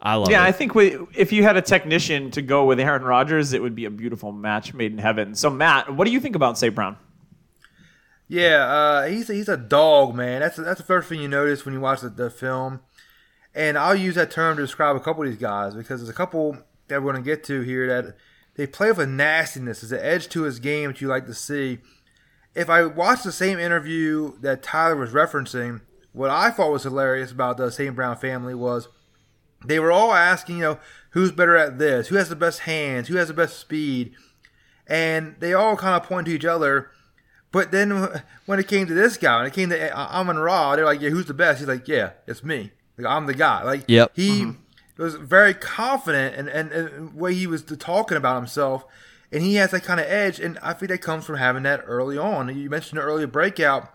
I 0.00 0.14
love 0.14 0.30
Yeah, 0.30 0.44
it. 0.44 0.48
I 0.48 0.52
think 0.52 0.74
we, 0.74 0.96
if 1.14 1.32
you 1.32 1.42
had 1.42 1.56
a 1.58 1.60
technician 1.62 2.30
to 2.30 2.40
go 2.40 2.64
with 2.64 2.80
Aaron 2.80 3.02
Rodgers, 3.02 3.52
it 3.52 3.60
would 3.60 3.74
be 3.74 3.84
a 3.84 3.90
beautiful 3.90 4.32
match 4.32 4.72
made 4.72 4.92
in 4.92 4.98
heaven. 4.98 5.34
So, 5.34 5.50
Matt, 5.50 5.94
what 5.94 6.06
do 6.06 6.10
you 6.12 6.20
think 6.20 6.36
about 6.36 6.56
St. 6.56 6.74
Brown? 6.74 6.96
Yeah, 8.28 8.64
uh, 8.64 9.06
he's 9.06 9.28
he's 9.28 9.48
a 9.48 9.56
dog, 9.56 10.14
man. 10.14 10.40
That's 10.40 10.56
that's 10.56 10.78
the 10.80 10.86
first 10.86 11.08
thing 11.08 11.20
you 11.20 11.28
notice 11.28 11.64
when 11.64 11.72
you 11.74 11.80
watch 11.80 12.02
the, 12.02 12.10
the 12.10 12.30
film. 12.30 12.80
And 13.54 13.76
I'll 13.76 13.94
use 13.94 14.14
that 14.14 14.30
term 14.30 14.56
to 14.56 14.62
describe 14.62 14.94
a 14.94 15.00
couple 15.00 15.24
of 15.24 15.30
these 15.30 15.38
guys 15.38 15.74
because 15.74 16.00
there's 16.00 16.10
a 16.10 16.14
couple 16.14 16.58
that 16.88 17.02
we're 17.02 17.12
going 17.12 17.24
to 17.24 17.28
get 17.28 17.44
to 17.44 17.62
here 17.62 17.86
that 17.88 18.16
they 18.54 18.66
play 18.66 18.88
with 18.88 19.00
a 19.00 19.06
nastiness. 19.06 19.80
There's 19.80 19.92
an 19.92 20.06
edge 20.06 20.28
to 20.30 20.42
his 20.42 20.58
game 20.58 20.90
that 20.90 21.00
you 21.00 21.08
like 21.08 21.26
to 21.26 21.34
see. 21.34 21.78
If 22.54 22.68
I 22.70 22.84
watched 22.84 23.24
the 23.24 23.32
same 23.32 23.58
interview 23.58 24.38
that 24.40 24.62
Tyler 24.62 24.96
was 24.96 25.10
referencing, 25.10 25.80
what 26.12 26.30
I 26.30 26.50
thought 26.50 26.72
was 26.72 26.82
hilarious 26.82 27.30
about 27.30 27.56
the 27.56 27.70
St. 27.70 27.94
Brown 27.94 28.16
family 28.16 28.54
was 28.54 28.88
they 29.64 29.78
were 29.78 29.92
all 29.92 30.12
asking, 30.12 30.56
you 30.56 30.62
know, 30.62 30.78
who's 31.10 31.32
better 31.32 31.56
at 31.56 31.78
this? 31.78 32.08
Who 32.08 32.16
has 32.16 32.28
the 32.28 32.36
best 32.36 32.60
hands? 32.60 33.08
Who 33.08 33.16
has 33.16 33.28
the 33.28 33.34
best 33.34 33.58
speed? 33.58 34.14
And 34.86 35.36
they 35.38 35.52
all 35.52 35.76
kind 35.76 36.00
of 36.00 36.08
point 36.08 36.26
to 36.26 36.32
each 36.32 36.44
other 36.44 36.90
But 37.50 37.70
then 37.70 38.22
when 38.46 38.58
it 38.58 38.68
came 38.68 38.86
to 38.86 38.94
this 38.94 39.16
guy, 39.16 39.38
when 39.38 39.46
it 39.46 39.54
came 39.54 39.70
to 39.70 39.96
Amon 39.96 40.38
Ra, 40.38 40.76
they're 40.76 40.84
like, 40.84 41.00
"Yeah, 41.00 41.10
who's 41.10 41.26
the 41.26 41.34
best?" 41.34 41.60
He's 41.60 41.68
like, 41.68 41.88
"Yeah, 41.88 42.10
it's 42.26 42.44
me. 42.44 42.72
Like, 42.98 43.06
I'm 43.06 43.26
the 43.26 43.34
guy." 43.34 43.62
Like, 43.62 43.84
Yep. 43.86 44.12
he 44.14 44.52
was 44.96 45.14
very 45.14 45.54
confident 45.54 46.34
and 46.36 46.48
and, 46.48 46.72
and 46.72 47.14
way 47.14 47.34
he 47.34 47.46
was 47.46 47.62
talking 47.62 48.16
about 48.16 48.36
himself, 48.36 48.84
and 49.32 49.42
he 49.42 49.54
has 49.54 49.70
that 49.70 49.84
kind 49.84 50.00
of 50.00 50.06
edge. 50.06 50.40
And 50.40 50.58
I 50.62 50.72
think 50.72 50.90
that 50.90 50.98
comes 50.98 51.24
from 51.24 51.36
having 51.36 51.62
that 51.62 51.82
early 51.86 52.18
on. 52.18 52.54
You 52.56 52.68
mentioned 52.68 52.98
the 52.98 53.04
earlier 53.04 53.26
breakout. 53.26 53.94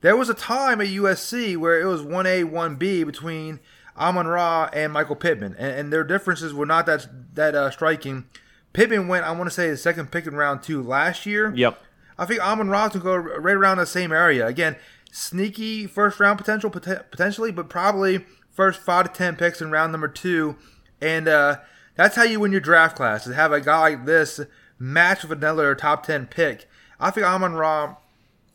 There 0.00 0.16
was 0.16 0.30
a 0.30 0.34
time 0.34 0.80
at 0.80 0.86
USC 0.88 1.56
where 1.58 1.78
it 1.78 1.84
was 1.84 2.02
one 2.02 2.26
A, 2.26 2.44
one 2.44 2.76
B 2.76 3.04
between 3.04 3.60
Amon 3.98 4.26
Ra 4.26 4.70
and 4.72 4.92
Michael 4.94 5.16
Pittman, 5.16 5.54
and, 5.58 5.72
and 5.78 5.92
their 5.92 6.04
differences 6.04 6.54
were 6.54 6.64
not 6.64 6.86
that 6.86 7.06
that 7.34 7.54
uh, 7.54 7.70
striking. 7.70 8.24
Pittman 8.72 9.08
went, 9.08 9.26
I 9.26 9.32
want 9.32 9.44
to 9.44 9.50
say, 9.50 9.68
the 9.68 9.76
second 9.76 10.10
pick 10.12 10.26
in 10.26 10.34
round 10.36 10.62
two 10.62 10.80
last 10.82 11.26
year. 11.26 11.52
Yep. 11.54 11.78
I 12.16 12.24
think 12.24 12.40
Amon 12.40 12.68
Ra 12.70 12.88
will 12.92 13.00
go 13.00 13.16
right 13.16 13.56
around 13.56 13.78
the 13.78 13.86
same 13.86 14.12
area. 14.12 14.46
Again, 14.46 14.76
sneaky 15.12 15.86
first 15.86 16.20
round 16.20 16.38
potential 16.38 16.70
pot- 16.70 17.10
potentially, 17.10 17.50
but 17.52 17.68
probably 17.68 18.24
first 18.50 18.80
five 18.80 19.10
to 19.10 19.16
ten 19.16 19.36
picks 19.36 19.60
in 19.60 19.70
round 19.70 19.92
number 19.92 20.08
two, 20.08 20.56
and 21.00 21.28
uh, 21.28 21.58
that's 21.96 22.16
how 22.16 22.22
you 22.22 22.40
win 22.40 22.52
your 22.52 22.60
draft 22.60 22.96
class. 22.96 23.24
To 23.24 23.34
have 23.34 23.52
a 23.52 23.60
guy 23.60 23.80
like 23.80 24.06
this 24.06 24.40
match 24.78 25.22
with 25.22 25.32
another 25.32 25.74
top 25.74 26.04
ten 26.04 26.26
pick. 26.26 26.68
I 26.98 27.10
think 27.10 27.26
Amon 27.26 27.54
Ra. 27.54 27.96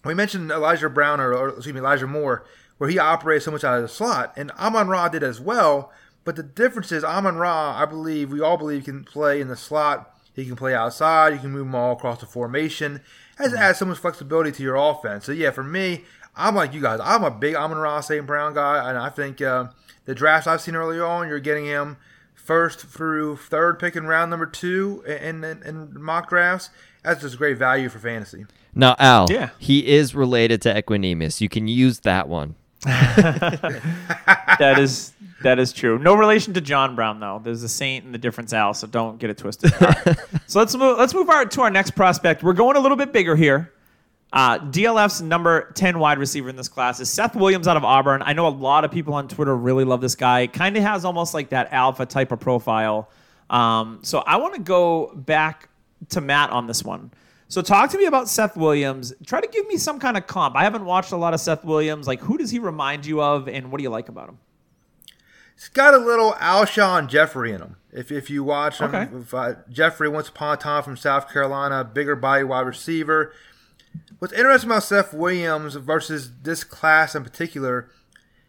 We 0.03 0.13
mentioned 0.13 0.51
Elijah 0.51 0.89
Brown 0.89 1.19
or, 1.19 1.33
or 1.33 1.49
excuse 1.49 1.73
me 1.73 1.79
Elijah 1.79 2.05
Moore, 2.07 2.45
where 2.77 2.89
he 2.89 2.99
operates 2.99 3.45
so 3.45 3.51
much 3.51 3.63
out 3.63 3.77
of 3.77 3.81
the 3.81 3.87
slot, 3.87 4.33
and 4.35 4.51
Amon 4.51 4.87
Ra 4.87 5.09
did 5.09 5.23
as 5.23 5.41
well. 5.41 5.91
But 6.23 6.35
the 6.35 6.43
difference 6.43 6.91
is 6.91 7.03
Amon 7.03 7.37
Ra, 7.37 7.75
I 7.79 7.85
believe, 7.85 8.31
we 8.31 8.41
all 8.41 8.57
believe 8.57 8.85
can 8.85 9.03
play 9.03 9.39
in 9.39 9.47
the 9.47 9.55
slot. 9.55 10.11
He 10.33 10.45
can 10.45 10.55
play 10.55 10.73
outside. 10.75 11.33
You 11.33 11.39
can 11.39 11.51
move 11.51 11.67
him 11.67 11.75
all 11.75 11.93
across 11.93 12.19
the 12.19 12.25
formation. 12.25 13.01
Has 13.37 13.53
add 13.53 13.77
so 13.77 13.85
much 13.85 13.99
flexibility 13.99 14.51
to 14.51 14.63
your 14.63 14.75
offense. 14.75 15.25
So 15.25 15.31
yeah, 15.31 15.51
for 15.51 15.63
me, 15.63 16.03
I'm 16.37 16.55
like 16.55 16.73
you 16.73 16.81
guys. 16.81 16.99
I'm 17.03 17.23
a 17.23 17.31
big 17.31 17.55
Amon 17.55 17.77
Ra 17.77 18.01
St. 18.01 18.25
Brown 18.25 18.53
guy, 18.53 18.89
and 18.89 18.97
I 18.97 19.09
think 19.09 19.41
uh, 19.41 19.67
the 20.05 20.13
drafts 20.15 20.47
I've 20.47 20.61
seen 20.61 20.75
early 20.75 20.99
on, 20.99 21.27
you're 21.27 21.39
getting 21.39 21.65
him 21.65 21.97
first 22.33 22.81
through 22.81 23.37
third 23.37 23.79
pick 23.79 23.95
in 23.95 24.05
round 24.05 24.29
number 24.29 24.45
two 24.45 25.03
in, 25.07 25.43
in, 25.43 25.63
in 25.63 26.01
mock 26.01 26.29
drafts. 26.29 26.69
That's 27.03 27.21
just 27.21 27.37
great 27.37 27.57
value 27.57 27.89
for 27.89 27.99
fantasy. 27.99 28.45
Now, 28.73 28.95
Al, 28.99 29.27
Yeah. 29.31 29.49
he 29.57 29.87
is 29.87 30.13
related 30.13 30.61
to 30.63 30.73
Equanimeous. 30.81 31.39
You 31.39 31.49
can 31.49 31.67
use 31.67 31.99
that 32.01 32.27
one. 32.27 32.55
that 32.85 34.75
is 34.77 35.13
that 35.41 35.57
is 35.59 35.73
true. 35.73 35.97
No 35.97 36.15
relation 36.15 36.53
to 36.53 36.61
John 36.61 36.95
Brown 36.95 37.19
though. 37.19 37.41
There's 37.43 37.63
a 37.63 37.69
saint 37.69 38.05
and 38.05 38.13
the 38.13 38.17
difference 38.19 38.53
Al, 38.53 38.73
so 38.73 38.85
don't 38.87 39.17
get 39.17 39.29
it 39.29 39.37
twisted. 39.37 39.73
All 39.81 39.87
right. 39.87 40.17
so 40.47 40.59
let's 40.59 40.75
move 40.75 40.97
let's 40.97 41.13
move 41.13 41.29
our, 41.29 41.45
to 41.45 41.61
our 41.61 41.69
next 41.71 41.91
prospect. 41.91 42.43
We're 42.43 42.53
going 42.53 42.75
a 42.75 42.79
little 42.79 42.97
bit 42.97 43.11
bigger 43.11 43.35
here. 43.35 43.71
Uh, 44.35 44.59
DLF's 44.59 45.21
number 45.21 45.71
10 45.75 45.97
wide 45.97 46.19
receiver 46.19 46.49
in 46.49 46.57
this 46.57 46.67
class 46.67 46.99
is 46.99 47.09
Seth 47.09 47.35
Williams 47.37 47.69
out 47.69 47.77
of 47.77 47.85
Auburn. 47.85 48.21
I 48.25 48.33
know 48.33 48.45
a 48.47 48.49
lot 48.49 48.83
of 48.83 48.91
people 48.91 49.13
on 49.13 49.29
Twitter 49.29 49.55
really 49.55 49.85
love 49.85 50.01
this 50.01 50.15
guy. 50.15 50.45
Kind 50.47 50.75
of 50.75 50.83
has 50.83 51.05
almost 51.05 51.33
like 51.33 51.49
that 51.49 51.71
alpha 51.71 52.05
type 52.05 52.33
of 52.33 52.41
profile. 52.41 53.09
Um, 53.49 53.99
so 54.03 54.19
I 54.19 54.35
want 54.35 54.55
to 54.55 54.59
go 54.61 55.13
back 55.15 55.69
to 56.09 56.19
Matt 56.19 56.49
on 56.49 56.67
this 56.67 56.83
one. 56.83 57.11
So 57.47 57.61
talk 57.61 57.91
to 57.91 57.97
me 57.97 58.05
about 58.07 58.27
Seth 58.27 58.57
Williams. 58.57 59.13
Try 59.25 59.39
to 59.39 59.47
give 59.47 59.67
me 59.67 59.77
some 59.77 59.99
kind 59.99 60.17
of 60.17 60.27
comp. 60.27 60.57
I 60.57 60.63
haven't 60.63 60.83
watched 60.83 61.13
a 61.13 61.17
lot 61.17 61.33
of 61.33 61.39
Seth 61.39 61.63
Williams. 61.63 62.05
Like, 62.05 62.19
who 62.19 62.37
does 62.37 62.51
he 62.51 62.59
remind 62.59 63.05
you 63.05 63.21
of, 63.21 63.47
and 63.47 63.71
what 63.71 63.77
do 63.77 63.83
you 63.83 63.89
like 63.89 64.09
about 64.09 64.27
him? 64.27 64.39
He's 65.55 65.69
got 65.69 65.93
a 65.93 65.97
little 65.97 66.33
Alshon 66.33 67.07
Jeffery 67.07 67.53
in 67.53 67.61
him. 67.61 67.75
If, 67.93 68.11
if 68.11 68.29
you 68.29 68.43
watch 68.43 68.79
him, 68.79 68.93
Okay. 68.93 69.07
if, 69.15 69.33
uh, 69.33 69.53
Jeffery 69.69 70.09
once 70.09 70.27
upon 70.27 70.55
a 70.55 70.57
time 70.57 70.83
from 70.83 70.97
South 70.97 71.31
Carolina, 71.31 71.85
bigger 71.85 72.17
body 72.17 72.43
wide 72.43 72.65
receiver. 72.67 73.31
What's 74.25 74.33
interesting 74.33 74.71
about 74.71 74.81
Seth 74.81 75.13
Williams 75.13 75.75
versus 75.75 76.31
this 76.41 76.63
class 76.63 77.13
in 77.13 77.23
particular, 77.23 77.91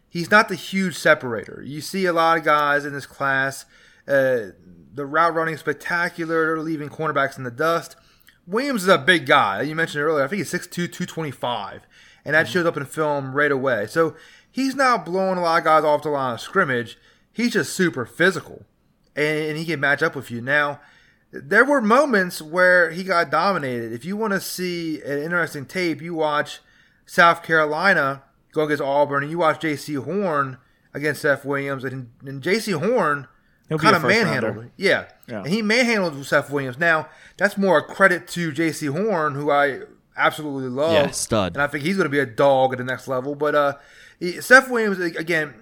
he's 0.09 0.31
not 0.31 0.49
the 0.49 0.55
huge 0.55 0.97
separator. 0.97 1.61
You 1.63 1.81
see 1.81 2.07
a 2.07 2.13
lot 2.13 2.39
of 2.39 2.43
guys 2.43 2.83
in 2.83 2.93
this 2.93 3.05
class, 3.05 3.65
uh, 4.07 4.57
the 4.91 5.05
route 5.05 5.35
running 5.35 5.55
spectacular, 5.55 6.57
leaving 6.57 6.89
cornerbacks 6.89 7.37
in 7.37 7.43
the 7.43 7.51
dust. 7.51 7.95
Williams 8.47 8.81
is 8.81 8.89
a 8.89 8.97
big 8.97 9.27
guy. 9.27 9.61
You 9.61 9.75
mentioned 9.75 10.03
earlier, 10.03 10.25
I 10.25 10.27
think 10.27 10.39
he's 10.39 10.51
6'2", 10.51 10.71
225, 10.71 11.85
and 12.25 12.33
that 12.33 12.47
shows 12.47 12.65
up 12.65 12.75
in 12.75 12.83
film 12.85 13.33
right 13.35 13.51
away. 13.51 13.85
So 13.85 14.15
he's 14.51 14.73
not 14.73 15.05
blowing 15.05 15.37
a 15.37 15.41
lot 15.41 15.59
of 15.59 15.63
guys 15.63 15.83
off 15.83 16.01
the 16.01 16.09
line 16.09 16.33
of 16.33 16.41
scrimmage. 16.41 16.97
He's 17.31 17.53
just 17.53 17.73
super 17.73 18.07
physical, 18.07 18.65
and, 19.15 19.49
and 19.49 19.57
he 19.59 19.65
can 19.65 19.79
match 19.79 20.01
up 20.01 20.15
with 20.15 20.31
you. 20.31 20.41
Now, 20.41 20.79
there 21.43 21.65
were 21.65 21.81
moments 21.81 22.41
where 22.41 22.91
he 22.91 23.03
got 23.03 23.29
dominated. 23.31 23.91
If 23.93 24.05
you 24.05 24.15
want 24.17 24.33
to 24.33 24.41
see 24.41 25.01
an 25.01 25.19
interesting 25.21 25.65
tape, 25.65 26.01
you 26.01 26.13
watch 26.13 26.59
South 27.05 27.43
Carolina 27.43 28.23
go 28.53 28.63
against 28.63 28.81
Auburn, 28.83 29.23
and 29.23 29.31
you 29.31 29.37
watch 29.37 29.61
Jaycee 29.61 30.03
Horn 30.03 30.57
against 30.93 31.21
Seth 31.21 31.45
Williams, 31.45 31.83
and, 31.83 32.09
and 32.25 32.41
Jaycee 32.41 32.77
Horn 32.79 33.27
He'll 33.69 33.77
kind 33.77 33.95
of 33.95 34.03
manhandled. 34.03 34.55
rounder. 34.55 34.71
Yeah. 34.77 35.05
Yeah. 35.27 35.39
and 35.39 35.47
he 35.47 35.61
manhandled 35.61 36.25
Seth 36.25 36.49
Williams. 36.49 36.79
Now 36.79 37.09
that's 37.37 37.57
more 37.57 37.77
a 37.79 37.83
credit 37.83 38.27
to 38.29 38.51
Jaycee 38.51 38.89
Horn, 38.91 39.35
who 39.35 39.51
I 39.51 39.81
absolutely 40.15 40.69
love. 40.69 40.93
Yeah, 40.93 41.11
stud. 41.11 41.53
And 41.55 41.61
I 41.61 41.67
think 41.67 41.83
he's 41.83 41.97
going 41.97 42.05
to 42.05 42.09
be 42.09 42.19
a 42.19 42.25
dog 42.25 42.71
at 42.71 42.77
the 42.77 42.83
next 42.85 43.07
level. 43.07 43.35
But 43.35 43.53
uh, 43.55 43.73
he- 44.19 44.39
Seth 44.41 44.69
Williams, 44.69 44.99
again, 44.99 45.53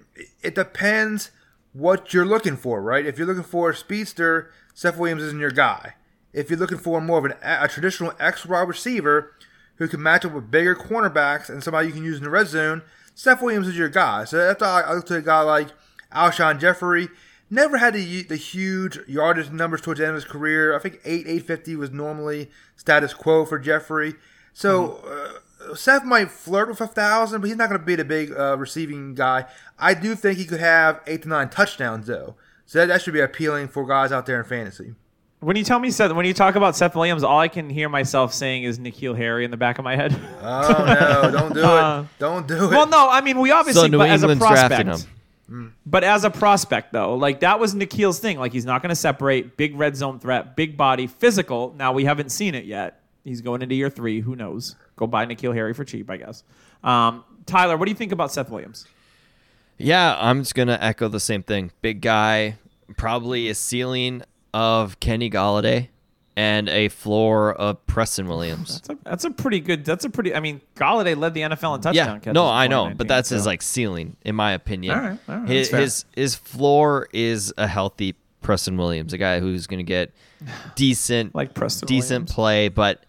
it 0.42 0.56
depends 0.56 1.32
what 1.74 2.14
you're 2.14 2.26
looking 2.26 2.56
for, 2.56 2.82
right? 2.82 3.06
If 3.06 3.18
you're 3.18 3.28
looking 3.28 3.44
for 3.44 3.72
a 3.72 3.76
speedster, 3.76 4.52
Seth 4.76 4.98
Williams 4.98 5.24
isn't 5.24 5.40
your 5.40 5.52
guy. 5.52 5.96
If 6.34 6.50
you're 6.50 6.60
looking 6.60 6.78
for 6.78 7.00
more 7.00 7.18
of 7.18 7.26
an, 7.26 7.34
a 7.42 7.68
traditional 7.68 8.14
X 8.20 8.46
wide 8.46 8.68
receiver 8.68 9.34
who 9.78 9.88
can 9.88 10.04
match 10.04 10.26
up 10.26 10.34
with 10.34 10.52
bigger 10.52 10.76
cornerbacks 10.76 11.50
and 11.50 11.64
somebody 11.64 11.88
you 11.88 11.94
can 11.94 12.04
use 12.04 12.18
in 12.18 12.26
the 12.26 12.30
red 12.30 12.48
zone, 12.48 12.84
Seth 13.16 13.42
Williams 13.42 13.70
is 13.70 13.78
your 13.78 13.90
guy. 13.90 14.26
So 14.26 14.38
that's 14.38 14.62
why 14.62 14.82
I 14.82 14.94
look 14.94 15.06
to 15.08 15.16
a 15.16 15.22
guy 15.22 15.42
like 15.42 15.70
Alshon 16.14 16.60
Jeffery. 16.60 17.08
Never 17.50 17.78
had 17.78 17.94
the 17.94 18.24
the 18.24 18.36
huge 18.36 19.00
yardage 19.08 19.50
numbers 19.50 19.80
towards 19.80 20.00
the 20.00 20.06
end 20.08 20.18
of 20.18 20.24
his 20.24 20.32
career. 20.32 20.76
I 20.76 20.80
think 20.80 21.00
eight 21.06 21.26
eight 21.26 21.48
fifty 21.48 21.76
was 21.76 21.92
normally 21.92 22.52
status 22.76 23.14
quo 23.14 23.46
for 23.46 23.58
Jeffery. 23.58 24.16
So 24.52 24.98
uh, 25.08 25.76
Seth 25.76 26.04
might 26.04 26.32
flirt 26.32 26.68
with 26.68 26.82
a 26.82 26.88
thousand, 26.88 27.42
but 27.42 27.48
he's 27.48 27.58
not 27.58 27.70
going 27.70 27.80
to 27.80 27.86
be 27.86 27.96
the 27.96 28.04
big 28.04 28.34
uh, 28.34 28.58
receiving 28.58 29.16
guy. 29.16 29.46
I 29.80 29.94
do 29.94 30.16
think 30.16 30.38
he 30.38 30.46
could 30.46 30.60
have 30.60 31.02
eight 31.08 31.22
to 31.22 31.30
nine 31.30 31.50
touchdowns 31.50 32.08
though. 32.08 32.36
So 32.66 32.80
that, 32.80 32.88
that 32.88 33.02
should 33.02 33.14
be 33.14 33.20
appealing 33.22 33.68
for 33.68 33.86
guys 33.86 34.12
out 34.12 34.26
there 34.26 34.40
in 34.40 34.46
fantasy. 34.46 34.94
When 35.42 35.56
you 35.56 35.64
tell 35.64 35.78
me 35.80 35.92
Seth, 35.92 36.12
when 36.14 36.26
you 36.26 36.34
talk 36.34 36.56
about 36.56 36.76
Seth 36.76 36.96
Williams, 36.96 37.24
all 37.24 37.38
I 37.40 37.48
can 37.50 37.70
hear 37.70 37.88
myself 37.90 38.34
saying 38.34 38.64
is 38.64 38.80
N'Keal 38.80 39.16
Harry 39.16 39.46
in 39.46 39.52
the 39.52 39.58
back 39.58 39.78
of 39.78 39.84
my 39.84 39.96
head. 39.96 40.18
Oh 40.42 40.86
no! 40.88 41.32
Don't 41.32 41.54
do 41.54 41.62
Uh, 41.64 42.02
it! 42.02 42.08
Don't 42.20 42.48
do 42.48 42.66
it! 42.66 42.70
well, 42.72 42.88
no, 42.88 43.08
I 43.10 43.22
mean 43.22 43.40
we 43.40 43.52
obviously, 43.52 43.82
So 43.82 43.88
New 43.88 43.98
but 44.00 44.10
as 44.10 44.24
a 44.24 44.36
prospect, 44.36 45.06
him. 45.48 45.76
but 45.86 46.04
as 46.04 46.24
a 46.24 46.32
prospect 46.32 46.94
though, 46.94 47.14
like 47.16 47.42
that 47.42 47.60
was 47.60 47.76
N'Keal's 47.76 48.18
thing. 48.18 48.40
Like 48.40 48.54
he's 48.54 48.66
not 48.66 48.82
going 48.82 48.90
to 48.90 48.96
separate, 48.96 49.56
big 49.58 49.76
red 49.78 49.96
zone 49.96 50.20
threat, 50.20 50.56
big 50.56 50.78
body, 50.78 51.06
physical. 51.06 51.76
Now 51.78 51.94
we 51.94 52.06
haven't 52.06 52.30
seen 52.32 52.56
it 52.56 52.66
yet. 52.66 53.02
He's 53.24 53.42
going 53.42 53.62
into 53.62 53.76
year 53.76 53.90
three. 53.92 54.22
Who 54.22 54.36
knows? 54.36 54.76
Go 54.96 55.06
buy 55.06 55.26
N'Keal 55.28 55.54
Harry 55.54 55.74
for 55.76 55.84
cheap, 55.84 56.10
I 56.10 56.18
guess. 56.18 56.44
Um, 56.84 57.24
Tyler, 57.46 57.78
what 57.78 57.86
do 57.86 57.92
you 57.92 57.98
think 57.98 58.12
about 58.14 58.32
Seth 58.32 58.50
Williams? 58.50 58.88
Yeah, 59.78 60.18
I'm 60.20 60.42
just 60.42 60.56
gonna 60.56 60.78
echo 60.82 61.08
the 61.08 61.20
same 61.20 61.44
thing. 61.44 61.72
Big 61.82 62.02
guy, 62.02 62.58
probably 62.98 63.50
a 63.50 63.56
ceiling 63.56 64.22
of 64.54 65.00
Kenny 65.00 65.30
Golladay 65.30 65.90
and 66.38 66.68
a 66.70 66.90
floor 66.90 67.54
of 67.54 67.86
Preston 67.88 68.28
Williams. 68.28 68.82
That's 68.82 68.90
a, 68.90 68.98
that's 69.04 69.24
a 69.26 69.32
pretty 69.32 69.60
good. 69.60 69.86
That's 69.86 70.06
a 70.06 70.10
pretty. 70.10 70.34
I 70.34 70.40
mean, 70.40 70.62
Golladay 70.76 71.18
led 71.18 71.34
the 71.34 71.42
NFL 71.42 71.76
in 71.76 71.82
touchdown 71.82 72.22
yeah, 72.26 72.32
no, 72.32 72.48
I 72.48 72.68
know, 72.68 72.94
but 72.96 73.08
that's 73.08 73.30
his 73.30 73.46
like 73.46 73.62
ceiling, 73.62 74.16
in 74.24 74.36
my 74.36 74.52
opinion. 74.54 74.98
All 74.98 75.04
right, 75.04 75.20
all 75.28 75.38
right, 75.40 75.50
his, 75.50 75.70
his 75.70 76.06
his 76.16 76.36
floor 76.36 77.08
is 77.14 77.54
a 77.58 77.68
healthy 77.68 78.16
Preston 78.42 78.78
Williams, 78.78 79.14
a 79.14 79.18
guy 79.18 79.40
who's 79.40 79.68
gonna 79.68 79.84
get 79.84 80.12
decent, 80.76 81.36
Like 81.36 81.54
Preston 81.54 81.88
decent 81.88 82.12
Williams. 82.12 82.34
play, 82.34 82.68
but 82.70 83.06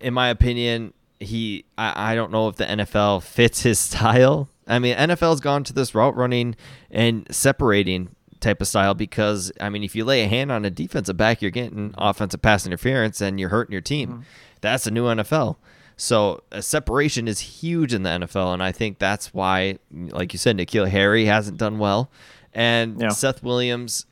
in 0.00 0.14
my 0.14 0.28
opinion, 0.28 0.92
he 1.20 1.64
I, 1.76 2.12
I 2.12 2.14
don't 2.14 2.30
know 2.32 2.48
if 2.48 2.56
the 2.56 2.64
NFL 2.64 3.22
fits 3.22 3.62
his 3.62 3.78
style. 3.78 4.48
I 4.68 4.78
mean, 4.78 4.96
NFL's 4.96 5.40
gone 5.40 5.64
to 5.64 5.72
this 5.72 5.94
route 5.94 6.16
running 6.16 6.54
and 6.90 7.26
separating 7.34 8.10
type 8.40 8.60
of 8.60 8.68
style 8.68 8.94
because 8.94 9.50
I 9.60 9.68
mean, 9.68 9.82
if 9.82 9.96
you 9.96 10.04
lay 10.04 10.22
a 10.22 10.28
hand 10.28 10.52
on 10.52 10.64
a 10.64 10.70
defensive 10.70 11.16
back, 11.16 11.42
you're 11.42 11.50
getting 11.50 11.94
offensive 11.98 12.42
pass 12.42 12.66
interference 12.66 13.20
and 13.20 13.40
you're 13.40 13.48
hurting 13.48 13.72
your 13.72 13.80
team. 13.80 14.08
Mm-hmm. 14.08 14.20
That's 14.60 14.86
a 14.86 14.90
new 14.90 15.04
NFL. 15.06 15.56
So 15.96 16.44
a 16.52 16.62
separation 16.62 17.26
is 17.26 17.40
huge 17.40 17.92
in 17.92 18.04
the 18.04 18.10
NFL, 18.10 18.54
and 18.54 18.62
I 18.62 18.70
think 18.70 19.00
that's 19.00 19.34
why, 19.34 19.78
like 19.90 20.32
you 20.32 20.38
said, 20.38 20.56
N'Keal 20.56 20.88
Harry 20.88 21.24
hasn't 21.24 21.58
done 21.58 21.80
well, 21.80 22.08
and 22.54 23.00
Yeah. 23.00 23.08
Seth 23.08 23.42
Williams, 23.42 24.06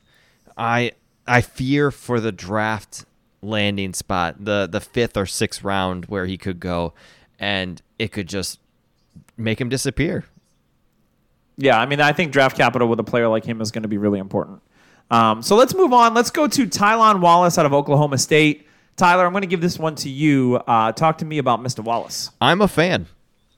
I 0.57 0.91
I 1.25 1.39
fear 1.39 1.89
for 1.91 2.19
the 2.19 2.33
draft 2.33 3.05
landing 3.41 3.93
spot, 3.93 4.43
the 4.43 4.67
the 4.69 4.81
fifth 4.81 5.15
or 5.15 5.25
sixth 5.25 5.63
round 5.63 6.07
where 6.07 6.25
he 6.25 6.37
could 6.37 6.59
go, 6.59 6.93
and 7.39 7.81
it 7.97 8.11
could 8.11 8.27
just 8.27 8.59
make 9.37 9.61
him 9.61 9.69
disappear. 9.69 10.25
Yeah, 11.57 11.79
I 11.79 11.85
mean, 11.85 11.99
I 11.99 12.13
think 12.13 12.31
draft 12.31 12.55
capital 12.57 12.87
with 12.87 12.99
a 12.99 13.03
player 13.03 13.27
like 13.27 13.45
him 13.45 13.61
is 13.61 13.71
going 13.71 13.81
to 13.83 13.87
be 13.87 13.97
really 13.97 14.19
important. 14.19 14.61
Um, 15.09 15.41
so 15.41 15.55
let's 15.55 15.73
move 15.73 15.93
on. 15.93 16.13
Let's 16.13 16.29
go 16.31 16.47
to 16.47 16.67
Tylan 16.67 17.21
Wallace 17.21 17.57
out 17.57 17.65
of 17.65 17.73
Oklahoma 17.73 18.17
State. 18.17 18.67
Tyler, 18.95 19.25
I'm 19.25 19.31
going 19.31 19.41
to 19.41 19.47
give 19.47 19.61
this 19.61 19.79
one 19.79 19.95
to 19.95 20.09
you. 20.09 20.55
Uh, 20.67 20.91
talk 20.91 21.19
to 21.19 21.25
me 21.25 21.37
about 21.37 21.61
Mr. 21.61 21.83
Wallace. 21.83 22.31
I'm 22.41 22.61
a 22.61 22.67
fan. 22.67 23.07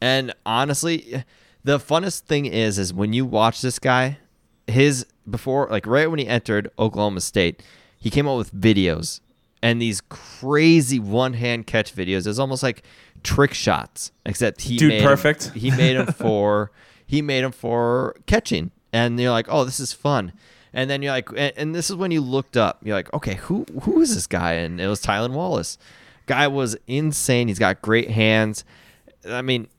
And 0.02 0.34
honestly, 0.46 1.24
the 1.64 1.80
funnest 1.80 2.22
thing 2.22 2.46
is 2.46 2.78
is 2.78 2.94
when 2.94 3.14
you 3.14 3.26
watch 3.26 3.62
this 3.62 3.80
guy, 3.80 4.18
his 4.68 5.06
before 5.30 5.68
like 5.70 5.86
right 5.86 6.10
when 6.10 6.20
he 6.20 6.28
entered 6.28 6.72
Oklahoma 6.78 7.22
State, 7.22 7.64
he 7.98 8.10
came 8.10 8.28
out 8.28 8.38
with 8.38 8.54
videos 8.54 9.20
and 9.62 9.82
these 9.82 10.02
crazy 10.02 11.00
one-hand 11.00 11.68
catch 11.68 11.94
videos. 11.94 12.28
It's 12.28 12.40
almost 12.40 12.64
like 12.64 12.84
trick 13.24 13.54
shots, 13.54 14.12
except 14.26 14.62
he 14.62 14.78
Dude, 14.78 14.90
made 14.90 15.04
perfect. 15.04 15.52
he 15.52 15.72
made 15.72 15.98
them 15.98 16.08
for 16.14 16.72
he 17.10 17.24
made 17.24 17.44
them 17.44 17.52
for 17.52 18.16
catching, 18.28 18.70
and 18.94 19.20
you're 19.20 19.32
like, 19.32 19.48
oh, 19.50 19.66
this 19.66 19.80
is 19.80 19.92
fun. 19.92 20.32
And 20.72 20.88
then 20.92 21.02
you're 21.02 21.12
like, 21.12 21.30
and, 21.30 21.54
and 21.58 21.74
this 21.74 21.90
is 21.90 21.96
when 21.96 22.12
you 22.12 22.22
looked 22.22 22.56
up. 22.56 22.82
You're 22.84 22.96
like, 22.96 23.12
okay, 23.16 23.34
who 23.34 23.66
who 23.82 24.00
is 24.00 24.14
this 24.14 24.28
guy? 24.28 24.54
And 24.54 24.80
it 24.80 24.86
was 24.88 25.02
Tylan 25.02 25.32
Wallace. 25.32 25.80
Guy 26.28 26.48
was 26.48 26.78
insane. 26.86 27.48
He's 27.48 27.58
got 27.58 27.82
great 27.82 28.12
hands. 28.12 28.64
I 29.28 29.42
mean, 29.42 29.70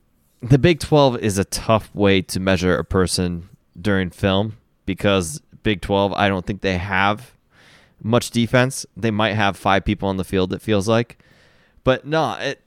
the 0.41 0.57
Big 0.57 0.81
12 0.81 1.19
is 1.19 1.37
a 1.37 1.45
tough 1.45 1.95
way 1.95 2.21
to 2.23 2.41
measure 2.41 2.75
a 2.75 2.83
person 2.83 3.47
during 3.79 4.09
film 4.09 4.57
because 4.85 5.41
Big 5.63 5.79
12, 5.79 6.11
I 6.11 6.27
don't 6.27 6.45
think 6.45 6.59
they 6.59 6.79
have 6.79 7.31
much 8.03 8.29
defense. 8.29 8.85
They 8.97 9.11
might 9.11 9.35
have 9.35 9.55
five 9.55 9.85
people 9.85 10.09
on 10.09 10.17
the 10.17 10.25
field, 10.25 10.51
it 10.51 10.61
feels 10.61 10.85
like. 10.85 11.17
But 11.85 12.05
no, 12.05 12.33
it, 12.41 12.61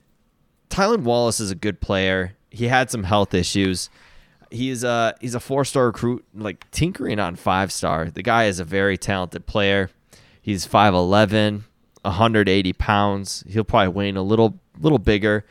Tylan 0.71 1.03
Wallace 1.03 1.39
is 1.39 1.51
a 1.51 1.55
good 1.55 1.81
player. 1.81 2.33
He 2.49 2.65
had 2.65 2.89
some 2.89 3.03
health 3.03 3.35
issues. 3.35 3.91
He's 4.51 4.83
a 4.83 5.15
he's 5.21 5.35
a 5.35 5.39
four 5.39 5.65
star 5.65 5.87
recruit, 5.87 6.25
like 6.33 6.69
tinkering 6.71 7.19
on 7.19 7.35
five 7.35 7.71
star. 7.71 8.09
The 8.09 8.23
guy 8.23 8.45
is 8.45 8.59
a 8.59 8.63
very 8.63 8.97
talented 8.97 9.45
player. 9.45 9.89
He's 10.41 10.67
5'11", 10.67 11.63
180 12.03 12.73
pounds. 12.73 13.43
He'll 13.47 13.63
probably 13.63 13.87
weigh 13.87 14.09
a 14.09 14.21
little 14.21 14.59
little 14.79 14.99
bigger. 14.99 15.45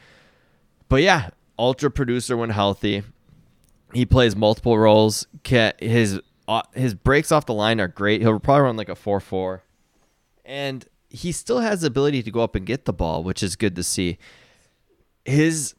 But 0.88 1.02
yeah, 1.02 1.30
ultra 1.58 1.90
producer 1.90 2.36
when 2.36 2.50
healthy. 2.50 3.02
He 3.92 4.06
plays 4.06 4.36
multiple 4.36 4.78
roles. 4.78 5.26
His 5.44 6.20
uh, 6.46 6.62
his 6.74 6.94
breaks 6.94 7.32
off 7.32 7.46
the 7.46 7.54
line 7.54 7.80
are 7.80 7.88
great. 7.88 8.20
He'll 8.20 8.38
probably 8.38 8.62
run 8.62 8.76
like 8.76 8.88
a 8.88 8.94
four 8.94 9.20
four, 9.20 9.62
and 10.44 10.84
he 11.08 11.32
still 11.32 11.60
has 11.60 11.80
the 11.82 11.86
ability 11.86 12.22
to 12.22 12.30
go 12.30 12.40
up 12.40 12.54
and 12.54 12.66
get 12.66 12.84
the 12.84 12.92
ball, 12.92 13.22
which 13.22 13.42
is 13.42 13.56
good 13.56 13.76
to 13.76 13.82
see. 13.82 14.18
His 15.24 15.74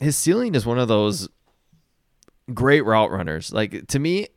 his 0.00 0.16
ceiling 0.16 0.54
is 0.54 0.66
one 0.66 0.78
of 0.78 0.88
those 0.88 1.28
great 2.52 2.84
route 2.84 3.10
runners. 3.10 3.52
Like 3.52 3.86
to 3.88 3.98
me, 3.98 4.28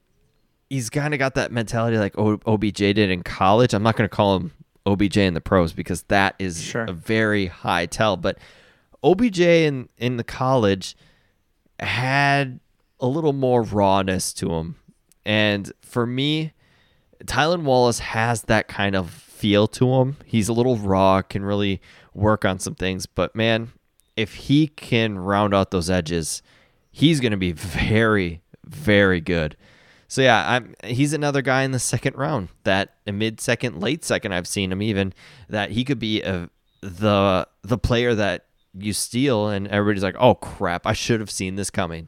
he's 0.69 0.89
kind 0.89 1.13
of 1.13 1.19
got 1.19 1.35
that 1.35 1.51
mentality 1.51 1.97
like 1.97 2.15
OBJ 2.17 2.77
did 2.77 2.97
in 2.97 3.23
college. 3.23 3.73
I'm 3.73 3.83
not 3.83 3.95
going 3.95 4.09
to 4.09 4.15
call 4.15 4.35
him 4.37 4.51
OBJ 4.85 5.17
in 5.17 5.33
the 5.33 5.41
pros 5.41 5.73
because 5.73 6.03
that 6.03 6.35
is 6.39 6.61
Sure. 6.61 6.85
a 6.85 6.93
very 6.93 7.47
high 7.47 7.85
tell. 7.85 8.17
But 8.17 8.37
OBJ 9.03 9.39
in 9.41 9.89
in 9.97 10.17
the 10.17 10.23
college 10.23 10.95
had 11.79 12.59
a 12.99 13.07
little 13.07 13.33
more 13.33 13.61
rawness 13.63 14.31
to 14.33 14.51
him, 14.53 14.75
and 15.25 15.71
for 15.81 16.05
me, 16.05 16.53
Tylan 17.25 17.63
Wallace 17.63 17.99
has 17.99 18.43
that 18.43 18.67
kind 18.67 18.95
of 18.95 19.09
feel 19.09 19.67
to 19.67 19.93
him. 19.95 20.17
He's 20.25 20.47
a 20.47 20.53
little 20.53 20.77
raw, 20.77 21.21
can 21.21 21.43
really 21.43 21.81
work 22.13 22.45
on 22.45 22.59
some 22.59 22.75
things, 22.75 23.05
but 23.05 23.35
man, 23.35 23.71
if 24.15 24.33
he 24.35 24.67
can 24.67 25.19
round 25.19 25.53
out 25.53 25.71
those 25.71 25.89
edges, 25.89 26.41
he's 26.95 27.19
going 27.19 27.31
to 27.31 27.37
be 27.37 27.51
very, 27.51 28.41
very 28.63 29.19
good. 29.19 29.57
So 30.07 30.21
yeah, 30.21 30.49
I'm 30.49 30.75
he's 30.83 31.11
another 31.11 31.41
guy 31.41 31.63
in 31.63 31.71
the 31.71 31.79
second 31.79 32.15
round 32.15 32.49
that 32.63 32.95
mid 33.05 33.41
second, 33.41 33.81
late 33.81 34.05
second 34.05 34.31
I've 34.31 34.47
seen 34.47 34.71
him 34.71 34.81
even 34.81 35.13
that 35.49 35.71
he 35.71 35.83
could 35.83 35.99
be 35.99 36.21
a, 36.21 36.49
the 36.81 37.47
the 37.63 37.77
player 37.77 38.15
that 38.15 38.45
you 38.73 38.93
steal 38.93 39.49
and 39.49 39.67
everybody's 39.67 40.03
like, 40.03 40.15
"Oh 40.19 40.35
crap, 40.35 40.87
I 40.87 40.93
should 40.93 41.19
have 41.19 41.31
seen 41.31 41.55
this 41.55 41.69
coming." 41.69 42.07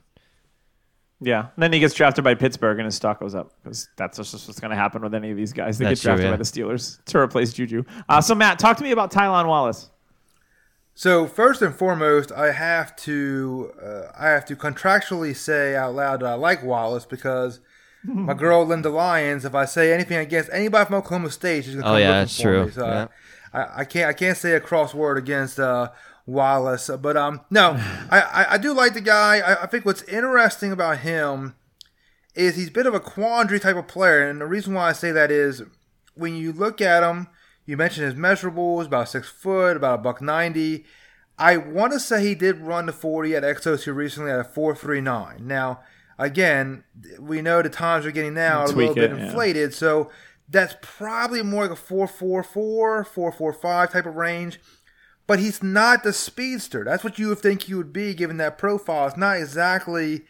Yeah. 1.19 1.47
And 1.55 1.63
then 1.63 1.73
he 1.73 1.79
gets 1.79 1.95
drafted 1.95 2.23
by 2.23 2.35
Pittsburgh 2.35 2.77
and 2.77 2.85
his 2.85 2.95
stock 2.95 3.19
goes 3.19 3.33
up 3.33 3.51
because 3.63 3.89
that's 3.97 4.17
just 4.17 4.47
what's 4.47 4.59
going 4.59 4.69
to 4.69 4.77
happen 4.77 5.01
with 5.01 5.15
any 5.15 5.31
of 5.31 5.37
these 5.37 5.51
guys. 5.51 5.79
They 5.79 5.85
That's 5.85 5.99
get 5.99 6.03
true, 6.03 6.09
drafted 6.09 6.25
yeah. 6.25 6.31
by 6.31 6.37
the 6.37 6.43
Steelers 6.43 7.03
to 7.05 7.17
replace 7.17 7.53
Juju. 7.53 7.83
Uh, 8.07 8.21
so, 8.21 8.35
Matt, 8.35 8.59
talk 8.59 8.77
to 8.77 8.83
me 8.83 8.91
about 8.91 9.11
Tylan 9.11 9.47
Wallace. 9.47 9.89
So 10.99 11.27
first 11.27 11.61
and 11.61 11.75
foremost, 11.75 12.31
I 12.31 12.51
have 12.53 12.95
to 12.97 13.71
uh, 13.79 14.11
I 14.19 14.29
have 14.29 14.45
to 14.45 14.55
contractually 14.55 15.35
say 15.35 15.75
out 15.75 15.93
loud 15.93 16.21
that 16.21 16.25
I 16.25 16.33
like 16.33 16.63
Wallace 16.63 17.05
because 17.05 17.59
my 18.03 18.33
girl 18.33 18.65
Linda 18.65 18.89
Lyons. 18.89 19.45
If 19.45 19.53
I 19.53 19.65
say 19.65 19.93
anything 19.93 20.17
against 20.17 20.49
anybody 20.51 20.85
from 20.87 20.95
Oklahoma 20.95 21.29
State, 21.29 21.65
she's 21.65 21.75
gonna 21.75 21.85
Oh, 21.85 21.91
come 21.91 21.99
yeah, 21.99 22.07
looking 22.07 22.19
that's 22.21 22.35
for 22.37 22.41
true. 22.41 22.65
me. 22.65 22.71
So 22.71 22.85
Yeah. 22.87 23.07
I, 23.53 23.81
I 23.81 23.85
can't 23.85 24.09
I 24.09 24.13
can't 24.13 24.35
say 24.37 24.53
a 24.53 24.59
cross 24.59 24.95
word 24.95 25.19
against 25.19 25.59
uh, 25.59 25.91
Wallace. 26.25 26.89
But 26.99 27.15
um, 27.15 27.41
no, 27.51 27.73
I, 28.09 28.19
I, 28.21 28.53
I 28.53 28.57
do 28.57 28.73
like 28.73 28.95
the 28.95 29.01
guy. 29.01 29.37
I, 29.37 29.63
I 29.63 29.65
think 29.67 29.85
what's 29.85 30.01
interesting 30.03 30.71
about 30.71 30.97
him 30.99 31.53
is 32.33 32.55
he's 32.55 32.69
a 32.69 32.71
bit 32.71 32.87
of 32.87 32.95
a 32.95 32.99
quandary 32.99 33.59
type 33.59 33.75
of 33.75 33.87
player, 33.87 34.27
and 34.27 34.41
the 34.41 34.47
reason 34.47 34.73
why 34.73 34.89
I 34.89 34.93
say 34.93 35.11
that 35.11 35.29
is 35.29 35.61
when 36.15 36.35
you 36.35 36.51
look 36.51 36.81
at 36.81 37.03
him, 37.03 37.27
you 37.67 37.77
mentioned 37.77 38.05
his 38.05 38.15
measurables, 38.15 38.87
about 38.87 39.09
six 39.09 39.29
foot, 39.29 39.77
about 39.77 39.99
a 39.99 40.01
buck 40.01 40.21
ninety. 40.21 40.85
I 41.37 41.57
want 41.57 41.93
to 41.93 41.99
say 41.99 42.23
he 42.23 42.33
did 42.33 42.61
run 42.61 42.87
the 42.87 42.93
forty 42.93 43.35
at 43.35 43.43
XOC 43.43 43.93
recently 43.95 44.31
at 44.31 44.39
a 44.39 44.43
four 44.43 44.75
three 44.75 45.01
nine. 45.01 45.45
Now, 45.45 45.81
again, 46.17 46.83
we 47.19 47.43
know 47.43 47.61
the 47.61 47.69
times 47.69 48.05
we're 48.05 48.11
getting 48.11 48.33
now 48.33 48.61
are 48.61 48.65
a 48.65 48.69
little 48.69 48.95
bit 48.95 49.11
it, 49.11 49.17
yeah. 49.17 49.25
inflated, 49.25 49.73
so 49.75 50.09
that's 50.49 50.75
probably 50.81 51.43
more 51.43 51.63
like 51.63 51.71
a 51.71 51.75
444, 51.75 53.03
445 53.03 53.91
type 53.91 54.05
of 54.05 54.15
range. 54.15 54.59
But 55.25 55.39
he's 55.39 55.61
not 55.61 56.03
the 56.03 56.13
speedster. 56.13 56.85
That's 56.85 57.03
what 57.03 57.19
you 57.19 57.27
would 57.27 57.39
think 57.39 57.63
he 57.63 57.73
would 57.73 57.91
be 57.91 58.13
given 58.13 58.37
that 58.37 58.57
profile. 58.57 59.07
It's 59.07 59.17
not 59.17 59.35
exactly 59.35 60.23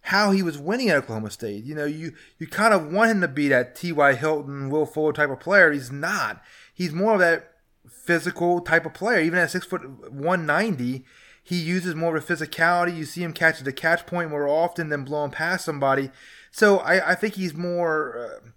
how 0.00 0.30
he 0.30 0.42
was 0.42 0.56
winning 0.56 0.88
at 0.88 0.96
Oklahoma 0.96 1.30
State. 1.30 1.64
You 1.64 1.74
know, 1.74 1.84
you 1.84 2.14
you 2.38 2.46
kind 2.46 2.72
of 2.72 2.90
want 2.90 3.10
him 3.10 3.20
to 3.20 3.28
be 3.28 3.48
that 3.48 3.74
T.Y. 3.74 4.14
Hilton, 4.14 4.70
Will 4.70 4.86
Fuller 4.86 5.12
type 5.12 5.28
of 5.28 5.40
player. 5.40 5.70
He's 5.70 5.92
not. 5.92 6.42
He's 6.78 6.92
more 6.92 7.14
of 7.14 7.20
that 7.20 7.50
physical 7.90 8.60
type 8.60 8.86
of 8.86 8.94
player. 8.94 9.20
Even 9.20 9.40
at 9.40 9.50
six 9.50 9.66
foot 9.66 10.12
one 10.12 10.46
ninety, 10.46 11.04
he 11.42 11.56
uses 11.56 11.94
more 11.94 12.16
of 12.16 12.22
a 12.22 12.34
physicality. 12.34 12.96
You 12.96 13.04
see 13.04 13.22
him 13.22 13.32
catch 13.32 13.58
at 13.58 13.64
the 13.64 13.72
catch 13.72 14.06
point 14.06 14.30
more 14.30 14.46
often 14.46 14.88
than 14.88 15.04
blowing 15.04 15.32
past 15.32 15.64
somebody. 15.64 16.10
So 16.52 16.78
I, 16.78 17.12
I 17.12 17.14
think 17.16 17.34
he's 17.34 17.54
more. 17.54 17.96
Uh, 18.16 18.48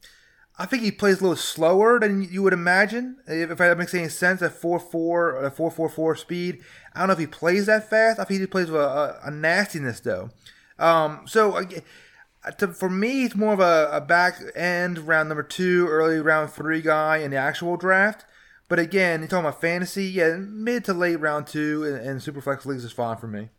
I 0.59 0.67
think 0.67 0.83
he 0.83 0.91
plays 0.91 1.19
a 1.19 1.23
little 1.23 1.35
slower 1.35 1.99
than 1.99 2.21
you 2.21 2.43
would 2.43 2.53
imagine. 2.53 3.17
If, 3.25 3.49
if 3.49 3.57
that 3.57 3.77
makes 3.79 3.95
any 3.95 4.09
sense, 4.09 4.43
at 4.43 4.53
four 4.53 4.79
four, 4.79 5.43
a 5.43 5.49
four 5.49 5.71
four 5.71 5.89
four 5.89 6.15
speed. 6.15 6.61
I 6.93 6.99
don't 6.99 7.07
know 7.07 7.13
if 7.13 7.19
he 7.19 7.27
plays 7.27 7.65
that 7.65 7.89
fast. 7.89 8.19
I 8.19 8.25
think 8.25 8.41
he 8.41 8.45
plays 8.45 8.69
with 8.69 8.81
a, 8.81 9.19
a, 9.23 9.29
a 9.29 9.31
nastiness 9.31 9.99
though. 9.99 10.29
Um, 10.77 11.21
so 11.25 11.57
again, 11.57 11.81
to, 12.57 12.69
for 12.69 12.89
me, 12.89 13.09
he's 13.21 13.35
more 13.35 13.53
of 13.53 13.59
a, 13.59 13.89
a 13.91 14.01
back 14.01 14.39
end 14.55 14.99
round 14.99 15.29
number 15.29 15.43
two, 15.43 15.87
early 15.87 16.19
round 16.19 16.51
three 16.51 16.81
guy 16.81 17.17
in 17.17 17.31
the 17.31 17.37
actual 17.37 17.77
draft. 17.77 18.25
But 18.67 18.79
again, 18.79 19.19
you're 19.19 19.27
talking 19.27 19.45
about 19.45 19.59
fantasy, 19.61 20.05
yeah, 20.05 20.37
mid 20.39 20.85
to 20.85 20.93
late 20.93 21.19
round 21.19 21.45
two 21.47 21.83
and, 21.83 21.97
and 21.97 22.19
superflex 22.21 22.65
leagues 22.65 22.83
is 22.85 22.91
fine 22.91 23.17
for 23.17 23.27
me. 23.27 23.49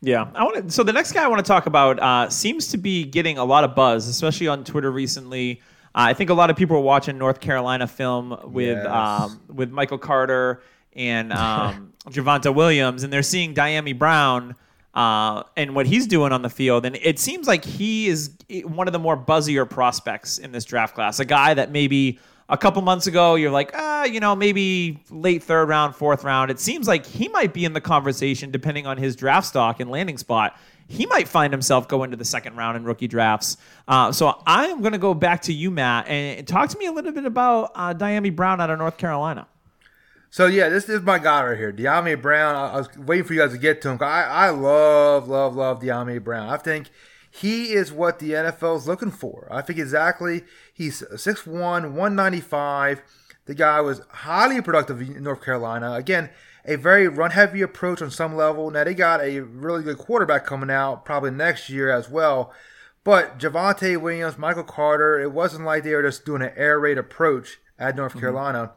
Yeah, 0.00 0.28
I 0.34 0.44
want 0.44 0.66
to. 0.66 0.70
So 0.70 0.82
the 0.84 0.92
next 0.92 1.12
guy 1.12 1.24
I 1.24 1.28
want 1.28 1.44
to 1.44 1.48
talk 1.48 1.66
about 1.66 1.98
uh, 2.00 2.28
seems 2.30 2.68
to 2.68 2.76
be 2.78 3.04
getting 3.04 3.38
a 3.38 3.44
lot 3.44 3.64
of 3.64 3.74
buzz, 3.74 4.06
especially 4.08 4.46
on 4.48 4.62
Twitter 4.64 4.90
recently. 4.92 5.60
Uh, 5.94 6.10
I 6.10 6.14
think 6.14 6.30
a 6.30 6.34
lot 6.34 6.50
of 6.50 6.56
people 6.56 6.76
are 6.76 6.80
watching 6.80 7.18
North 7.18 7.40
Carolina 7.40 7.86
film 7.88 8.36
with 8.52 8.76
Yes. 8.76 8.86
um, 8.86 9.40
with 9.48 9.70
Michael 9.70 9.98
Carter 9.98 10.62
and 10.92 11.32
um, 11.32 11.92
Javonte 12.10 12.54
Williams, 12.54 13.02
and 13.02 13.12
they're 13.12 13.22
seeing 13.24 13.54
Dyami 13.54 13.96
Brown 13.98 14.54
uh, 14.94 15.42
and 15.56 15.74
what 15.74 15.86
he's 15.86 16.06
doing 16.06 16.32
on 16.32 16.42
the 16.42 16.50
field, 16.50 16.84
and 16.84 16.96
it 16.96 17.18
seems 17.18 17.46
like 17.46 17.64
he 17.64 18.08
is 18.08 18.32
one 18.64 18.88
of 18.88 18.92
the 18.92 18.98
more 18.98 19.16
buzzier 19.16 19.68
prospects 19.68 20.38
in 20.38 20.52
this 20.52 20.64
draft 20.64 20.94
class. 20.94 21.20
A 21.20 21.24
guy 21.24 21.54
that 21.54 21.70
maybe 21.70 22.18
a 22.48 22.56
couple 22.56 22.80
months 22.82 23.06
ago 23.06 23.34
you're 23.34 23.50
like, 23.50 23.70
ah, 23.74 24.04
you 24.04 24.20
know, 24.20 24.34
maybe 24.34 25.02
late 25.10 25.42
third 25.42 25.68
round, 25.68 25.94
fourth 25.94 26.24
round. 26.24 26.50
It 26.50 26.58
seems 26.58 26.88
like 26.88 27.04
he 27.04 27.28
might 27.28 27.52
be 27.52 27.64
in 27.64 27.72
the 27.72 27.80
conversation 27.80 28.50
depending 28.50 28.86
on 28.86 28.96
his 28.96 29.14
draft 29.16 29.46
stock 29.46 29.80
and 29.80 29.90
landing 29.90 30.18
spot. 30.18 30.58
He 30.90 31.04
might 31.04 31.28
find 31.28 31.52
himself 31.52 31.86
going 31.86 32.10
to 32.12 32.16
the 32.16 32.24
second 32.24 32.56
round 32.56 32.78
in 32.78 32.84
rookie 32.84 33.08
drafts. 33.08 33.58
Uh, 33.86 34.10
so 34.10 34.42
I 34.46 34.68
am 34.68 34.80
going 34.80 34.94
to 34.94 34.98
go 34.98 35.12
back 35.12 35.42
to 35.42 35.52
you, 35.52 35.70
Matt, 35.70 36.08
and 36.08 36.48
talk 36.48 36.70
to 36.70 36.78
me 36.78 36.86
a 36.86 36.92
little 36.92 37.12
bit 37.12 37.26
about 37.26 37.72
uh, 37.74 37.92
Dyami 37.92 38.34
Brown 38.34 38.58
out 38.58 38.70
of 38.70 38.78
North 38.78 38.96
Carolina. 38.96 39.46
So 40.30 40.46
yeah, 40.46 40.68
this 40.68 40.88
is 40.88 41.02
my 41.02 41.18
guy 41.18 41.44
right 41.44 41.58
here, 41.58 41.72
Dyami 41.72 42.20
Brown. 42.20 42.54
I, 42.54 42.74
I 42.74 42.76
was 42.76 42.88
waiting 42.96 43.24
for 43.24 43.34
you 43.34 43.40
guys 43.40 43.52
to 43.52 43.58
get 43.58 43.80
to 43.82 43.90
him. 43.90 43.98
I, 44.00 44.24
I 44.24 44.50
love, 44.50 45.28
love, 45.28 45.56
love 45.56 45.80
Dyami 45.80 46.22
Brown. 46.22 46.48
I 46.48 46.58
think 46.58 46.90
he 47.30 47.72
is 47.72 47.92
what 47.92 48.18
the 48.18 48.32
NFL 48.32 48.76
is 48.78 48.86
looking 48.86 49.10
for. 49.10 49.48
I 49.50 49.62
think 49.62 49.78
exactly. 49.78 50.44
He's 50.72 51.02
6'1", 51.02 51.46
195. 51.92 53.02
The 53.46 53.54
guy 53.54 53.80
was 53.80 54.02
highly 54.10 54.60
productive 54.60 55.00
in 55.00 55.22
North 55.22 55.42
Carolina. 55.42 55.94
Again, 55.94 56.28
a 56.66 56.76
very 56.76 57.08
run 57.08 57.30
heavy 57.30 57.62
approach 57.62 58.02
on 58.02 58.10
some 58.10 58.36
level. 58.36 58.70
Now 58.70 58.84
they 58.84 58.94
got 58.94 59.22
a 59.22 59.40
really 59.40 59.82
good 59.82 59.96
quarterback 59.96 60.44
coming 60.44 60.70
out 60.70 61.06
probably 61.06 61.30
next 61.30 61.70
year 61.70 61.90
as 61.90 62.10
well. 62.10 62.52
But 63.04 63.38
Javonte 63.38 63.98
Williams, 63.98 64.36
Michael 64.36 64.64
Carter, 64.64 65.18
it 65.18 65.32
wasn't 65.32 65.64
like 65.64 65.82
they 65.82 65.94
were 65.94 66.02
just 66.02 66.26
doing 66.26 66.42
an 66.42 66.52
air 66.56 66.78
raid 66.78 66.98
approach 66.98 67.58
at 67.78 67.96
North 67.96 68.12
mm-hmm. 68.12 68.20
Carolina. 68.20 68.72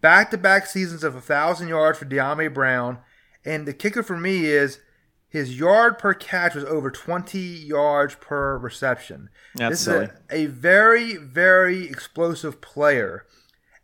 Back 0.00 0.30
to 0.30 0.38
back 0.38 0.66
seasons 0.66 1.04
of 1.04 1.14
1,000 1.14 1.68
yards 1.68 1.98
for 1.98 2.04
Dyami 2.06 2.52
Brown. 2.52 2.98
And 3.44 3.66
the 3.66 3.72
kicker 3.74 4.02
for 4.02 4.16
me 4.16 4.46
is 4.46 4.80
his 5.28 5.58
yard 5.58 5.98
per 5.98 6.14
catch 6.14 6.54
was 6.54 6.64
over 6.64 6.90
20 6.90 7.38
yards 7.38 8.14
per 8.16 8.58
reception. 8.58 9.28
That's 9.54 9.70
this 9.72 9.80
silly. 9.80 10.04
is 10.06 10.10
a, 10.30 10.34
a 10.34 10.46
very, 10.46 11.16
very 11.16 11.84
explosive 11.88 12.60
player. 12.60 13.26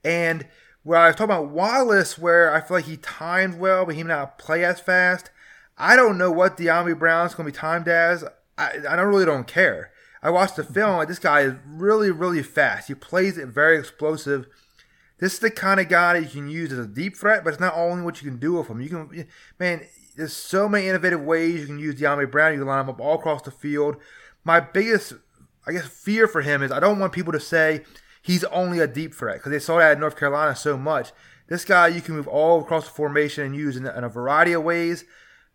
And 0.04 0.46
where 0.82 0.98
I 1.00 1.06
was 1.08 1.16
talking 1.16 1.34
about 1.34 1.50
Wallace, 1.50 2.18
where 2.18 2.52
I 2.54 2.60
feel 2.60 2.76
like 2.78 2.84
he 2.86 2.96
timed 2.96 3.58
well, 3.58 3.84
but 3.86 3.94
he 3.94 4.02
may 4.02 4.08
not 4.14 4.38
play 4.38 4.64
as 4.64 4.80
fast. 4.80 5.30
I 5.78 5.96
don't 5.96 6.16
know 6.18 6.30
what 6.30 6.56
Dyami 6.56 6.98
Brown's 6.98 7.34
going 7.34 7.46
to 7.46 7.52
be 7.52 7.58
timed 7.58 7.88
as. 7.88 8.24
I, 8.56 8.78
I 8.88 8.96
don't- 8.96 9.08
really 9.08 9.26
don't 9.26 9.46
care. 9.46 9.90
I 10.22 10.30
watched 10.30 10.56
the 10.56 10.64
film. 10.64 10.96
Like 10.96 11.08
this 11.08 11.18
guy 11.18 11.42
is 11.42 11.54
really, 11.66 12.10
really 12.10 12.42
fast. 12.42 12.88
He 12.88 12.94
plays 12.94 13.36
it 13.38 13.48
very 13.48 13.78
explosive. 13.78 14.46
This 15.18 15.34
is 15.34 15.38
the 15.38 15.50
kind 15.50 15.80
of 15.80 15.88
guy 15.88 16.14
that 16.14 16.22
you 16.22 16.40
can 16.40 16.48
use 16.48 16.72
as 16.72 16.78
a 16.78 16.86
deep 16.86 17.16
threat, 17.16 17.42
but 17.42 17.50
it's 17.50 17.60
not 17.60 17.74
only 17.74 18.02
what 18.02 18.20
you 18.22 18.30
can 18.30 18.38
do 18.38 18.54
with 18.54 18.68
him. 18.68 18.80
You 18.80 18.88
can, 18.88 19.26
man, 19.58 19.86
there's 20.16 20.34
so 20.34 20.68
many 20.68 20.88
innovative 20.88 21.22
ways 21.22 21.60
you 21.60 21.66
can 21.66 21.78
use 21.78 21.94
Dyami 21.94 22.30
Brown. 22.30 22.52
You 22.52 22.58
can 22.58 22.68
line 22.68 22.82
him 22.82 22.90
up 22.90 23.00
all 23.00 23.14
across 23.14 23.42
the 23.42 23.50
field. 23.50 23.96
My 24.44 24.60
biggest, 24.60 25.14
I 25.66 25.72
guess, 25.72 25.86
fear 25.86 26.28
for 26.28 26.42
him 26.42 26.62
is 26.62 26.70
I 26.70 26.80
don't 26.80 26.98
want 26.98 27.12
people 27.12 27.32
to 27.32 27.40
say 27.40 27.84
he's 28.22 28.44
only 28.44 28.78
a 28.78 28.86
deep 28.86 29.14
threat 29.14 29.36
because 29.36 29.52
they 29.52 29.58
saw 29.58 29.78
that 29.78 29.92
at 29.92 30.00
North 30.00 30.18
Carolina 30.18 30.54
so 30.54 30.76
much. 30.76 31.12
This 31.48 31.64
guy 31.64 31.88
you 31.88 32.00
can 32.00 32.16
move 32.16 32.28
all 32.28 32.60
across 32.60 32.84
the 32.84 32.94
formation 32.94 33.44
and 33.44 33.56
use 33.56 33.76
in, 33.76 33.86
in 33.86 34.04
a 34.04 34.08
variety 34.08 34.52
of 34.52 34.64
ways. 34.64 35.04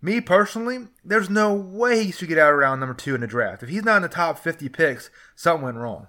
Me 0.01 0.19
personally, 0.19 0.87
there's 1.05 1.29
no 1.29 1.53
way 1.53 2.03
he 2.03 2.11
should 2.11 2.29
get 2.29 2.39
out 2.39 2.53
around 2.53 2.79
number 2.79 2.95
two 2.95 3.13
in 3.13 3.21
the 3.21 3.27
draft. 3.27 3.61
If 3.61 3.69
he's 3.69 3.83
not 3.83 3.97
in 3.97 4.01
the 4.01 4.09
top 4.09 4.39
50 4.39 4.67
picks, 4.69 5.11
something 5.35 5.63
went 5.63 5.77
wrong. 5.77 6.07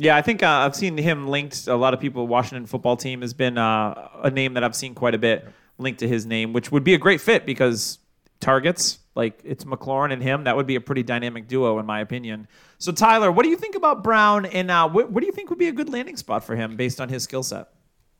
Yeah, 0.00 0.16
I 0.16 0.22
think 0.22 0.42
uh, 0.42 0.48
I've 0.48 0.74
seen 0.74 0.96
him 0.96 1.28
linked. 1.28 1.66
A 1.68 1.76
lot 1.76 1.92
of 1.92 2.00
people, 2.00 2.26
Washington 2.26 2.64
football 2.66 2.96
team 2.96 3.20
has 3.20 3.34
been 3.34 3.58
uh, 3.58 4.08
a 4.22 4.30
name 4.30 4.54
that 4.54 4.64
I've 4.64 4.74
seen 4.74 4.94
quite 4.94 5.14
a 5.14 5.18
bit 5.18 5.46
linked 5.76 6.00
to 6.00 6.08
his 6.08 6.24
name, 6.24 6.54
which 6.54 6.72
would 6.72 6.84
be 6.84 6.94
a 6.94 6.98
great 6.98 7.20
fit 7.20 7.44
because 7.44 7.98
targets 8.40 8.98
like 9.14 9.38
it's 9.44 9.64
McLaurin 9.64 10.10
and 10.10 10.22
him. 10.22 10.44
That 10.44 10.56
would 10.56 10.66
be 10.66 10.76
a 10.76 10.80
pretty 10.80 11.02
dynamic 11.02 11.48
duo, 11.48 11.78
in 11.78 11.84
my 11.84 12.00
opinion. 12.00 12.48
So, 12.78 12.92
Tyler, 12.92 13.30
what 13.30 13.42
do 13.42 13.50
you 13.50 13.56
think 13.58 13.74
about 13.74 14.02
Brown, 14.02 14.46
and 14.46 14.70
uh, 14.70 14.88
what, 14.88 15.10
what 15.12 15.20
do 15.20 15.26
you 15.26 15.32
think 15.32 15.50
would 15.50 15.58
be 15.58 15.68
a 15.68 15.72
good 15.72 15.90
landing 15.90 16.16
spot 16.16 16.44
for 16.44 16.56
him 16.56 16.76
based 16.76 16.98
on 16.98 17.10
his 17.10 17.22
skill 17.24 17.42
set? 17.42 17.68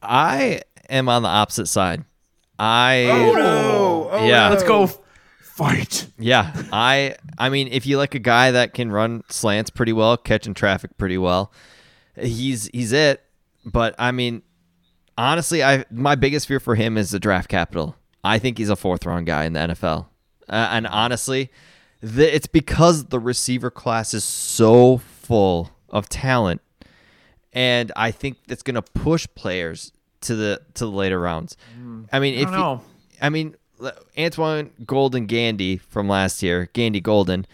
I 0.02 0.60
am 0.90 1.08
on 1.08 1.22
the 1.22 1.28
opposite 1.28 1.66
side. 1.66 2.04
I 2.58 3.06
Oh, 3.10 3.32
no. 3.34 4.08
Oh, 4.12 4.26
Yeah. 4.26 4.48
no. 4.48 4.50
Let's 4.50 4.64
go 4.64 4.82
f- 4.82 4.98
fight. 5.64 6.06
Yeah, 6.18 6.52
I 6.72 7.16
I 7.38 7.48
mean, 7.50 7.68
if 7.68 7.86
you 7.86 7.96
like 7.98 8.14
a 8.14 8.18
guy 8.18 8.50
that 8.50 8.74
can 8.74 8.90
run 8.90 9.22
slants 9.28 9.70
pretty 9.70 9.92
well, 9.92 10.16
catching 10.16 10.54
traffic 10.54 10.96
pretty 10.98 11.18
well, 11.18 11.52
he's 12.20 12.68
he's 12.72 12.92
it. 12.92 13.22
But 13.64 13.94
I 13.98 14.10
mean, 14.12 14.42
honestly, 15.18 15.62
I 15.62 15.84
my 15.90 16.14
biggest 16.14 16.46
fear 16.48 16.60
for 16.60 16.74
him 16.74 16.96
is 16.98 17.10
the 17.10 17.20
draft 17.20 17.48
capital. 17.48 17.96
I 18.24 18.38
think 18.38 18.58
he's 18.58 18.68
a 18.70 18.76
fourth 18.76 19.06
round 19.06 19.26
guy 19.26 19.44
in 19.44 19.52
the 19.54 19.60
NFL, 19.60 20.06
uh, 20.48 20.68
and 20.72 20.86
honestly, 20.86 21.50
the, 22.00 22.34
it's 22.34 22.46
because 22.46 23.06
the 23.06 23.18
receiver 23.18 23.70
class 23.70 24.12
is 24.14 24.24
so 24.24 24.98
full 24.98 25.70
of 25.88 26.08
talent, 26.08 26.60
and 27.52 27.92
I 27.96 28.10
think 28.10 28.38
that's 28.46 28.62
going 28.62 28.74
to 28.74 28.82
push 28.82 29.26
players 29.34 29.92
to 30.22 30.34
the 30.36 30.60
to 30.74 30.84
the 30.84 30.90
later 30.90 31.18
rounds. 31.18 31.56
I 32.12 32.18
mean, 32.20 32.34
if 32.34 32.50
don't 32.50 32.54
you- 32.80 32.80
I 33.22 33.28
mean, 33.30 33.56
Antoine 34.18 34.70
Golden 34.84 35.26
Gandy 35.26 35.76
from 35.76 36.08
last 36.08 36.42
year, 36.42 36.68
Gandy 36.72 37.00
Golden, 37.00 37.46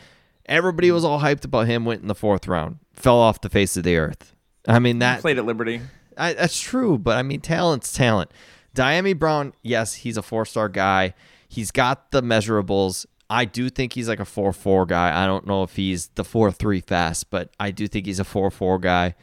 everybody 0.47 0.91
was 0.91 1.05
all 1.05 1.21
hyped 1.21 1.45
about 1.45 1.67
him. 1.67 1.85
Went 1.85 2.03
in 2.03 2.09
the 2.09 2.15
fourth 2.15 2.47
round, 2.49 2.79
fell 2.95 3.19
off 3.19 3.41
the 3.41 3.49
face 3.49 3.77
of 3.77 3.85
the 3.85 3.97
earth. 3.97 4.35
I 4.67 4.79
mean 4.79 4.99
that 5.01 5.21
Played 5.21 5.39
at 5.39 5.47
Liberty. 5.47 5.81
I, 6.17 6.33
that's 6.33 6.61
true, 6.61 6.99
but 6.99 7.17
I 7.17 7.23
mean, 7.23 7.41
talent's 7.41 7.93
talent. 7.93 8.31
Dyami 8.75 9.19
Brown, 9.19 9.53
yes, 9.63 9.95
he's 9.95 10.17
a 10.17 10.23
four 10.23 10.45
star 10.45 10.69
guy. 10.69 11.15
He's 11.49 11.71
got 11.71 12.11
the 12.11 12.23
measurables. 12.23 13.07
I 13.29 13.45
do 13.45 13.69
think 13.69 13.95
he's 13.95 14.09
like 14.09 14.21
a 14.21 14.25
4 14.25 14.53
4 14.53 14.87
guy. 14.87 15.25
I 15.25 15.27
don't 15.27 15.47
know 15.47 15.63
if 15.63 15.77
he's 15.77 16.09
the 16.15 16.25
4 16.25 16.53
3 16.53 16.81
fast, 16.81 17.31
but 17.31 17.51
I 17.59 17.71
do 17.71 17.89
think 17.89 18.07
he's 18.07 18.21
a 18.21 18.25
4 18.25 18.51
4 18.51 18.79
guy. 18.79 19.15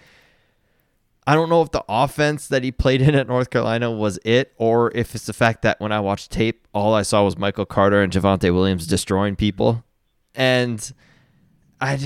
I 1.26 1.36
don't 1.36 1.50
know 1.50 1.62
if 1.62 1.72
the 1.72 1.86
offense 1.88 2.48
that 2.48 2.64
he 2.64 2.72
played 2.72 3.02
in 3.02 3.16
at 3.16 3.28
North 3.28 3.50
Carolina 3.50 3.90
was 3.92 4.20
it, 4.26 4.54
or 4.58 4.92
if 4.94 5.16
it's 5.16 5.26
the 5.26 5.34
fact 5.34 5.62
that 5.62 5.80
when 5.80 5.92
I 5.92 6.00
watched 6.00 6.32
tape, 6.32 6.68
all 6.74 6.94
I 6.94 7.02
saw 7.04 7.24
was 7.24 7.38
Michael 7.38 7.66
Carter 7.66 8.02
and 8.02 8.12
Javonte 8.12 8.54
Williams 8.54 8.88
destroying 8.88 9.36
people. 9.36 9.84
And 10.36 10.92
I, 11.80 12.00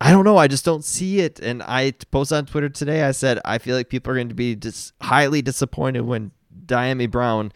I 0.00 0.10
don't 0.10 0.24
know. 0.24 0.36
I 0.36 0.48
just 0.48 0.64
don't 0.64 0.84
see 0.84 1.20
it. 1.20 1.38
And 1.38 1.62
I 1.62 1.92
posted 2.10 2.38
on 2.38 2.46
Twitter 2.46 2.68
today. 2.68 3.04
I 3.04 3.12
said 3.12 3.38
I 3.44 3.58
feel 3.58 3.76
like 3.76 3.88
people 3.88 4.12
are 4.12 4.16
going 4.16 4.28
to 4.28 4.34
be 4.34 4.54
dis- 4.54 4.92
highly 5.00 5.42
disappointed 5.42 6.00
when 6.00 6.32
Dyami 6.66 7.10
Brown 7.10 7.52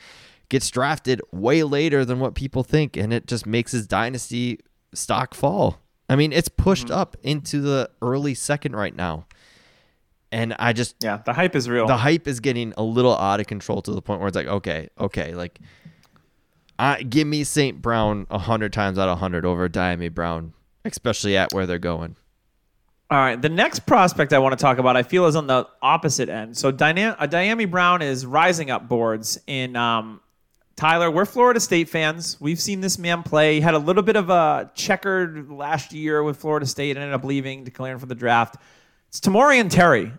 gets 0.49 0.69
drafted 0.69 1.23
way 1.33 1.63
later 1.63 2.05
than 2.05 2.21
what 2.21 2.35
people 2.35 2.63
think, 2.63 2.97
and 2.97 3.13
it 3.13 3.27
just 3.27 3.47
makes 3.47 3.73
his 3.73 3.87
dynasty 3.87 4.59
stock 4.93 5.33
fall. 5.35 5.79
I 6.09 6.17
mean, 6.17 6.33
it's 6.33 6.49
pushed 6.49 6.87
mm-hmm. 6.87 6.99
up 6.99 7.17
into 7.23 7.61
the 7.61 7.89
early 8.03 8.35
second 8.35 8.77
right 8.77 8.95
now, 8.95 9.27
and 10.33 10.55
I 10.59 10.73
just 10.73 10.97
Yeah, 11.01 11.19
the 11.25 11.33
hype 11.33 11.55
is 11.57 11.69
real. 11.69 11.87
the 11.87 11.97
hype 11.97 12.27
is 12.29 12.41
getting 12.41 12.73
a 12.77 12.83
little 12.83 13.17
out 13.17 13.41
of 13.41 13.47
control 13.47 13.83
to 13.83 13.93
the 13.93 14.03
point 14.03 14.21
where 14.21 14.29
it's 14.29 14.37
like, 14.37 14.47
okay, 14.47 14.89
okay, 14.99 15.35
like, 15.35 15.59
I 16.79 17.03
give 17.03 17.27
me 17.27 17.45
St. 17.45 17.81
Brown 17.83 18.27
a 18.31 18.39
hundred 18.39 18.73
times 18.73 18.99
out 18.99 19.09
of 19.09 19.19
hundred 19.19 19.45
over 19.45 19.69
Dyami 19.69 20.13
Brown, 20.13 20.55
especially 20.85 21.37
at 21.37 21.53
where 21.53 21.67
they're 21.67 21.79
going. 21.79 22.17
All 23.11 23.19
right, 23.19 23.41
the 23.43 23.49
next 23.49 23.81
prospect 23.87 24.33
I 24.33 24.39
want 24.39 24.57
to 24.57 24.63
talk 24.63 24.79
about, 24.79 24.97
I 24.97 25.03
feel, 25.03 25.27
is 25.27 25.35
on 25.35 25.49
the 25.49 25.67
opposite 25.83 26.29
end. 26.29 26.57
So, 26.57 26.71
Dyna- 26.71 27.17
uh, 27.19 27.27
Dyami 27.27 27.69
Brown 27.69 28.03
is 28.03 28.25
rising 28.25 28.71
up 28.71 28.89
boards 28.89 29.37
in 29.49 29.75
um, 29.75 30.21
Tyler. 30.77 31.11
We're 31.11 31.25
Florida 31.25 31.59
State 31.59 31.89
fans. 31.89 32.41
We've 32.41 32.61
seen 32.61 32.81
this 32.81 32.99
man 32.99 33.25
play. 33.25 33.57
He 33.57 33.61
had 33.63 33.75
a 33.75 33.79
little 33.81 34.05
bit 34.05 34.15
of 34.15 34.31
a 34.31 34.71
checkered 34.77 35.51
last 35.51 35.93
year 35.93 36.23
with 36.23 36.37
Florida 36.37 36.67
State, 36.67 36.91
and 36.97 37.01
ended 37.01 37.15
up 37.17 37.25
leaving, 37.25 37.65
declaring 37.65 37.99
for 37.99 38.07
the 38.07 38.15
draft. 38.15 38.57
It's 39.11 39.19
Tamorrion 39.19 39.69
Terry. 39.69 40.13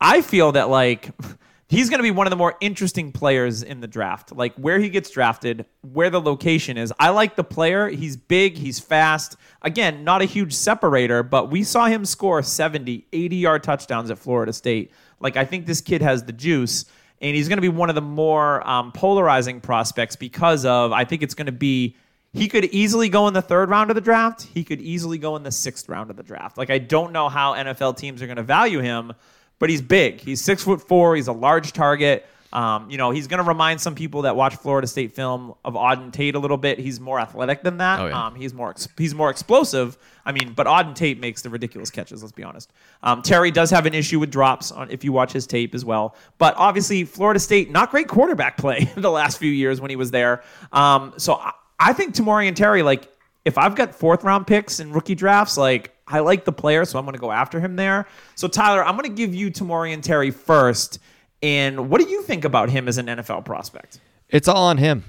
I 0.00 0.22
feel 0.22 0.52
that 0.52 0.70
like 0.70 1.10
he's 1.68 1.90
going 1.90 1.98
to 1.98 2.02
be 2.02 2.10
one 2.10 2.26
of 2.26 2.30
the 2.30 2.36
more 2.36 2.56
interesting 2.62 3.12
players 3.12 3.62
in 3.62 3.80
the 3.80 3.86
draft. 3.86 4.34
Like 4.34 4.54
where 4.54 4.78
he 4.78 4.88
gets 4.88 5.10
drafted, 5.10 5.66
where 5.82 6.08
the 6.08 6.18
location 6.18 6.78
is. 6.78 6.94
I 6.98 7.10
like 7.10 7.36
the 7.36 7.44
player. 7.44 7.90
He's 7.90 8.16
big, 8.16 8.56
he's 8.56 8.80
fast. 8.80 9.36
Again, 9.60 10.02
not 10.02 10.22
a 10.22 10.24
huge 10.24 10.54
separator, 10.54 11.22
but 11.22 11.50
we 11.50 11.62
saw 11.62 11.84
him 11.88 12.06
score 12.06 12.42
70, 12.42 13.06
80 13.12 13.36
yard 13.36 13.62
touchdowns 13.62 14.10
at 14.10 14.18
Florida 14.18 14.54
State. 14.54 14.92
Like 15.20 15.36
I 15.36 15.44
think 15.44 15.66
this 15.66 15.82
kid 15.82 16.00
has 16.00 16.24
the 16.24 16.32
juice 16.32 16.86
and 17.20 17.36
he's 17.36 17.48
going 17.48 17.58
to 17.58 17.62
be 17.62 17.68
one 17.68 17.90
of 17.90 17.94
the 17.94 18.00
more 18.00 18.66
um, 18.66 18.92
polarizing 18.92 19.60
prospects 19.60 20.16
because 20.16 20.64
of 20.64 20.90
I 20.90 21.04
think 21.04 21.22
it's 21.22 21.34
going 21.34 21.46
to 21.46 21.52
be 21.52 21.96
he 22.32 22.48
could 22.48 22.64
easily 22.66 23.08
go 23.08 23.28
in 23.28 23.34
the 23.34 23.42
third 23.42 23.68
round 23.68 23.90
of 23.90 23.94
the 23.94 24.00
draft. 24.00 24.42
He 24.54 24.64
could 24.64 24.80
easily 24.80 25.18
go 25.18 25.36
in 25.36 25.42
the 25.42 25.52
sixth 25.52 25.88
round 25.88 26.10
of 26.10 26.16
the 26.16 26.22
draft. 26.22 26.56
Like 26.56 26.70
I 26.70 26.78
don't 26.78 27.12
know 27.12 27.28
how 27.28 27.54
NFL 27.54 27.96
teams 27.96 28.22
are 28.22 28.26
going 28.26 28.36
to 28.36 28.42
value 28.42 28.80
him, 28.80 29.12
but 29.58 29.70
he's 29.70 29.82
big. 29.82 30.20
He's 30.20 30.40
six 30.40 30.64
foot 30.64 30.86
four. 30.86 31.14
He's 31.14 31.28
a 31.28 31.32
large 31.32 31.72
target. 31.72 32.26
Um, 32.52 32.90
you 32.90 32.98
know, 32.98 33.10
he's 33.10 33.28
going 33.28 33.42
to 33.42 33.48
remind 33.48 33.80
some 33.80 33.94
people 33.94 34.22
that 34.22 34.36
watch 34.36 34.56
Florida 34.56 34.86
State 34.86 35.14
film 35.14 35.54
of 35.64 35.72
Auden 35.72 36.12
Tate 36.12 36.34
a 36.34 36.38
little 36.38 36.58
bit. 36.58 36.78
He's 36.78 37.00
more 37.00 37.18
athletic 37.18 37.62
than 37.62 37.78
that. 37.78 38.00
Oh, 38.00 38.06
yeah. 38.08 38.26
um, 38.26 38.34
he's 38.34 38.52
more 38.52 38.74
he's 38.98 39.14
more 39.14 39.30
explosive. 39.30 39.96
I 40.26 40.32
mean, 40.32 40.52
but 40.54 40.66
Auden 40.66 40.94
Tate 40.94 41.18
makes 41.18 41.40
the 41.42 41.48
ridiculous 41.48 41.90
catches. 41.90 42.22
Let's 42.22 42.32
be 42.32 42.42
honest. 42.42 42.70
Um, 43.02 43.22
Terry 43.22 43.50
does 43.50 43.70
have 43.70 43.86
an 43.86 43.94
issue 43.94 44.20
with 44.20 44.30
drops 44.30 44.70
on 44.70 44.90
if 44.90 45.02
you 45.02 45.12
watch 45.12 45.32
his 45.32 45.46
tape 45.46 45.74
as 45.74 45.84
well. 45.84 46.14
But 46.36 46.54
obviously, 46.56 47.04
Florida 47.04 47.40
State 47.40 47.70
not 47.70 47.90
great 47.90 48.08
quarterback 48.08 48.58
play 48.58 48.84
the 48.96 49.10
last 49.10 49.38
few 49.38 49.50
years 49.50 49.80
when 49.80 49.88
he 49.88 49.96
was 49.96 50.10
there. 50.10 50.42
Um, 50.72 51.14
so 51.16 51.34
I, 51.34 51.52
I 51.78 51.92
think 51.92 52.14
Tamorrion 52.14 52.54
Terry, 52.54 52.82
like 52.82 53.08
if 53.44 53.58
I've 53.58 53.74
got 53.74 53.94
fourth 53.94 54.24
round 54.24 54.46
picks 54.46 54.80
in 54.80 54.92
rookie 54.92 55.14
drafts, 55.14 55.56
like 55.56 55.94
I 56.06 56.20
like 56.20 56.44
the 56.44 56.52
player, 56.52 56.84
so 56.84 56.98
I'm 56.98 57.04
going 57.04 57.14
to 57.14 57.20
go 57.20 57.32
after 57.32 57.60
him 57.60 57.76
there. 57.76 58.06
So 58.34 58.48
Tyler, 58.48 58.84
I'm 58.84 58.96
going 58.96 59.08
to 59.08 59.16
give 59.16 59.34
you 59.34 59.50
Tamorrion 59.50 60.02
Terry 60.02 60.30
first. 60.30 60.98
And 61.42 61.90
what 61.90 62.00
do 62.00 62.08
you 62.08 62.22
think 62.22 62.44
about 62.44 62.70
him 62.70 62.86
as 62.86 62.98
an 62.98 63.06
NFL 63.06 63.44
prospect? 63.44 64.00
It's 64.28 64.46
all 64.46 64.64
on 64.64 64.78
him. 64.78 65.04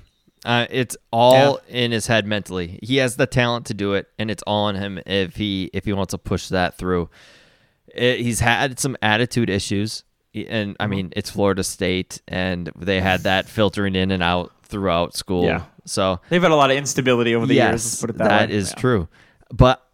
Uh, 0.45 0.65
it's 0.69 0.97
all 1.11 1.59
in 1.69 1.91
his 1.91 2.07
head 2.07 2.25
mentally. 2.25 2.79
He 2.83 2.97
has 2.97 3.15
the 3.15 3.25
talent 3.25 3.67
to 3.67 3.73
do 3.73 3.93
it, 3.93 4.07
and 4.19 4.29
it's 4.29 4.43
all 4.43 4.65
on 4.65 4.75
him 4.75 4.99
if 5.05 5.35
he 5.37 5.69
if 5.73 5.85
he 5.85 5.93
wants 5.93 6.11
to 6.11 6.17
push 6.17 6.49
that 6.49 6.77
through. 6.77 7.09
It, 7.87 8.19
he's 8.19 8.41
had 8.41 8.77
some 8.77 8.97
attitude 9.01 9.49
issues, 9.49 10.03
and 10.33 10.75
I 10.81 10.87
mean 10.87 11.13
it's 11.15 11.29
Florida 11.29 11.63
State, 11.63 12.21
and 12.27 12.69
they 12.75 12.99
had 12.99 13.21
that 13.21 13.47
filtering 13.47 13.95
in 13.95 14.11
and 14.11 14.21
out 14.21 14.51
throughout 14.63 15.15
school. 15.15 15.45
Yeah. 15.45 15.63
So 15.85 16.19
They've 16.29 16.41
had 16.41 16.51
a 16.51 16.55
lot 16.55 16.71
of 16.71 16.77
instability 16.77 17.35
over 17.35 17.45
the 17.45 17.55
yes, 17.55 17.69
years. 17.71 17.85
Let's 17.85 18.01
put 18.01 18.09
it 18.11 18.17
that, 18.17 18.27
that 18.29 18.49
way. 18.49 18.55
is 18.55 18.69
Yeah. 18.69 18.75
true. 18.81 19.07
But 19.53 19.85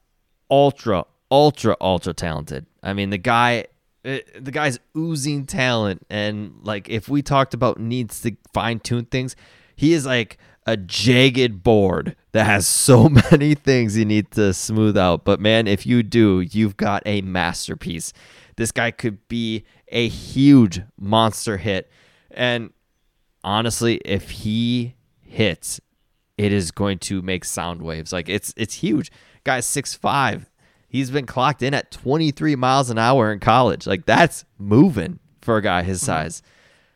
ultra, 0.49 1.05
ultra, 1.31 1.75
ultra 1.81 2.13
talented. 2.13 2.65
I 2.83 2.93
mean, 2.93 3.09
the 3.09 3.17
guy, 3.17 3.65
eh, 4.05 4.19
the 4.39 4.51
guy's 4.51 4.79
oozing 4.97 5.45
talent, 5.45 6.05
and 6.09 6.53
like 6.63 6.89
if 6.89 7.09
we 7.09 7.21
talked 7.21 7.53
about 7.53 7.79
needs 7.79 8.21
to 8.21 8.35
fine 8.53 8.79
tune 8.79 9.05
things, 9.05 9.35
he 9.75 9.93
is 9.93 10.05
like 10.05 10.37
a 10.65 10.77
jagged 10.77 11.63
board 11.63 12.15
that 12.31 12.45
has 12.45 12.67
so 12.87 13.09
many 13.09 13.55
things 13.55 13.97
you 13.97 14.05
need 14.05 14.29
to 14.31 14.53
smooth 14.53 14.97
out. 14.97 15.25
But 15.25 15.39
man, 15.39 15.67
if 15.67 15.85
you 15.85 16.03
do, 16.03 16.41
you've 16.41 16.77
got 16.77 17.01
a 17.05 17.21
masterpiece. 17.21 18.13
This 18.55 18.71
guy 18.71 18.91
could 18.91 19.27
be 19.27 19.63
a 19.87 20.07
huge 20.07 20.81
monster 20.99 21.57
hit. 21.57 21.89
And 22.31 22.71
honestly, 23.43 23.95
if 24.05 24.29
he 24.29 24.95
hits, 25.29 25.79
it 26.37 26.51
is 26.51 26.71
going 26.71 26.99
to 26.99 27.21
make 27.21 27.45
sound 27.45 27.81
waves. 27.81 28.11
Like 28.13 28.29
it's 28.29 28.53
it's 28.57 28.75
huge. 28.75 29.11
Guy's 29.43 29.65
six 29.65 29.93
five. 29.93 30.49
He's 30.87 31.11
been 31.11 31.27
clocked 31.27 31.61
in 31.61 31.75
at 31.75 31.91
23 31.91 32.55
miles 32.55 32.89
an 32.89 32.97
hour 32.97 33.31
in 33.31 33.39
college. 33.39 33.85
Like 33.85 34.05
that's 34.05 34.43
moving 34.57 35.19
for 35.41 35.57
a 35.57 35.61
guy 35.61 35.83
his 35.83 36.01
size. 36.03 36.41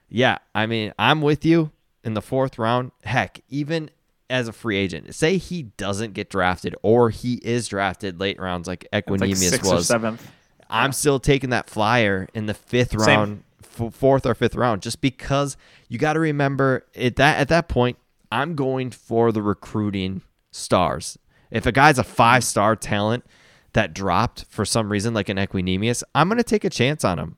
Yeah, 0.09 0.39
I 0.55 0.65
mean, 0.65 0.93
I'm 0.97 1.21
with 1.21 1.45
you 1.45 1.71
in 2.03 2.13
the 2.15 2.21
fourth 2.21 2.57
round. 2.57 2.91
Heck, 3.03 3.41
even 3.49 3.91
as 4.29 4.47
a 4.47 4.53
free 4.53 4.77
agent, 4.77 5.13
say 5.13 5.37
he 5.37 5.63
doesn't 5.63 6.13
get 6.13 6.29
drafted 6.29 6.75
or 6.81 7.11
he 7.11 7.35
is 7.43 7.67
drafted 7.67 8.19
late 8.19 8.39
rounds 8.39 8.67
like 8.67 8.87
like 8.91 9.05
Equanimeous 9.05 9.63
or 9.63 9.75
was. 9.75 9.87
seventh. 9.87 10.27
I'm 10.69 10.91
still 10.91 11.19
taking 11.19 11.51
that 11.51 11.69
flyer 11.69 12.27
in 12.33 12.47
the 12.47 12.53
fifth 12.55 12.95
round, 12.95 13.43
f- 13.61 13.93
fourth 13.93 14.25
or 14.25 14.33
fifth 14.33 14.55
round, 14.55 14.81
just 14.81 15.01
because 15.01 15.55
you 15.87 15.99
got 15.99 16.13
to 16.13 16.19
remember 16.19 16.85
at 16.95 17.17
that 17.17 17.37
at 17.37 17.49
that 17.49 17.67
point, 17.67 17.97
I'm 18.33 18.55
going 18.55 18.91
for 18.91 19.31
the 19.31 19.41
recruiting 19.41 20.21
stars. 20.51 21.17
If 21.51 21.65
a 21.65 21.71
guy's 21.71 21.99
a 21.99 22.03
five 22.03 22.43
star 22.43 22.75
talent 22.75 23.25
that 23.73 23.93
dropped 23.93 24.45
for 24.49 24.65
some 24.65 24.91
reason, 24.91 25.13
like 25.13 25.29
an 25.29 25.37
Equanimeous, 25.37 26.03
I'm 26.15 26.27
going 26.27 26.37
to 26.37 26.43
take 26.43 26.63
a 26.63 26.69
chance 26.69 27.03
on 27.03 27.19
him. 27.19 27.37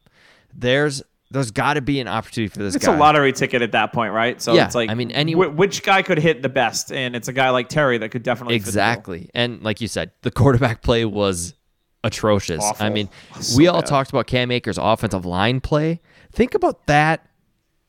There's 0.54 1.04
there's 1.32 1.52
got 1.52 1.74
to 1.74 1.82
be 1.82 2.00
an 2.00 2.08
opportunity 2.08 2.48
for 2.54 2.60
this 2.60 2.76
It's 2.76 2.86
guy. 2.86 2.96
a 2.96 3.00
lottery 3.00 3.34
ticket 3.34 3.62
at 3.62 3.72
that 3.74 3.92
point, 3.92 4.14
right? 4.14 4.40
So 4.42 4.54
Yeah, 4.54 4.68
it's 4.68 4.76
like, 4.76 4.90
I 4.90 4.94
mean, 4.94 5.12
any- 5.12 5.34
wh- 5.34 5.58
which 5.58 5.82
guy 5.84 6.02
could 6.04 6.20
hit 6.20 6.44
the 6.44 6.50
best? 6.50 6.92
And 6.94 7.16
it's 7.16 7.28
a 7.28 7.34
guy 7.34 7.50
like 7.50 7.68
Terry 7.68 7.98
that 7.98 8.10
could 8.10 8.22
definitely. 8.24 8.56
Exactly. 8.56 9.30
And 9.34 9.62
like 9.64 9.82
you 9.82 9.88
said, 9.88 10.12
the 10.22 10.30
quarterback 10.32 10.82
play 10.84 11.04
was 11.04 11.56
atrocious. 12.04 12.64
Awful. 12.64 12.86
I 12.86 12.90
mean, 12.90 13.10
So 13.42 13.58
we 13.58 13.68
all 13.68 13.82
bad. 13.82 13.88
talked 13.88 14.12
about 14.12 14.28
Cam 14.28 14.52
Akers' 14.52 14.78
offensive 14.78 15.26
line 15.26 15.60
play. 15.62 16.00
Think 16.32 16.54
about 16.54 16.86
that 16.86 17.28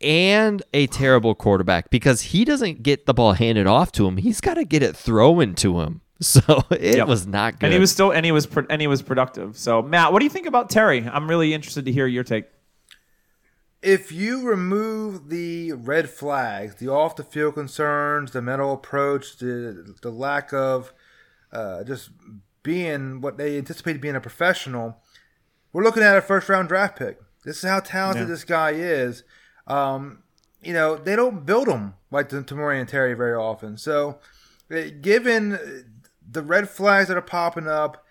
and 0.01 0.63
a 0.75 0.87
terrible 0.89 1.35
quarterback 1.35 1.91
because 1.91 2.21
he 2.23 2.45
doesn't 2.45 2.83
get 2.83 3.07
the 3.07 3.15
ball 3.15 3.33
handed 3.33 3.67
off 3.67 3.93
to 3.93 4.07
him. 4.07 4.17
He's 4.19 4.41
got 4.41 4.55
to 4.55 4.65
get 4.65 4.83
it 4.83 4.97
thrown 4.97 5.55
to 5.57 5.81
him. 5.81 6.01
So 6.19 6.41
it 6.71 6.97
Yep. 6.97 7.09
was 7.09 7.27
not 7.27 7.61
good. 7.61 7.67
And 7.67 7.75
he 7.75 7.79
was 7.79 7.91
still 7.93 8.11
and 8.11 8.25
he 8.25 8.33
was 8.33 8.47
pro- 8.47 8.65
and 8.71 8.81
he 8.81 8.87
was 8.87 9.03
productive. 9.03 9.55
So 9.59 9.83
Matt, 9.83 10.15
what 10.15 10.21
do 10.21 10.25
you 10.25 10.31
think 10.31 10.47
about 10.47 10.71
Terry? 10.71 11.07
I'm 11.07 11.29
really 11.29 11.53
interested 11.53 11.85
to 11.85 11.93
hear 11.93 12.07
your 12.07 12.25
take. 12.25 12.47
If 13.83 14.11
you 14.11 14.49
remove 14.49 15.29
the 15.29 15.73
red 15.75 16.09
flags, 16.09 16.77
the 16.77 16.89
off 16.89 17.17
the 17.17 17.23
field 17.23 17.55
concerns, 17.55 18.33
the 18.33 18.41
mental 18.41 18.73
approach, 18.73 19.37
the 19.37 19.95
the 20.01 20.11
lack 20.11 20.53
of 20.55 20.93
uh, 21.53 21.85
just 21.85 22.09
being 22.63 23.21
what 23.21 23.37
they 23.37 23.59
anticipated 23.59 24.01
being 24.01 24.17
a 24.17 24.21
professional, 24.21 24.97
we're 25.73 25.85
looking 25.85 26.03
at 26.03 26.17
a 26.17 26.23
first 26.23 26.49
round 26.49 26.69
draft 26.69 26.99
pick. 26.99 27.19
This 27.45 27.59
is 27.63 27.69
how 27.69 27.81
talented 27.81 28.23
Yeah. 28.27 28.29
this 28.33 28.45
guy 28.45 28.71
is. 28.71 29.23
Um, 29.67 30.23
you 30.63 30.73
know, 30.73 30.97
they 30.97 31.17
don't 31.17 31.47
build 31.47 31.69
them 31.69 31.95
like 32.11 32.29
the 32.29 32.43
Tamorrion 32.43 32.89
Terry 32.89 33.15
very 33.15 33.35
often. 33.35 33.77
So, 33.77 34.19
eh, 34.71 34.91
given 34.91 35.85
the 36.29 36.43
red 36.43 36.69
flags 36.69 37.09
that 37.09 37.17
are 37.17 37.23
popping 37.23 37.69
up, 37.69 38.05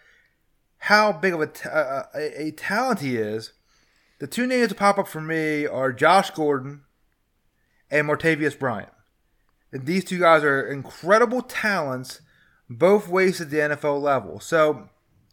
how 0.78 1.12
big 1.12 1.34
of 1.34 1.42
a, 1.42 1.48
ta- 1.48 1.70
uh, 1.70 2.04
a, 2.16 2.48
a 2.48 2.52
talent 2.52 3.00
he 3.00 3.18
is, 3.18 3.54
the 4.20 4.28
two 4.28 4.48
names 4.48 4.70
that 4.70 4.76
pop 4.78 4.98
up 4.98 5.08
for 5.08 5.22
me 5.22 5.66
are 5.66 5.92
Josh 5.92 6.32
Gordon 6.32 6.82
and 7.90 8.08
Martavis 8.08 8.58
Bryant. 8.58 8.92
And 9.72 9.86
these 9.86 10.06
two 10.06 10.20
guys 10.20 10.44
are 10.44 10.66
incredible 10.66 11.42
talents, 11.42 12.22
both 12.70 13.10
ways 13.10 13.42
at 13.42 13.50
the 13.50 13.58
NFL 13.58 14.02
level. 14.02 14.40
So 14.40 14.90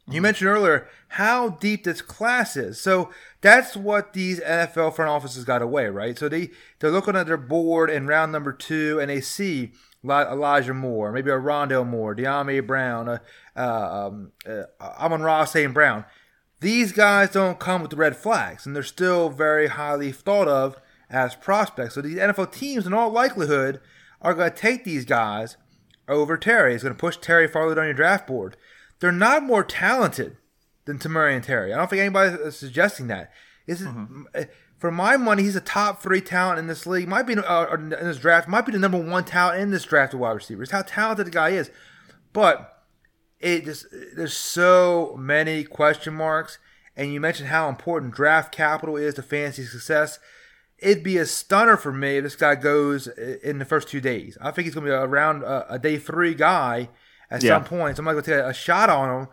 you 0.09 0.21
mentioned 0.21 0.51
earlier 0.51 0.89
how 1.09 1.51
deep 1.51 1.85
this 1.85 2.03
class 2.03 2.57
is. 2.57 2.81
So 2.81 3.11
that's 3.43 3.77
what 3.77 4.13
these 4.13 4.41
NFL 4.41 4.95
front 4.95 5.11
offices 5.11 5.45
got 5.45 5.63
away, 5.63 5.87
right? 5.89 6.17
So 6.17 6.29
they 6.29 6.51
they're 6.79 6.91
looking 6.91 7.17
at 7.17 7.27
their 7.27 7.37
board 7.37 7.91
in 7.91 8.07
round 8.07 8.33
number 8.33 8.53
two, 8.53 8.99
and 9.01 9.11
they 9.11 9.21
see 9.21 9.73
Elijah 10.05 10.73
Moore, 10.73 11.13
maybe 11.13 11.31
a 11.31 11.35
Rondale 11.35 11.87
Moore, 11.87 12.15
Dyami 12.15 12.65
Brown, 12.67 13.09
uh, 13.09 13.19
uh, 13.57 14.07
um, 14.09 14.33
uh, 14.49 14.63
Amon 14.81 15.23
Ra 15.23 15.45
St. 15.45 15.75
Brown. 15.75 16.05
These 16.61 16.93
guys 16.93 17.31
don't 17.31 17.59
come 17.59 17.83
with 17.83 17.91
the 17.91 17.97
red 17.97 18.17
flags, 18.17 18.65
and 18.65 18.75
they're 18.75 18.85
still 18.85 19.29
very 19.29 19.67
highly 19.67 20.13
thought 20.13 20.49
of 20.49 20.77
as 21.11 21.35
prospects. 21.35 21.95
So 21.95 22.01
these 22.01 22.19
NFL 22.19 22.53
teams, 22.53 22.87
in 22.87 22.95
all 22.95 23.11
likelihood, 23.11 23.81
are 24.21 24.35
going 24.35 24.51
to 24.51 24.57
take 24.57 24.85
these 24.85 25.05
guys 25.05 25.57
over 26.09 26.37
Terry. 26.37 26.75
It's 26.75 26.85
going 26.85 26.95
to 26.95 27.01
push 27.01 27.17
Terry 27.17 27.49
farther 27.49 27.75
down 27.75 27.87
your 27.87 27.95
draft 27.95 28.29
board. 28.29 28.57
They're 29.01 29.11
not 29.11 29.43
more 29.43 29.65
talented 29.65 30.37
than 30.85 30.99
Tamorrion 30.99 31.43
Terry. 31.43 31.73
I 31.73 31.77
don't 31.77 31.89
think 31.89 32.01
anybody 32.01 32.35
is 32.35 32.41
uh, 32.41 32.51
suggesting 32.51 33.07
that. 33.09 33.31
Is, 33.67 33.83
mm-hmm. 33.83 34.23
eh, 34.35 34.47
For 34.79 34.91
my 34.91 35.17
money, 35.17 35.43
he's 35.45 35.57
a 35.57 35.61
top 35.61 36.03
three 36.03 36.21
talent 36.21 36.59
in 36.59 36.67
this 36.67 36.87
league. 36.87 37.09
Might 37.09 37.27
be 37.27 37.37
uh, 37.37 37.67
in 37.75 37.91
this 37.91 38.19
draft. 38.19 38.49
Might 38.49 38.67
be 38.67 38.73
the 38.73 38.79
number 38.79 38.99
one 38.99 39.25
talent 39.25 39.61
in 39.61 39.71
this 39.71 39.85
draft 39.85 40.15
of 40.15 40.21
wide 40.21 40.33
receivers. 40.33 40.71
How 40.71 40.83
talented 40.83 41.27
the 41.27 41.31
guy 41.31 41.51
is, 41.51 41.71
but 42.33 42.85
it 43.39 43.65
just 43.65 43.87
eh, 43.93 44.07
there's 44.17 44.37
so 44.37 45.15
many 45.19 45.65
question 45.65 46.15
marks. 46.15 46.59
And 46.97 47.13
you 47.13 47.21
mentioned 47.21 47.49
how 47.49 47.69
important 47.71 48.15
draft 48.15 48.53
capital 48.53 48.97
is 48.97 49.15
to 49.15 49.23
fantasy 49.23 49.65
success. 49.65 50.19
It'd 50.79 51.05
be 51.05 51.17
a 51.17 51.25
stunner 51.25 51.77
for 51.77 51.93
me 51.93 52.17
if 52.19 52.25
this 52.25 52.37
guy 52.37 52.55
goes 52.57 53.09
eh, 53.17 53.37
in 53.43 53.59
the 53.59 53.65
first 53.65 53.89
two 53.89 54.01
days. 54.01 54.37
I 54.41 54.51
think 54.51 54.67
he's 54.67 54.75
going 54.75 54.87
to 54.87 54.91
be 54.93 54.95
around 54.95 55.43
a, 55.45 55.75
a 55.75 55.79
day 55.79 55.97
three 55.97 56.35
guy 56.35 56.91
at 57.31 57.43
Yeah. 57.43 57.55
some 57.57 57.65
point. 57.65 57.97
So 57.97 58.01
I'm 58.03 58.05
going 58.07 58.23
to 58.23 58.23
take 58.23 58.45
a 58.45 58.53
shot 58.53 58.91
on 58.91 59.23
him. 59.23 59.29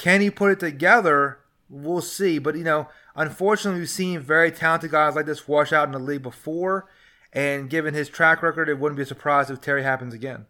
Can 0.00 0.22
he 0.22 0.30
put 0.30 0.50
it 0.50 0.60
together? 0.60 1.40
We'll 1.68 2.00
see. 2.00 2.38
But, 2.38 2.56
you 2.56 2.64
know, 2.64 2.88
unfortunately, 3.14 3.80
we've 3.80 3.90
seen 3.90 4.20
very 4.20 4.50
talented 4.50 4.90
guys 4.90 5.14
like 5.14 5.26
this 5.26 5.46
wash 5.46 5.74
out 5.74 5.86
in 5.86 5.92
the 5.92 5.98
league 5.98 6.22
before. 6.22 6.88
And 7.34 7.68
given 7.68 7.92
his 7.92 8.08
track 8.08 8.42
record, 8.42 8.70
it 8.70 8.78
wouldn't 8.78 8.96
be 8.96 9.02
a 9.02 9.06
surprise 9.06 9.50
if 9.50 9.60
Terry 9.60 9.82
happens 9.82 10.14
again. 10.14 10.46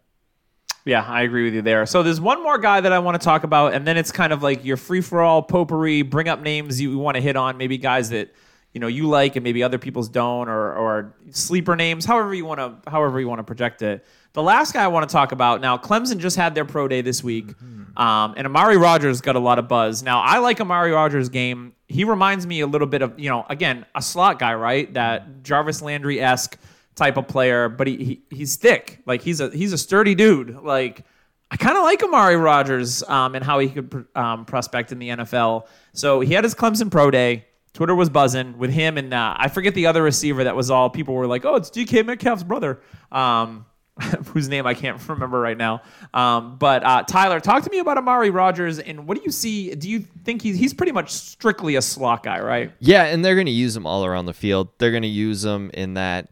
Yeah, 0.85 1.03
I 1.05 1.23
agree 1.23 1.43
with 1.43 1.53
you 1.53 1.61
there. 1.61 1.85
So 1.85 2.01
there's 2.01 2.21
one 2.21 2.41
more 2.41 2.57
guy 2.57 2.79
that 2.79 2.93
I 2.93 2.99
want 2.99 3.19
to 3.19 3.25
talk 3.25 3.43
about, 3.43 3.73
and 3.73 3.85
then 3.85 3.97
it's 3.97 4.11
kind 4.13 4.31
of 4.31 4.41
like 4.41 4.63
your 4.63 4.77
free 4.77 5.01
for 5.01 5.19
all 5.21 5.43
potpourri. 5.43 6.01
Bring 6.01 6.29
up 6.29 6.41
names 6.41 6.79
you 6.79 6.97
want 6.97 7.15
to 7.15 7.21
hit 7.21 7.35
on, 7.35 7.57
maybe 7.57 7.77
guys 7.77 8.09
that 8.11 8.33
you 8.73 8.79
know 8.79 8.87
you 8.87 9.07
like 9.07 9.35
and 9.35 9.43
maybe 9.43 9.61
other 9.61 9.77
people's 9.77 10.09
don't, 10.09 10.47
or 10.47 10.73
or 10.73 11.13
sleeper 11.29 11.75
names, 11.75 12.05
however 12.05 12.33
you 12.33 12.45
want 12.45 12.59
to 12.61 12.89
however 12.89 13.19
you 13.19 13.27
want 13.27 13.39
to 13.39 13.43
project 13.43 13.81
it. 13.83 14.03
The 14.33 14.41
last 14.41 14.73
guy 14.73 14.83
I 14.83 14.87
want 14.87 15.09
to 15.09 15.11
talk 15.11 15.31
about 15.31 15.59
now, 15.59 15.77
Clemson 15.77 16.17
just 16.17 16.37
had 16.37 16.55
their 16.55 16.63
pro 16.63 16.87
day 16.87 17.01
this 17.01 17.21
week, 17.23 17.53
um, 17.97 18.33
and 18.37 18.47
Amari 18.47 18.77
Rogers 18.77 19.19
got 19.19 19.35
a 19.35 19.39
lot 19.39 19.59
of 19.59 19.67
buzz. 19.67 20.03
Now 20.03 20.21
I 20.21 20.37
like 20.37 20.61
Amari 20.61 20.91
Rogers' 20.91 21.27
game. 21.29 21.73
He 21.87 22.05
reminds 22.05 22.47
me 22.47 22.61
a 22.61 22.67
little 22.67 22.87
bit 22.87 23.01
of 23.01 23.19
you 23.19 23.29
know 23.29 23.45
again 23.49 23.85
a 23.93 24.01
slot 24.01 24.39
guy, 24.39 24.53
right? 24.53 24.93
That 24.93 25.43
Jarvis 25.43 25.81
Landry 25.81 26.21
esque 26.21 26.57
type 26.95 27.17
of 27.17 27.27
player, 27.27 27.67
but 27.67 27.87
he, 27.87 27.97
he 27.97 28.21
he's 28.29 28.55
thick. 28.55 29.01
Like 29.05 29.21
he's 29.21 29.41
a 29.41 29.49
he's 29.49 29.73
a 29.73 29.77
sturdy 29.77 30.15
dude. 30.15 30.55
Like 30.55 31.03
I 31.49 31.57
kind 31.57 31.77
of 31.77 31.83
like 31.83 32.01
Amari 32.01 32.37
Rogers 32.37 33.03
um, 33.03 33.35
and 33.35 33.43
how 33.43 33.59
he 33.59 33.67
could 33.67 34.05
um, 34.15 34.45
prospect 34.45 34.93
in 34.93 34.99
the 34.99 35.09
NFL. 35.09 35.67
So 35.91 36.21
he 36.21 36.33
had 36.33 36.45
his 36.45 36.55
Clemson 36.55 36.89
pro 36.89 37.11
day. 37.11 37.45
Twitter 37.73 37.95
was 37.95 38.09
buzzing 38.09 38.57
with 38.57 38.69
him 38.69 38.97
and 38.97 39.13
uh, 39.13 39.35
I 39.37 39.47
forget 39.47 39.73
the 39.75 39.87
other 39.87 40.03
receiver 40.03 40.43
that 40.43 40.55
was 40.55 40.69
all 40.69 40.89
people 40.89 41.13
were 41.13 41.27
like, 41.27 41.45
oh, 41.45 41.55
it's 41.55 41.69
DK 41.69 42.05
Metcalf's 42.05 42.43
brother. 42.43 42.81
Um, 43.11 43.65
whose 44.33 44.47
name 44.49 44.65
I 44.65 44.73
can't 44.73 44.99
remember 45.09 45.39
right 45.39 45.57
now. 45.57 45.81
Um, 46.13 46.57
but 46.57 46.83
uh, 46.83 47.03
Tyler, 47.03 47.39
talk 47.39 47.63
to 47.63 47.69
me 47.69 47.79
about 47.79 47.97
Amari 47.97 48.29
Rogers 48.29 48.79
and 48.79 49.07
what 49.07 49.17
do 49.17 49.23
you 49.25 49.31
see? 49.31 49.73
Do 49.75 49.89
you 49.89 49.99
think 50.23 50.41
he's 50.41 50.57
he's 50.57 50.73
pretty 50.73 50.91
much 50.91 51.11
strictly 51.11 51.75
a 51.75 51.81
slot 51.81 52.23
guy, 52.23 52.39
right? 52.39 52.71
Yeah, 52.79 53.03
and 53.05 53.23
they're 53.23 53.35
going 53.35 53.47
to 53.47 53.51
use 53.51 53.75
him 53.75 53.85
all 53.85 54.05
around 54.05 54.25
the 54.25 54.33
field. 54.33 54.69
They're 54.77 54.91
going 54.91 55.03
to 55.03 55.07
use 55.09 55.43
him 55.43 55.69
in 55.73 55.95
that 55.95 56.29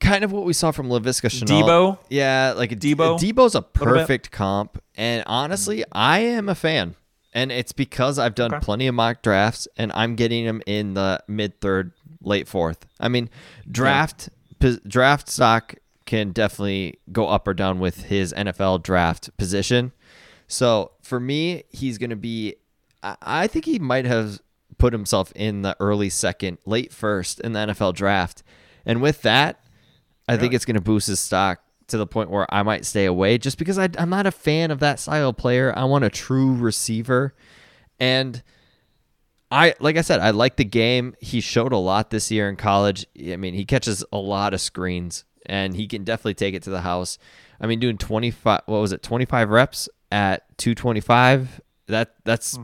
kind 0.00 0.24
of 0.24 0.32
what 0.32 0.44
we 0.44 0.52
saw 0.52 0.70
from 0.70 0.88
Laviska 0.88 1.28
Shenault. 1.30 1.46
Deebo? 1.64 1.98
Yeah, 2.10 2.54
like 2.56 2.70
a 2.72 2.76
Deebo? 2.76 3.18
Deebo's 3.18 3.54
a 3.54 3.62
perfect 3.62 4.30
comp, 4.30 4.80
and 4.94 5.24
honestly, 5.26 5.84
I 5.92 6.20
am 6.20 6.48
a 6.48 6.54
fan. 6.54 6.94
And 7.34 7.52
it's 7.52 7.72
because 7.72 8.18
I've 8.18 8.34
done 8.34 8.54
Okay. 8.54 8.64
plenty 8.64 8.86
of 8.86 8.94
mock 8.94 9.20
drafts, 9.20 9.68
and 9.76 9.92
I'm 9.94 10.14
getting 10.14 10.44
him 10.46 10.62
in 10.66 10.94
the 10.94 11.22
mid 11.28 11.60
third, 11.60 11.92
late 12.22 12.48
fourth. 12.48 12.86
I 12.98 13.08
mean, 13.08 13.28
draft 13.70 14.30
pos- 14.58 14.80
draft 14.88 15.28
stock 15.28 15.74
can 16.06 16.30
definitely 16.30 17.00
go 17.12 17.28
up 17.28 17.46
or 17.46 17.54
down 17.54 17.78
with 17.78 18.04
his 18.04 18.32
NFL 18.32 18.82
draft 18.82 19.36
position. 19.36 19.92
So 20.46 20.92
for 21.02 21.20
me, 21.20 21.64
he's 21.70 21.98
going 21.98 22.10
to 22.10 22.16
be. 22.16 22.56
I, 23.02 23.46
think 23.46 23.66
he 23.66 23.78
might 23.78 24.04
have 24.04 24.40
put 24.78 24.92
himself 24.92 25.30
in 25.36 25.62
the 25.62 25.76
early 25.78 26.10
second, 26.10 26.58
late 26.66 26.92
first 26.92 27.38
in 27.38 27.52
the 27.52 27.60
NFL 27.60 27.94
draft, 27.94 28.42
and 28.84 29.00
with 29.00 29.22
that, 29.22 29.60
I 30.28 30.36
think 30.36 30.54
it's 30.54 30.64
going 30.64 30.74
to 30.74 30.80
boost 30.80 31.06
his 31.06 31.20
stock 31.20 31.60
to 31.88 31.98
the 31.98 32.06
point 32.06 32.30
where 32.30 32.52
I 32.52 32.64
might 32.64 32.84
stay 32.84 33.04
away 33.04 33.38
just 33.38 33.58
because 33.58 33.78
I, 33.78 33.88
I'm 33.96 34.10
not 34.10 34.26
a 34.26 34.32
fan 34.32 34.72
of 34.72 34.80
that 34.80 34.98
style 34.98 35.28
of 35.28 35.36
player. 35.36 35.72
I 35.76 35.84
want 35.84 36.04
a 36.04 36.10
true 36.10 36.52
receiver, 36.54 37.32
and 38.00 38.42
I 39.50 39.74
like 39.78 39.96
I 39.96 40.00
said, 40.00 40.20
I 40.20 40.30
like 40.30 40.56
the 40.56 40.64
game. 40.64 41.14
He 41.20 41.40
showed 41.40 41.72
a 41.72 41.78
lot 41.78 42.10
this 42.10 42.30
year 42.30 42.48
in 42.48 42.56
college. 42.56 43.06
I 43.18 43.36
mean, 43.36 43.54
he 43.54 43.64
catches 43.64 44.04
a 44.12 44.18
lot 44.18 44.54
of 44.54 44.60
screens, 44.60 45.24
and 45.46 45.74
he 45.74 45.86
can 45.86 46.04
definitely 46.04 46.34
take 46.34 46.54
it 46.54 46.62
to 46.64 46.70
the 46.70 46.82
house. 46.82 47.18
I 47.60 47.66
mean, 47.66 47.80
doing 47.80 47.98
25, 47.98 48.62
what 48.66 48.78
was 48.78 48.92
it, 48.92 49.02
25 49.02 49.50
reps 49.50 49.88
at 50.12 50.56
225. 50.58 51.60
That 51.88 52.14
that's 52.24 52.58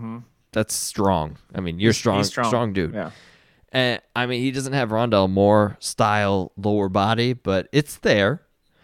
that's 0.53 0.74
strong. 0.74 1.39
I 1.55 1.61
mean, 1.61 1.78
you're 1.78 1.93
strong, 1.93 2.18
He's 2.18 2.28
strong, 2.28 2.72
dude. 2.72 2.95
Yeah. 2.95 3.11
And 3.70 4.01
I 4.14 4.26
mean, 4.26 4.43
he 4.43 4.51
doesn't 4.51 4.74
have 4.74 4.91
Rondale 4.91 5.30
Moore 5.30 5.76
style 5.80 6.53
lower 6.57 6.89
body, 6.89 7.33
but 7.33 7.68
it's 7.72 7.97
there. 7.99 8.43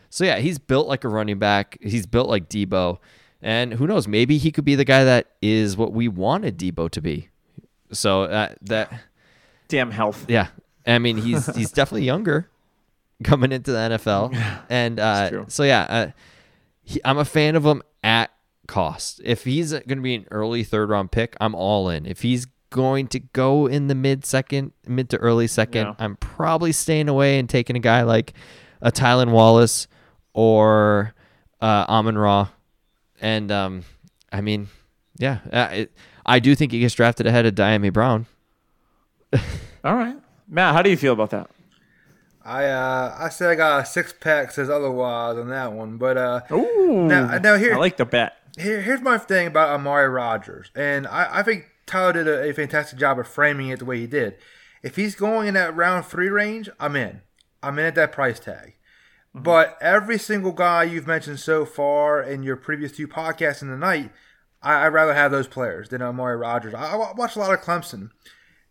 So 0.09 0.25
yeah, 0.25 0.39
he's 0.39 0.59
built 0.59 0.89
like 0.89 1.05
a 1.05 1.09
running 1.09 1.39
back. 1.39 1.77
He's 1.83 2.07
built 2.07 2.29
like 2.29 2.49
Deebo. 2.49 2.99
And 3.43 3.75
who 3.75 3.87
knows, 3.87 4.09
maybe 4.09 4.39
he 4.39 4.51
could 4.51 4.65
be 4.65 4.75
the 4.75 4.85
guy 4.85 5.05
that 5.05 5.29
is 5.43 5.77
what 5.77 5.93
we 5.93 6.09
wanted 6.09 6.59
Deebo 6.59 6.91
to 6.91 7.01
be. 7.01 7.29
So 7.93 8.25
uh, 8.25 8.55
that 8.63 8.93
Damn 9.69 9.91
health. 9.91 10.25
yeah, 10.29 10.49
I 10.87 10.99
mean 10.99 11.19
he's 11.19 11.55
he's 11.55 11.71
definitely 11.79 12.05
younger 12.07 12.49
coming 13.25 13.53
into 13.53 13.73
the 13.73 13.79
NFL, 13.79 14.37
and 14.71 14.99
uh, 15.01 15.47
so 15.49 15.63
yeah, 15.65 15.83
uh, 15.89 16.11
he, 16.83 17.01
I'm 17.05 17.19
a 17.19 17.25
fan 17.25 17.57
of 17.57 17.65
him 17.67 17.83
at 18.03 18.31
cost. 18.67 19.21
If 19.25 19.45
he's 19.45 19.73
going 19.73 19.99
to 19.99 20.03
be 20.03 20.15
an 20.15 20.27
early 20.31 20.65
third 20.65 20.91
round 20.91 21.11
pick, 21.11 21.37
I'm 21.41 21.55
all 21.55 21.89
in. 21.89 22.07
If 22.07 22.23
he's 22.23 22.47
going 22.71 23.07
to 23.09 23.19
go 23.21 23.67
in 23.67 23.87
the 23.89 23.95
mid 23.95 24.25
second, 24.27 24.73
mid 24.87 25.09
to 25.11 25.17
early 25.19 25.47
second, 25.47 25.87
Yeah. 25.87 25.95
I'm 25.99 26.17
probably 26.17 26.73
staying 26.73 27.09
away 27.09 27.39
and 27.39 27.49
taking 27.49 27.77
a 27.77 27.81
guy 27.81 28.03
like 28.03 28.35
a 28.83 28.93
Tylan 28.93 29.31
Wallace 29.31 29.89
or 30.35 31.15
uh, 31.61 31.85
Amon 31.89 32.17
Ra, 32.19 32.49
and 33.21 33.51
um, 33.51 33.85
I 34.31 34.41
mean, 34.43 34.69
yeah, 35.17 35.39
uh, 35.53 35.69
it, 35.73 35.93
I 36.25 36.39
do 36.39 36.55
think 36.55 36.73
he 36.73 36.81
gets 36.81 36.95
drafted 36.95 37.27
ahead 37.27 37.47
of 37.47 37.55
Dyami 37.55 37.93
Brown. 37.93 38.27
All 39.85 39.95
right. 39.97 40.17
Matt, 40.47 40.75
how 40.75 40.83
do 40.83 40.91
you 40.91 40.97
feel 40.97 41.13
about 41.13 41.31
that? 41.31 41.51
I 42.49 42.67
uh, 42.67 43.17
I 43.19 43.29
said 43.29 43.51
I 43.51 43.55
got 43.55 43.83
a 43.83 43.87
six 43.87 44.13
pack 44.19 44.51
says 44.51 44.71
otherwise 44.71 45.37
on 45.37 45.49
that 45.51 45.73
one, 45.73 45.99
but 45.99 46.17
uh, 46.17 46.41
Ooh. 46.51 47.07
Now- 47.07 47.39
now 47.39 47.57
here- 47.57 47.75
I 47.75 47.79
like 47.79 47.97
the 47.99 48.05
bet. 48.07 48.37
here, 48.57 48.81
here's 48.81 49.03
my 49.03 49.19
thing 49.19 49.47
about 49.47 49.69
Amari 49.71 50.09
Rogers, 50.09 50.71
and 50.75 51.07
I, 51.07 51.39
I 51.41 51.43
think 51.43 51.67
Tyler 51.87 52.13
did 52.15 52.29
a, 52.29 52.43
a 52.51 52.53
fantastic 52.55 52.99
job 52.99 53.19
of 53.19 53.29
framing 53.29 53.69
it 53.69 53.79
the 53.81 53.85
way 53.85 53.99
he 53.99 54.07
did. 54.07 54.37
If 54.83 54.97
he's 54.97 55.15
going 55.15 55.49
in 55.49 55.55
that 55.55 55.77
round 55.77 56.07
three 56.07 56.29
range, 56.29 56.69
I'm 56.81 56.97
in. 56.97 57.21
I'm 57.63 57.79
in 57.79 57.87
at 57.87 57.95
that 57.97 58.13
price 58.13 58.39
tag. 58.41 58.75
But 59.35 59.77
every 59.81 60.19
single 60.19 60.53
guy 60.53 60.85
you've 60.85 61.07
mentioned 61.07 61.39
so 61.41 61.65
far 61.65 62.23
in 62.23 62.43
your 62.43 62.57
previous 62.57 62.93
two 62.93 63.07
podcasts 63.07 63.63
in 63.63 63.69
the 63.71 63.77
night, 63.77 64.11
I, 64.63 64.87
I'd 64.87 64.89
rather 64.93 65.15
have 65.15 65.31
those 65.31 65.47
players 65.47 65.89
than 65.91 66.01
Amari 66.03 66.37
Rogers. 66.37 66.75
I, 66.75 66.95
I 66.95 67.13
watched 67.13 67.37
a 67.37 67.41
lot 67.41 67.53
of 67.53 67.61
Clemson. 67.61 68.11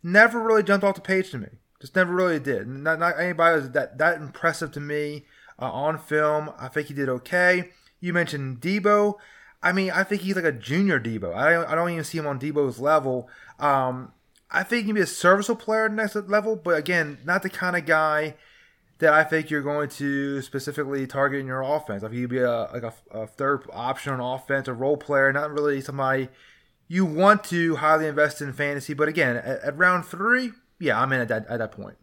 Never 0.02 0.40
really 0.42 0.62
jumped 0.62 0.84
off 0.84 0.94
the 0.96 1.00
page 1.00 1.30
to 1.30 1.38
me. 1.38 1.48
Just 1.80 1.94
never 1.94 2.12
really 2.12 2.40
did. 2.40 2.66
Not, 2.66 2.98
not 2.98 3.18
anybody 3.18 3.60
was 3.60 3.70
that, 3.70 3.98
that 3.98 4.20
impressive 4.20 4.72
to 4.72 4.80
me 4.80 5.24
uh, 5.60 5.70
on 5.70 5.98
film. 5.98 6.50
I 6.58 6.68
think 6.68 6.88
he 6.88 6.94
did 6.94 7.08
okay. 7.08 7.70
You 8.00 8.12
mentioned 8.12 8.60
Deebo. 8.60 9.14
I 9.62 9.72
mean, 9.72 9.90
I 9.90 10.04
think 10.04 10.22
he's 10.22 10.36
like 10.36 10.44
a 10.44 10.52
junior 10.52 11.00
Deebo. 11.00 11.34
I 11.34 11.52
don't, 11.52 11.68
I 11.68 11.74
don't 11.74 11.90
even 11.90 12.04
see 12.04 12.18
him 12.18 12.26
on 12.26 12.38
Deebo's 12.38 12.78
level. 12.78 13.28
Um, 13.58 14.12
I 14.50 14.62
think 14.62 14.82
he 14.82 14.88
can 14.88 14.94
be 14.94 15.00
a 15.00 15.06
serviceable 15.06 15.60
player 15.60 15.88
next 15.88 16.14
level, 16.14 16.56
but 16.56 16.76
again, 16.76 17.18
not 17.24 17.42
the 17.42 17.50
kind 17.50 17.76
of 17.76 17.84
guy 17.84 18.34
that 18.98 19.12
I 19.12 19.22
think 19.22 19.50
you're 19.50 19.62
going 19.62 19.88
to 19.90 20.42
specifically 20.42 21.06
target 21.06 21.40
in 21.40 21.46
your 21.46 21.62
offense. 21.62 22.02
I 22.02 22.08
think 22.08 22.20
he'd 22.20 22.26
be 22.26 22.38
a 22.38 22.68
like 22.72 22.82
a, 22.82 22.94
a 23.10 23.26
third 23.26 23.64
option 23.72 24.12
on 24.12 24.20
offense, 24.20 24.66
a 24.68 24.74
role 24.74 24.96
player, 24.96 25.32
not 25.32 25.52
really 25.52 25.80
somebody 25.80 26.28
you 26.88 27.04
want 27.04 27.44
to 27.44 27.76
highly 27.76 28.06
invest 28.06 28.40
in 28.40 28.52
fantasy. 28.52 28.94
But 28.94 29.08
again, 29.08 29.36
at, 29.36 29.60
at 29.60 29.78
round 29.78 30.06
three, 30.06 30.52
yeah, 30.80 31.00
I'm 31.00 31.12
in 31.12 31.20
at 31.20 31.28
that 31.28 31.46
at 31.48 31.58
that 31.58 31.72
point. 31.72 31.96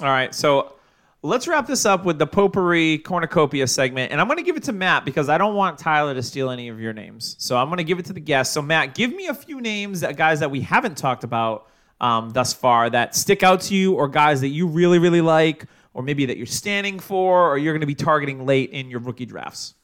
All 0.00 0.08
right, 0.08 0.34
so 0.34 0.74
let's 1.22 1.46
wrap 1.46 1.66
this 1.66 1.86
up 1.86 2.04
with 2.04 2.18
the 2.18 2.26
potpourri 2.26 2.98
cornucopia 2.98 3.66
segment, 3.66 4.12
and 4.12 4.20
I'm 4.20 4.26
going 4.26 4.38
to 4.38 4.42
give 4.42 4.56
it 4.56 4.64
to 4.64 4.72
Matt 4.72 5.04
because 5.04 5.28
I 5.28 5.38
don't 5.38 5.54
want 5.54 5.78
Tyler 5.78 6.14
to 6.14 6.22
steal 6.22 6.50
any 6.50 6.68
of 6.68 6.80
your 6.80 6.92
names. 6.92 7.36
So 7.38 7.56
I'm 7.56 7.68
going 7.68 7.78
to 7.78 7.84
give 7.84 7.98
it 7.98 8.06
to 8.06 8.12
the 8.12 8.20
guests. 8.20 8.52
So 8.54 8.62
Matt, 8.62 8.94
give 8.94 9.14
me 9.14 9.26
a 9.26 9.34
few 9.34 9.60
names 9.60 10.00
that 10.00 10.16
guys 10.16 10.40
that 10.40 10.50
we 10.50 10.60
haven't 10.60 10.96
talked 10.96 11.24
about 11.24 11.68
um, 12.00 12.30
thus 12.30 12.52
far 12.52 12.90
that 12.90 13.14
stick 13.14 13.42
out 13.42 13.60
to 13.62 13.74
you, 13.74 13.94
or 13.94 14.08
guys 14.08 14.40
that 14.40 14.48
you 14.48 14.66
really 14.66 14.98
really 14.98 15.20
like, 15.20 15.66
or 15.94 16.02
maybe 16.02 16.26
that 16.26 16.36
you're 16.36 16.46
standing 16.46 16.98
for, 16.98 17.50
or 17.50 17.58
you're 17.58 17.74
going 17.74 17.80
to 17.80 17.86
be 17.86 17.94
targeting 17.94 18.44
late 18.46 18.70
in 18.70 18.90
your 18.90 19.00
rookie 19.00 19.26
drafts. 19.26 19.74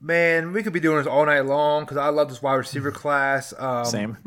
Man, 0.00 0.52
we 0.52 0.64
could 0.64 0.72
be 0.72 0.80
doing 0.80 0.98
this 0.98 1.06
all 1.06 1.26
night 1.26 1.46
long 1.46 1.84
because 1.84 1.96
I 1.96 2.08
love 2.08 2.28
this 2.28 2.42
wide 2.42 2.54
receiver 2.54 2.90
class. 2.90 3.54
Um, 3.56 3.84
Same. 3.84 4.16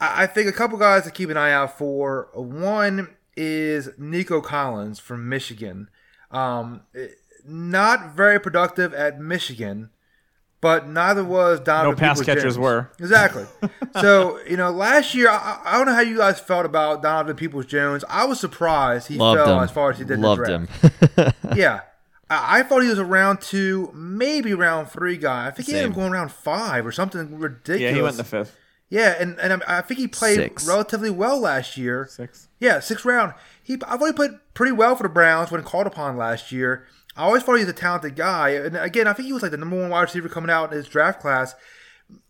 I 0.00 0.24
I 0.24 0.26
think 0.26 0.48
a 0.48 0.52
couple 0.52 0.78
guys 0.78 1.04
to 1.04 1.10
keep 1.10 1.30
an 1.30 1.36
eye 1.36 1.52
out 1.52 1.76
for. 1.78 2.28
One 2.34 3.08
is 3.36 3.90
Nico 3.98 4.40
Collins 4.40 4.98
from 4.98 5.28
Michigan. 5.28 5.88
Um, 6.30 6.82
not 7.46 8.14
very 8.14 8.38
productive 8.40 8.92
at 8.92 9.20
Michigan, 9.20 9.90
but 10.60 10.88
neither 10.88 11.24
was 11.24 11.60
Donovan. 11.60 11.92
No 11.92 11.96
pass 11.96 12.18
Peoples-Jones. 12.18 12.36
catchers 12.38 12.58
were. 12.58 12.90
exactly. 12.98 13.46
so 14.00 14.38
you 14.48 14.56
know, 14.56 14.70
last 14.70 15.14
year 15.14 15.30
I, 15.30 15.60
I 15.64 15.78
don't 15.78 15.86
know 15.86 15.94
how 15.94 16.00
you 16.00 16.16
guys 16.16 16.40
felt 16.40 16.66
about 16.66 17.02
Donovan 17.02 17.36
Peoples 17.36 17.66
Jones. 17.66 18.04
I 18.08 18.24
was 18.24 18.40
surprised 18.40 19.08
he 19.08 19.16
Loved 19.16 19.38
fell 19.38 19.58
him. 19.58 19.64
as 19.64 19.70
far 19.70 19.90
as 19.90 19.98
he 19.98 20.04
did. 20.04 20.14
in 20.14 20.20
Loved 20.20 20.44
the 20.46 20.52
him. 20.52 21.32
yeah. 21.56 21.80
I 22.30 22.58
I 22.58 22.62
thought 22.62 22.82
he 22.82 22.88
was 22.88 22.98
a 22.98 23.04
round 23.04 23.40
two, 23.40 23.90
maybe 23.94 24.52
round 24.52 24.90
three 24.90 25.16
guy. 25.16 25.46
I 25.46 25.50
think 25.50 25.68
he 25.68 25.74
ended 25.74 25.92
up 25.92 25.96
going 25.96 26.10
round 26.12 26.30
five 26.30 26.84
or 26.86 26.92
something 26.92 27.38
ridiculous. 27.38 27.80
yeah, 27.80 27.92
he 27.92 28.02
went 28.02 28.14
in 28.14 28.18
the 28.18 28.24
fifth. 28.24 28.54
Yeah, 28.90 29.14
and, 29.18 29.38
and 29.38 29.62
I 29.66 29.78
I 29.78 29.80
think 29.82 30.00
he 30.00 30.08
played 30.08 30.36
Six. 30.36 30.66
relatively 30.66 31.10
well 31.10 31.38
last 31.38 31.76
year. 31.76 32.06
Six. 32.10 32.48
Yeah, 32.58 32.80
sixth 32.80 33.04
round. 33.04 33.34
He 33.62 33.74
I 33.86 33.96
thought 33.96 34.06
he 34.06 34.12
played 34.12 34.38
pretty 34.54 34.72
well 34.72 34.96
for 34.96 35.02
the 35.02 35.08
Browns 35.08 35.50
when 35.50 35.62
called 35.62 35.86
upon 35.86 36.16
last 36.16 36.50
year. 36.52 36.86
I 37.16 37.22
always 37.24 37.42
thought 37.42 37.56
he 37.56 37.64
was 37.64 37.68
a 37.68 37.76
talented 37.76 38.16
guy, 38.16 38.50
and 38.50 38.76
again, 38.76 39.06
I 39.08 39.12
think 39.12 39.26
he 39.26 39.32
was 39.32 39.42
like 39.42 39.50
the 39.50 39.56
number 39.56 39.78
one 39.78 39.90
wide 39.90 40.02
receiver 40.02 40.28
coming 40.28 40.50
out 40.50 40.70
in 40.70 40.76
his 40.76 40.88
draft 40.88 41.20
class. 41.20 41.54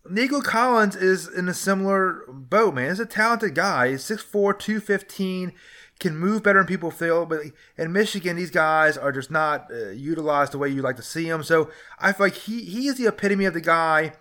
Nico 0.09 0.41
Collins 0.41 0.95
is 0.95 1.27
in 1.27 1.47
a 1.47 1.53
similar 1.53 2.23
boat, 2.27 2.73
man. 2.73 2.89
He's 2.89 2.99
a 2.99 3.05
talented 3.05 3.55
guy. 3.55 3.91
He's 3.91 4.03
6'4", 4.03 4.57
215, 4.59 5.53
can 5.99 6.17
move 6.17 6.43
better 6.43 6.59
than 6.59 6.67
people 6.67 6.91
feel. 6.91 7.25
But 7.25 7.41
in 7.77 7.93
Michigan, 7.93 8.35
these 8.35 8.49
guys 8.49 8.97
are 8.97 9.11
just 9.11 9.29
not 9.31 9.71
uh, 9.71 9.89
utilized 9.89 10.51
the 10.53 10.57
way 10.57 10.69
you 10.69 10.81
like 10.81 10.95
to 10.97 11.03
see 11.03 11.29
them. 11.29 11.43
So 11.43 11.69
I 11.99 12.11
feel 12.11 12.25
like 12.25 12.35
he, 12.35 12.63
he 12.65 12.87
is 12.87 12.97
the 12.97 13.07
epitome 13.07 13.45
of 13.45 13.53
the 13.53 13.61
guy 13.61 14.13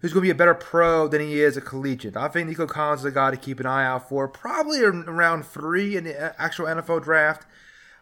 who's 0.00 0.12
going 0.12 0.22
to 0.22 0.26
be 0.26 0.30
a 0.30 0.34
better 0.34 0.54
pro 0.54 1.08
than 1.08 1.20
he 1.20 1.40
is 1.40 1.56
a 1.56 1.60
collegiate. 1.60 2.16
I 2.16 2.28
think 2.28 2.48
Nico 2.48 2.66
Collins 2.66 3.00
is 3.00 3.06
a 3.06 3.10
guy 3.10 3.30
to 3.30 3.36
keep 3.36 3.60
an 3.60 3.66
eye 3.66 3.84
out 3.84 4.08
for, 4.08 4.28
probably 4.28 4.82
around 4.82 5.44
three 5.44 5.96
in 5.96 6.04
the 6.04 6.40
actual 6.40 6.66
NFL 6.66 7.04
draft. 7.04 7.46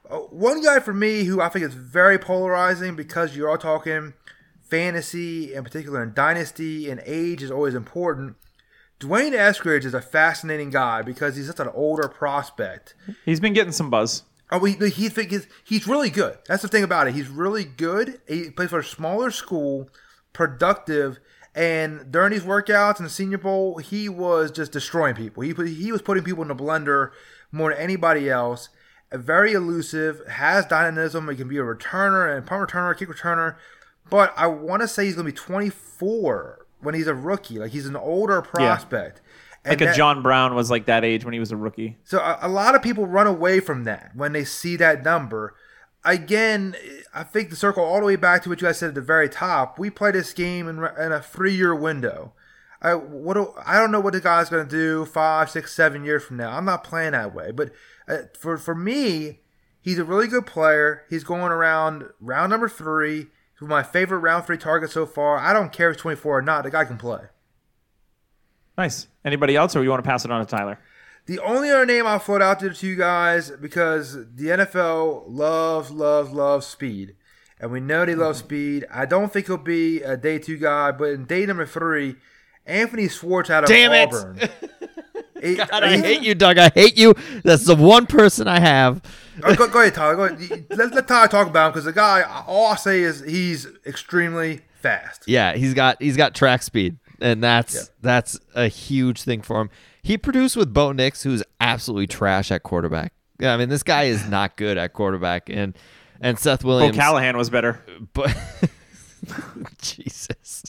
Uh, 0.09 0.19
one 0.19 0.63
guy 0.63 0.81
for 0.81 0.95
me 0.95 1.25
who 1.25 1.41
I 1.41 1.49
think 1.49 1.65
is 1.65 1.75
very 1.75 2.19
polarizing 2.19 2.97
because 2.97 3.37
you 3.37 3.45
are 3.47 3.51
all 3.51 3.59
talking 3.59 4.15
fantasy, 4.61 5.55
in 5.55 5.65
particular 5.65 6.03
in 6.03 6.15
dynasty, 6.15 6.91
and 6.91 7.03
age 7.05 7.43
is 7.43 7.51
always 7.51 7.75
important. 7.75 8.37
D'Wayne 9.01 9.33
Eskridge 9.33 9.85
is 9.85 9.95
a 9.95 10.01
fascinating 10.01 10.71
guy 10.71 11.03
because 11.03 11.37
he's 11.37 11.47
such 11.47 11.61
an 11.61 11.71
older 11.73 12.09
prospect. 12.09 12.95
He's 13.25 13.41
been 13.41 13.53
getting 13.53 13.73
some 13.73 13.91
buzz. 13.91 14.25
Oh, 14.51 14.65
he, 14.65 14.75
he 14.89 15.11
he's 15.65 15.87
really 15.87 16.11
good. 16.11 16.39
That's 16.47 16.63
the 16.63 16.69
thing 16.69 16.83
about 16.83 17.07
it. 17.07 17.15
He's 17.15 17.29
really 17.29 17.65
good. 17.65 18.21
He 18.27 18.51
plays 18.51 18.71
for 18.71 18.79
a 18.79 18.85
smaller 18.85 19.31
school, 19.31 19.91
productive, 20.33 21.19
and 21.55 22.11
during 22.13 22.33
these 22.33 22.43
workouts 22.43 22.99
in 22.99 23.05
the 23.05 23.11
Senior 23.11 23.39
Bowl, 23.39 23.79
he 23.79 24.09
was 24.09 24.51
just 24.51 24.73
destroying 24.73 25.15
people. 25.15 25.43
He 25.43 25.53
put, 25.55 25.69
he 25.69 25.91
was 25.93 26.03
putting 26.03 26.23
people 26.25 26.43
in 26.43 26.49
the 26.49 26.55
blender 26.55 27.11
more 27.51 27.71
than 27.71 27.79
anybody 27.81 28.29
else. 28.31 28.69
Very 29.13 29.53
elusive, 29.55 30.21
has 30.29 30.67
dynamism. 30.67 31.29
He 31.29 31.37
can 31.37 31.49
be 31.49 31.57
a 31.57 31.63
returner 31.63 32.37
and 32.37 32.47
punt 32.47 32.69
returner, 32.69 32.97
kick 32.97 33.09
returner. 33.09 33.57
But 34.11 34.33
I 34.37 34.47
want 34.47 34.83
to 34.83 34.89
say 34.89 35.07
he's 35.07 35.15
going 35.15 35.27
to 35.27 35.33
be 35.33 35.37
24 35.37 36.67
when 36.81 36.95
he's 36.95 37.07
a 37.07 37.15
rookie. 37.15 37.59
Like 37.59 37.73
he's 37.73 37.87
an 37.87 37.97
older 37.97 38.43
prospect. 38.43 39.21
And 39.65 39.73
Like 39.73 39.81
a 39.81 39.85
that- 39.87 39.97
John 39.97 40.23
Brown 40.23 40.55
was 40.55 40.71
like 40.71 40.87
that 40.87 41.05
age 41.05 41.25
when 41.25 41.33
he 41.35 41.41
was 41.41 41.51
a 41.53 41.57
rookie. 41.57 41.97
so 42.05 42.19
a, 42.19 42.39
a 42.43 42.49
lot 42.49 42.75
of 42.75 42.83
people 42.83 43.07
run 43.07 43.27
away 43.27 43.61
from 43.61 43.85
that 43.85 44.13
when 44.15 44.33
they 44.33 44.45
see 44.45 44.77
that 44.77 45.03
number. 45.05 45.55
Again, 46.09 46.75
I 47.13 47.23
think 47.23 47.51
the 47.51 47.57
circle 47.57 47.85
all 47.85 48.01
the 48.01 48.07
way 48.07 48.17
back 48.17 48.43
to 48.43 48.49
what 48.49 48.63
you 48.63 48.67
guys 48.67 48.79
said 48.79 48.89
at 48.89 48.95
the 48.95 49.03
very 49.03 49.29
top, 49.29 49.79
we 49.79 49.91
play 49.91 50.11
this 50.11 50.33
game 50.33 50.67
in, 50.67 50.79
in 50.79 51.13
a 51.13 51.21
three-year 51.21 51.75
window. 51.75 52.33
I 52.81 52.95
what 52.95 53.35
do, 53.35 53.53
I 53.67 53.79
don't 53.79 53.91
know 53.91 54.01
what 54.01 54.15
the 54.15 54.21
guy's 54.21 54.49
going 54.49 54.67
to 54.67 54.71
do 54.71 55.05
five, 55.05 55.51
six, 55.51 55.75
seven 55.75 56.05
years 56.05 56.25
from 56.25 56.39
now. 56.39 56.57
I'm 56.57 56.65
not 56.65 56.83
playing 56.83 57.13
that 57.13 57.35
way, 57.35 57.51
but 57.51 57.73
uh, 58.09 58.19
for 58.39 58.57
for 58.57 58.75
me, 58.75 59.41
he's 59.83 59.99
a 59.99 60.05
really 60.05 60.29
good 60.29 60.47
player. 60.47 61.05
He's 61.11 61.25
going 61.25 61.53
around 61.53 62.05
round 62.21 62.51
number 62.51 62.71
three. 62.71 63.27
He's 63.59 63.69
my 63.69 63.83
favorite 63.83 64.21
round 64.21 64.47
three 64.47 64.57
target 64.57 64.91
so 64.91 65.05
far. 65.05 65.39
I 65.39 65.53
don't 65.53 65.73
care 65.73 65.91
if 65.91 65.97
he's 65.97 66.03
24 66.03 66.39
or 66.39 66.43
not. 66.43 66.65
The 66.65 66.71
guy 66.71 66.85
can 66.85 66.97
play. 66.97 67.25
Nice. 68.79 69.09
Anybody 69.25 69.57
else, 69.57 69.77
or 69.77 69.83
you 69.83 69.91
want 69.91 70.03
to 70.03 70.09
pass 70.09 70.25
it 70.25 70.31
on 70.31 70.41
to 70.41 70.47
Tyler? 70.49 70.79
The 71.29 71.41
only 71.41 71.71
other 71.71 71.85
name 71.85 72.07
I'll 72.07 72.19
float 72.19 72.41
out 72.41 72.59
there 72.59 72.71
to 72.73 72.87
you 72.87 72.97
guys 72.97 73.51
because 73.51 74.15
the 74.15 74.47
NFL 74.47 75.25
loves, 75.29 75.91
loves, 75.91 76.31
loves 76.31 76.67
speed. 76.67 77.17
And 77.61 77.71
we 77.71 77.81
know 77.81 78.07
they 78.07 78.15
love 78.15 78.37
mm-hmm. 78.37 78.47
speed. 78.47 78.87
I 78.91 79.05
don't 79.05 79.31
think 79.31 79.47
he'll 79.47 79.59
be 79.59 80.01
a 80.01 80.17
day 80.17 80.39
two 80.39 80.57
guy, 80.57 80.91
but 80.91 81.11
in 81.11 81.27
day 81.27 81.45
number 81.45 81.67
three, 81.67 82.17
Anthony 82.65 83.11
Schwartz 83.11 83.51
out 83.51 83.65
of 83.65 83.69
Damn 83.69 83.93
it. 83.93 84.09
Auburn. 84.09 84.39
It- 85.41 85.57
God, 85.57 85.85
I 85.85 85.99
hate 85.99 86.23
you, 86.23 86.35
Doug. 86.35 86.59
I 86.59 86.69
hate 86.71 86.99
you. 86.99 87.15
That's 87.45 87.65
the 87.65 87.77
one 87.77 88.07
person 88.07 88.49
I 88.49 88.59
have. 88.59 89.01
Oh, 89.45 89.55
go, 89.55 89.69
go 89.69 89.83
ahead, 89.83 89.95
Tyler. 89.95 90.17
Go 90.17 90.25
ahead. 90.25 90.67
Let, 90.71 90.93
let 90.93 91.07
Tyler 91.07 91.29
talk 91.29 91.47
about 91.47 91.67
him 91.67 91.73
because 91.75 91.85
the 91.85 91.93
guy, 91.93 92.23
all 92.45 92.73
I 92.73 92.75
say 92.75 93.03
is 93.03 93.21
he's 93.21 93.69
extremely 93.87 94.63
fast. 94.81 95.29
Yeah, 95.29 95.55
he's 95.55 95.75
got 95.75 96.03
he's 96.03 96.17
got 96.17 96.35
track 96.35 96.63
speed. 96.65 96.99
and 97.21 97.41
that's 97.43 97.75
Yeah. 97.75 97.83
that's 98.01 98.41
a 98.57 98.67
huge 98.67 99.23
thing 99.23 99.43
for 99.43 99.61
him. 99.61 99.71
He 100.03 100.17
produced 100.19 100.57
with 100.57 100.73
Bo 100.73 100.93
Nix, 100.93 101.23
who's 101.23 101.43
absolutely 101.61 102.07
trash 102.07 102.51
at 102.51 102.63
quarterback. 102.63 103.13
Yeah, 103.39 103.55
I 103.55 103.57
mean 103.57 103.69
this 103.69 103.83
guy 103.83 104.05
is 104.05 104.29
not 104.29 104.57
good 104.57 104.79
at 104.79 104.93
quarterback, 104.93 105.49
and 105.49 105.77
and 106.21 106.39
Seth 106.39 106.65
Williams. 106.65 106.97
Bo 106.97 107.01
Callahan 107.03 107.37
was 107.37 107.51
better. 107.51 107.81
but 108.13 108.35
Jesus, 109.83 110.65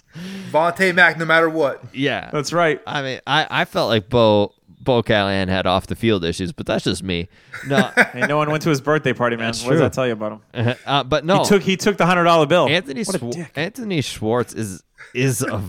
Vontae 0.51 0.93
Mack, 0.93 1.17
no 1.17 1.25
matter 1.25 1.49
what. 1.49 1.83
yeah, 1.93 2.29
That's 2.31 2.53
right. 2.53 2.81
I 2.85 3.01
mean, 3.01 3.19
I, 3.27 3.47
I 3.49 3.65
felt 3.65 3.89
like 3.89 4.09
Bo 4.09 4.53
Bo 4.81 5.03
Callahan 5.03 5.47
had 5.49 5.65
off 5.67 5.87
the 5.87 5.95
field 5.95 6.23
issues, 6.23 6.51
but 6.51 6.65
that's 6.65 6.83
just 6.83 7.03
me. 7.03 7.27
No, 7.67 7.77
Hey, 8.13 8.25
no 8.27 8.37
one 8.37 8.49
went 8.49 8.63
to 8.63 8.69
his 8.69 8.81
birthday 8.81 9.13
party, 9.13 9.35
man. 9.35 9.47
That's 9.47 9.63
what 9.63 9.71
does 9.71 9.79
that 9.81 9.93
tell 9.93 10.07
you 10.07 10.13
about 10.13 10.41
him? 10.53 10.75
uh, 10.85 11.03
but 11.03 11.25
no, 11.25 11.39
He 11.39 11.45
took 11.45 11.61
he 11.63 11.77
took 11.77 11.97
the 11.97 12.05
hundred 12.05 12.23
dollar 12.25 12.45
bill. 12.45 12.67
Anthony 12.67 13.03
what 13.03 13.21
a 13.21 13.29
dick. 13.29 13.51
Anthony 13.55 14.01
Schwartz 14.01 14.53
is 14.53 14.83
is 15.13 15.41
a 15.41 15.61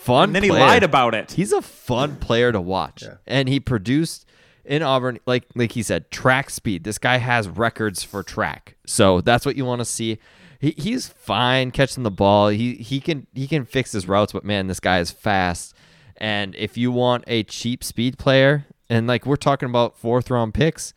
fun. 0.00 0.30
And 0.30 0.36
then 0.36 0.42
he 0.42 0.50
lied 0.50 0.82
about 0.82 1.14
it. 1.14 1.32
He's 1.32 1.52
a 1.52 1.62
fun 1.62 2.16
player 2.16 2.52
to 2.52 2.60
watch, 2.60 3.04
and 3.26 3.48
he 3.48 3.60
produced 3.60 4.26
in 4.64 4.82
Auburn, 4.82 5.18
like 5.26 5.44
like 5.54 5.72
he 5.72 5.82
said, 5.82 6.10
track 6.10 6.50
speed. 6.50 6.84
This 6.84 6.98
guy 6.98 7.18
has 7.18 7.48
records 7.48 8.02
for 8.02 8.22
track, 8.22 8.76
so 8.86 9.20
that's 9.20 9.46
what 9.46 9.56
you 9.56 9.64
want 9.64 9.80
to 9.80 9.84
see. 9.84 10.18
He, 10.60 10.74
he's 10.76 11.08
fine 11.08 11.70
catching 11.70 12.02
the 12.02 12.10
ball. 12.10 12.48
He 12.48 12.74
he 12.74 13.00
can 13.00 13.26
he 13.34 13.46
can 13.46 13.64
fix 13.64 13.92
his 13.92 14.06
routes, 14.06 14.32
but 14.32 14.44
man, 14.44 14.66
this 14.66 14.80
guy 14.80 15.00
is 15.00 15.10
fast. 15.10 15.74
And 16.16 16.54
if 16.56 16.76
you 16.76 16.92
want 16.92 17.24
a 17.26 17.44
cheap 17.44 17.82
speed 17.82 18.18
player, 18.18 18.66
and 18.88 19.06
like 19.06 19.24
we're 19.24 19.36
talking 19.36 19.68
about 19.68 19.96
fourth 19.96 20.30
round 20.30 20.52
picks, 20.52 20.92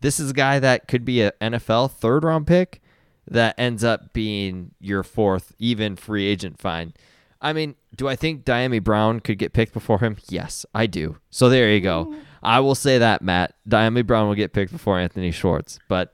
this 0.00 0.18
is 0.18 0.30
a 0.30 0.34
guy 0.34 0.58
that 0.58 0.88
could 0.88 1.04
be 1.04 1.22
an 1.22 1.32
NFL 1.40 1.92
third 1.92 2.24
round 2.24 2.46
pick 2.46 2.82
that 3.30 3.54
ends 3.56 3.84
up 3.84 4.12
being 4.12 4.72
your 4.80 5.02
fourth, 5.02 5.54
even 5.58 5.96
free 5.96 6.26
agent 6.26 6.58
fine. 6.60 6.92
I 7.40 7.52
mean, 7.52 7.76
do 7.96 8.08
I 8.08 8.16
think 8.16 8.44
Dyami 8.44 8.82
Brown 8.82 9.20
could 9.20 9.38
get 9.38 9.52
picked 9.52 9.72
before 9.72 9.98
him? 10.00 10.16
Yes, 10.28 10.64
I 10.74 10.86
do. 10.86 11.18
So 11.30 11.48
there 11.48 11.70
you 11.70 11.80
go. 11.80 12.14
I 12.42 12.60
will 12.60 12.74
say 12.74 12.98
that, 12.98 13.22
Matt. 13.22 13.54
Dyami 13.68 14.06
Brown 14.06 14.28
will 14.28 14.34
get 14.34 14.52
picked 14.52 14.72
before 14.72 14.98
Anthony 14.98 15.30
Schwartz. 15.30 15.78
But 15.88 16.12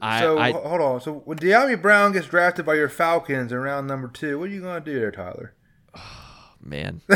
I, 0.00 0.20
So 0.20 0.38
I 0.38 0.48
h- 0.50 0.54
hold 0.54 0.80
on. 0.80 1.00
So 1.00 1.12
when 1.24 1.38
Dyami 1.38 1.80
Brown 1.80 2.12
gets 2.12 2.26
drafted 2.28 2.64
by 2.64 2.74
your 2.74 2.88
Falcons 2.88 3.52
in 3.52 3.58
round 3.58 3.86
number 3.86 4.08
two, 4.08 4.38
what 4.38 4.48
are 4.48 4.52
you 4.52 4.60
gonna 4.62 4.80
do 4.80 4.98
there, 4.98 5.10
Tyler? 5.10 5.54
man, 6.62 7.00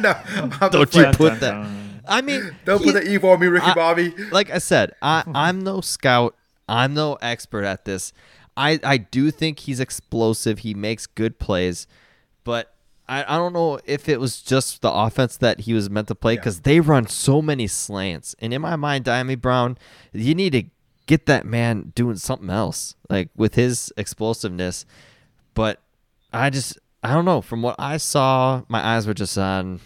no, 0.00 0.16
I'm 0.30 0.50
don't 0.70 0.94
you 0.94 1.06
put 1.12 1.40
that? 1.40 1.68
I 2.06 2.22
mean, 2.22 2.54
Don't 2.64 2.78
he- 2.82 2.92
put 2.92 3.02
the 3.04 3.10
evil 3.10 3.30
on 3.30 3.40
me, 3.40 3.46
Ricky 3.48 3.66
I- 3.66 3.74
Bobby. 3.74 4.14
like 4.30 4.50
I 4.50 4.58
said, 4.58 4.92
I, 5.02 5.24
I'm 5.34 5.60
no 5.60 5.80
scout. 5.80 6.34
I'm 6.68 6.94
no 6.94 7.14
expert 7.22 7.64
at 7.64 7.84
this. 7.84 8.12
I, 8.56 8.78
I 8.82 8.96
do 8.98 9.30
think 9.30 9.60
he's 9.60 9.78
explosive. 9.80 10.60
He 10.60 10.74
makes 10.74 11.06
good 11.06 11.38
plays, 11.38 11.86
but 12.44 12.74
I, 13.08 13.24
I 13.34 13.38
don't 13.38 13.54
know 13.54 13.80
if 13.84 14.08
it 14.08 14.20
was 14.20 14.42
just 14.42 14.82
the 14.82 14.92
offense 14.92 15.36
that 15.38 15.60
he 15.60 15.72
was 15.72 15.88
meant 15.88 16.08
to 16.08 16.14
play 16.14 16.36
because 16.36 16.60
they 16.60 16.80
run 16.80 17.06
so 17.06 17.40
many 17.40 17.66
slants. 17.66 18.36
And 18.38 18.52
in 18.52 18.60
my 18.60 18.76
mind, 18.76 19.06
Dyami 19.06 19.40
Brown, 19.40 19.78
you 20.12 20.34
need 20.34 20.52
to 20.52 20.64
get 21.06 21.24
that 21.26 21.46
man 21.46 21.92
doing 21.94 22.16
something 22.16 22.50
else, 22.50 22.94
like 23.08 23.30
with 23.34 23.54
his 23.54 23.92
explosiveness. 23.96 24.84
But 25.54 25.80
I 26.32 26.50
just, 26.50 26.78
I 27.02 27.14
don't 27.14 27.24
know. 27.24 27.40
From 27.40 27.62
what 27.62 27.76
I 27.78 27.96
saw, 27.96 28.62
my 28.68 28.86
eyes 28.86 29.06
were 29.06 29.14
just 29.14 29.38
on, 29.38 29.80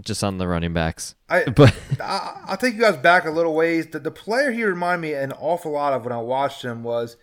just 0.00 0.24
on 0.24 0.38
the 0.38 0.48
running 0.48 0.72
backs. 0.72 1.14
I, 1.28 1.44
But 1.54 1.74
I, 2.00 2.44
I'll 2.46 2.56
take 2.56 2.74
you 2.74 2.80
guys 2.80 2.96
back 2.96 3.26
a 3.26 3.30
little 3.30 3.54
ways. 3.54 3.88
The, 3.88 3.98
the 3.98 4.10
player 4.10 4.52
he 4.52 4.64
reminded 4.64 5.02
me 5.02 5.14
an 5.14 5.32
awful 5.32 5.72
lot 5.72 5.92
of 5.92 6.04
when 6.04 6.12
I 6.12 6.20
watched 6.20 6.64
him 6.64 6.82
was. 6.82 7.16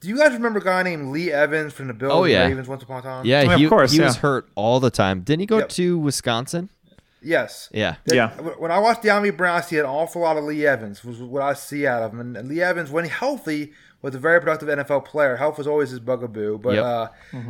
Do 0.00 0.08
you 0.08 0.16
guys 0.18 0.32
remember 0.32 0.60
a 0.60 0.64
guy 0.64 0.82
named 0.82 1.08
Lee 1.08 1.32
Evans 1.32 1.72
from 1.72 1.88
the 1.88 1.94
Bills 1.94 2.12
Oh, 2.12 2.24
yeah. 2.24 2.46
Ravens 2.46 2.68
once 2.68 2.82
upon 2.82 3.00
a 3.00 3.02
time? 3.02 3.24
Yeah, 3.26 3.44
Oh, 3.48 3.54
of 3.54 3.60
he, 3.60 3.68
course, 3.68 3.92
he 3.92 4.00
was 4.00 4.16
hurt 4.16 4.48
all 4.54 4.78
the 4.80 4.90
time. 4.90 5.22
Didn't 5.22 5.40
he 5.40 5.46
go 5.46 5.58
Yep. 5.58 5.68
to 5.70 5.98
Wisconsin? 5.98 6.70
Yes. 7.20 7.68
Yeah. 7.72 7.96
That- 8.04 8.14
Yeah. 8.14 8.28
When 8.58 8.70
I 8.70 8.78
watched 8.78 9.02
the 9.02 9.08
Dyami 9.08 9.36
Brown, 9.36 9.56
I 9.58 9.60
see 9.60 9.76
an 9.78 9.86
awful 9.86 10.22
lot 10.22 10.36
of 10.36 10.44
Lee 10.44 10.64
Evans. 10.66 11.04
Was 11.04 11.18
what 11.18 11.42
I 11.42 11.54
see 11.54 11.84
out 11.86 12.02
of 12.02 12.12
him. 12.12 12.20
And, 12.20 12.36
and 12.36 12.48
Lee 12.48 12.62
Evans, 12.62 12.90
when 12.90 13.06
healthy, 13.06 13.72
was 14.00 14.14
a 14.14 14.18
very 14.20 14.38
productive 14.38 14.68
NFL 14.68 15.04
player. 15.04 15.34
Health 15.34 15.58
was 15.58 15.66
always 15.66 15.90
his 15.90 15.98
bugaboo. 15.98 16.58
But 16.58 16.74
Yep. 16.76 16.84
uh, 16.84 17.08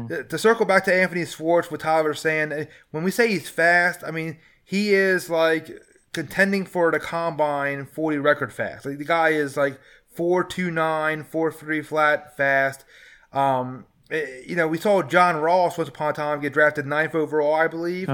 th- 0.09 0.29
to 0.29 0.39
circle 0.39 0.65
back 0.65 0.87
to 0.87 0.95
Anthony 0.95 1.27
Schwartz, 1.27 1.71
what 1.71 1.81
Tyler 1.81 2.09
was 2.09 2.21
saying, 2.21 2.53
eh, 2.53 2.65
when 2.93 3.05
we 3.05 3.11
say 3.11 3.29
he's 3.29 3.51
fast, 3.51 4.03
I 4.07 4.11
mean 4.11 4.39
he 4.65 4.95
is 4.95 5.29
like 5.29 5.71
contending 6.15 6.65
for 6.65 6.91
the 6.91 6.99
combine 6.99 7.85
40 7.85 8.17
record 8.17 8.51
fast. 8.55 8.87
Like 8.87 8.97
the 8.97 9.05
guy 9.05 9.29
is 9.29 9.59
like 9.59 9.79
4.29, 10.19 11.25
4.3 11.31 11.85
flat 11.87 12.37
fast. 12.37 12.85
Um, 13.33 13.87
eh, 14.11 14.25
you 14.47 14.57
know, 14.57 14.67
we 14.67 14.79
saw 14.79 15.03
John 15.03 15.37
Ross 15.37 15.79
once 15.79 15.89
upon 15.89 16.11
a 16.11 16.13
time 16.15 16.41
get 16.41 16.53
drafted 16.53 16.87
ninth 16.87 17.15
overall, 17.15 17.55
I 17.55 17.69
believe. 17.69 18.09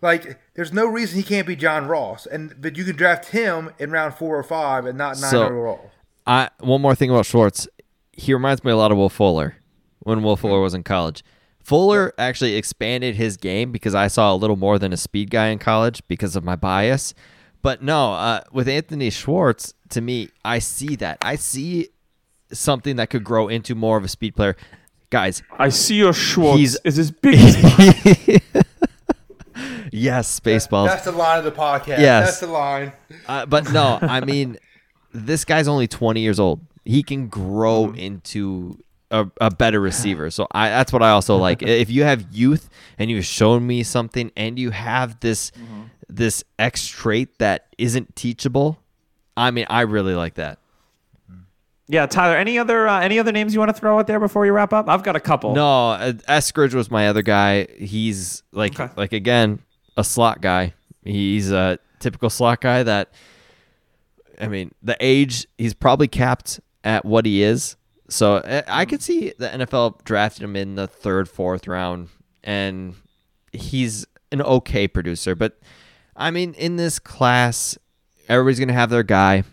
Like, 0.00 0.38
there's 0.54 0.72
no 0.72 0.86
reason 0.86 1.18
he 1.18 1.22
can't 1.22 1.46
be 1.46 1.56
John 1.56 1.86
Ross, 1.86 2.26
and 2.26 2.54
but 2.60 2.76
you 2.76 2.84
can 2.84 2.96
draft 2.96 3.26
him 3.28 3.70
in 3.78 3.90
round 3.90 4.14
four 4.14 4.36
or 4.38 4.42
five 4.42 4.86
and 4.86 4.96
not 4.98 5.20
nine 5.20 5.30
So- 5.30 5.44
overall. 5.44 5.90
I 6.26 6.50
one 6.60 6.80
more 6.80 6.94
thing 6.94 7.10
about 7.10 7.26
Schwartz. 7.26 7.66
He 8.12 8.32
reminds 8.32 8.62
me 8.62 8.70
a 8.70 8.76
lot 8.76 8.92
of 8.92 8.98
Will 8.98 9.08
Fuller 9.08 9.56
when 10.00 10.22
Will 10.22 10.36
Fuller 10.36 10.60
was 10.60 10.72
in 10.74 10.84
college. 10.84 11.24
Fuller 11.64 12.12
actually 12.18 12.54
expanded 12.54 13.16
his 13.16 13.36
game 13.36 13.72
because 13.72 13.94
I 13.94 14.06
saw 14.06 14.32
a 14.32 14.36
little 14.36 14.54
more 14.56 14.78
than 14.78 14.92
a 14.92 14.96
speed 14.96 15.30
guy 15.30 15.48
in 15.48 15.58
college 15.58 16.00
because 16.06 16.36
of 16.36 16.44
my 16.44 16.54
bias. 16.54 17.12
But 17.62 17.82
no, 17.82 18.12
uh, 18.14 18.40
with 18.52 18.68
Anthony 18.68 19.10
Schwartz, 19.10 19.72
to 19.90 20.00
me, 20.00 20.30
I 20.44 20.58
see 20.58 20.96
that. 20.96 21.18
I 21.22 21.36
see 21.36 21.88
something 22.52 22.96
that 22.96 23.08
could 23.10 23.22
grow 23.24 23.48
into 23.48 23.74
more 23.74 23.96
of 23.96 24.04
a 24.04 24.08
speed 24.08 24.34
player. 24.36 24.56
Guys, 25.10 25.42
I 25.58 25.68
see 25.68 25.96
your 25.96 26.12
Schwartz 26.12 26.58
He's- 26.58 26.76
is 26.84 26.98
as 26.98 27.10
big 27.22 27.34
as 27.38 27.56
yes, 29.92 30.40
Spaceballs. 30.40 30.86
That's 30.88 31.04
the 31.04 31.12
line 31.12 31.38
of 31.38 31.44
the 31.44 31.52
podcast. 31.52 31.98
Yes. 31.98 32.26
That's 32.26 32.40
the 32.40 32.46
line. 32.48 32.92
Uh, 33.28 33.46
but 33.46 33.70
no, 33.72 33.98
I 34.00 34.20
mean, 34.20 34.56
this 35.12 35.44
guy's 35.44 35.68
only 35.68 35.86
20 35.86 36.20
years 36.20 36.40
old. 36.40 36.60
He 36.84 37.02
can 37.02 37.28
grow 37.28 37.86
Mm-hmm. 37.86 37.98
into 37.98 38.78
a, 39.10 39.26
a 39.40 39.50
better 39.50 39.78
receiver. 39.80 40.30
So 40.30 40.46
I 40.52 40.70
that's 40.70 40.92
what 40.92 41.02
I 41.02 41.10
also 41.10 41.36
like. 41.36 41.62
If 41.62 41.90
you 41.90 42.02
have 42.04 42.24
youth 42.32 42.68
and 42.98 43.10
you've 43.10 43.26
shown 43.26 43.66
me 43.66 43.82
something 43.82 44.32
and 44.36 44.58
you 44.58 44.70
have 44.70 45.20
this 45.20 45.50
Mm-hmm. 45.52 45.82
This 46.16 46.44
X 46.58 46.86
trait 46.86 47.38
that 47.38 47.66
isn't 47.78 48.14
teachable, 48.16 48.78
I 49.36 49.50
mean, 49.50 49.66
I 49.68 49.82
really 49.82 50.14
like 50.14 50.34
that. 50.34 50.58
Yeah, 51.88 52.06
Tyler. 52.06 52.36
Any 52.36 52.58
other 52.58 52.86
uh, 52.88 53.00
any 53.00 53.18
other 53.18 53.32
names 53.32 53.52
you 53.52 53.60
want 53.60 53.74
to 53.74 53.78
throw 53.78 53.98
out 53.98 54.06
there 54.06 54.20
before 54.20 54.42
we 54.42 54.50
wrap 54.50 54.72
up? 54.72 54.88
I've 54.88 55.02
got 55.02 55.16
a 55.16 55.20
couple. 55.20 55.54
No, 55.54 55.90
uh, 55.90 56.12
Eskridge 56.28 56.74
was 56.74 56.90
my 56.90 57.08
other 57.08 57.22
guy. 57.22 57.66
He's 57.76 58.42
like 58.52 58.78
Okay. 58.78 58.92
like 58.96 59.12
again 59.12 59.60
a 59.96 60.04
slot 60.04 60.40
guy. 60.40 60.74
He's 61.04 61.50
a 61.50 61.78
typical 61.98 62.30
slot 62.30 62.60
guy 62.60 62.82
that 62.84 63.12
I 64.40 64.48
mean, 64.48 64.72
the 64.82 64.96
age 65.00 65.46
he's 65.58 65.74
probably 65.74 66.08
capped 66.08 66.60
at 66.84 67.04
what 67.04 67.26
he 67.26 67.42
is. 67.42 67.76
So 68.08 68.36
I, 68.38 68.82
I 68.82 68.84
could 68.84 69.02
see 69.02 69.32
the 69.38 69.48
NFL 69.48 70.04
drafting 70.04 70.44
him 70.44 70.56
in 70.56 70.76
the 70.76 70.86
third, 70.86 71.28
fourth 71.28 71.66
round, 71.66 72.08
and 72.44 72.94
he's 73.52 74.06
an 74.30 74.40
okay 74.40 74.86
producer. 74.88 75.34
But 75.34 75.58
I 76.16 76.30
mean, 76.30 76.54
in 76.54 76.76
this 76.76 76.98
class, 76.98 77.76
everybody's 78.28 78.58
gonna 78.60 78.72
have 78.72 78.90
their 78.90 79.02
guy. 79.02 79.44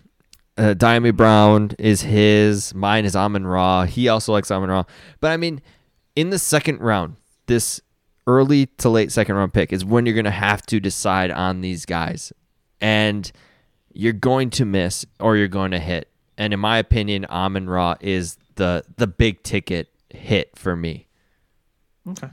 Uh, 0.57 0.73
Dyami 0.73 1.15
Brown 1.15 1.71
is 1.79 2.01
his. 2.01 2.75
Mine 2.75 3.05
is 3.05 3.15
Amon 3.15 3.47
Ra. 3.47 3.85
He 3.85 4.09
also 4.09 4.33
likes 4.33 4.51
Amon 4.51 4.69
Ra. 4.69 4.83
But 5.21 5.31
I 5.31 5.37
mean, 5.37 5.61
in 6.15 6.31
the 6.31 6.39
second 6.39 6.81
round, 6.81 7.15
this 7.45 7.79
early 8.27 8.67
to 8.77 8.89
late 8.89 9.11
second 9.11 9.35
round 9.35 9.53
pick 9.53 9.71
is 9.71 9.85
when 9.85 10.05
you're 10.05 10.13
going 10.13 10.25
to 10.25 10.31
have 10.31 10.61
to 10.67 10.79
decide 10.79 11.31
on 11.31 11.61
these 11.61 11.85
guys. 11.85 12.33
And 12.81 13.31
you're 13.93 14.13
going 14.13 14.49
to 14.51 14.65
miss 14.65 15.05
or 15.19 15.35
you're 15.35 15.47
going 15.47 15.71
to 15.71 15.79
hit. 15.79 16.09
And 16.37 16.53
in 16.53 16.59
my 16.59 16.77
opinion, 16.77 17.25
Amon 17.25 17.69
Ra 17.69 17.95
is 17.99 18.37
the 18.55 18.83
the 18.97 19.07
big 19.07 19.43
ticket 19.43 19.89
hit 20.09 20.57
for 20.57 20.75
me. 20.75 21.07
Okay. 22.07 22.29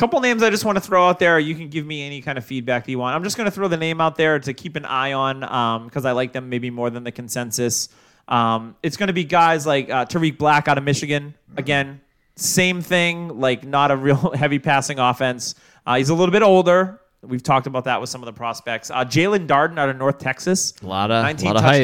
Couple 0.00 0.18
names 0.20 0.42
I 0.42 0.48
just 0.48 0.64
want 0.64 0.76
to 0.76 0.80
throw 0.80 1.06
out 1.06 1.18
there. 1.18 1.38
You 1.38 1.54
can 1.54 1.68
give 1.68 1.84
me 1.84 2.02
any 2.06 2.22
kind 2.22 2.38
of 2.38 2.44
feedback 2.46 2.86
that 2.86 2.90
you 2.90 2.98
want. 2.98 3.14
I'm 3.14 3.22
just 3.22 3.36
going 3.36 3.44
to 3.44 3.50
throw 3.50 3.68
the 3.68 3.76
name 3.76 4.00
out 4.00 4.16
there 4.16 4.38
to 4.38 4.54
keep 4.54 4.76
an 4.76 4.86
eye 4.86 5.12
on 5.12 5.84
because 5.84 6.06
I 6.06 6.12
like 6.12 6.32
them 6.32 6.48
maybe 6.48 6.70
more 6.70 6.88
than 6.88 7.04
the 7.04 7.12
consensus. 7.12 7.90
Um, 8.26 8.76
it's 8.82 8.96
going 8.96 9.08
to 9.08 9.12
be 9.12 9.24
guys 9.24 9.66
like 9.66 9.90
uh, 9.90 10.06
Tarik 10.06 10.38
Black 10.38 10.68
out 10.68 10.78
of 10.78 10.84
Michigan. 10.84 11.34
Again, 11.58 12.00
same 12.34 12.80
thing, 12.80 13.40
like 13.40 13.66
not 13.66 13.90
a 13.90 13.96
real 13.96 14.30
heavy 14.34 14.58
passing 14.58 14.98
offense. 14.98 15.54
Uh, 15.84 15.96
he's 15.96 16.08
a 16.08 16.14
little 16.14 16.32
bit 16.32 16.42
older. 16.42 16.98
We've 17.20 17.42
talked 17.42 17.66
about 17.66 17.84
that 17.84 18.00
with 18.00 18.08
some 18.08 18.22
of 18.22 18.26
the 18.26 18.32
prospects. 18.32 18.90
Uh, 18.90 19.04
Jaelon 19.04 19.46
Darden 19.46 19.78
out 19.78 19.90
of 19.90 19.98
North 19.98 20.16
Texas. 20.16 20.72
A 20.82 20.86
lot 20.86 21.10
of- 21.10 21.24
19 21.24 21.46
lot 21.46 21.56
of 21.56 21.62
hype. 21.62 21.82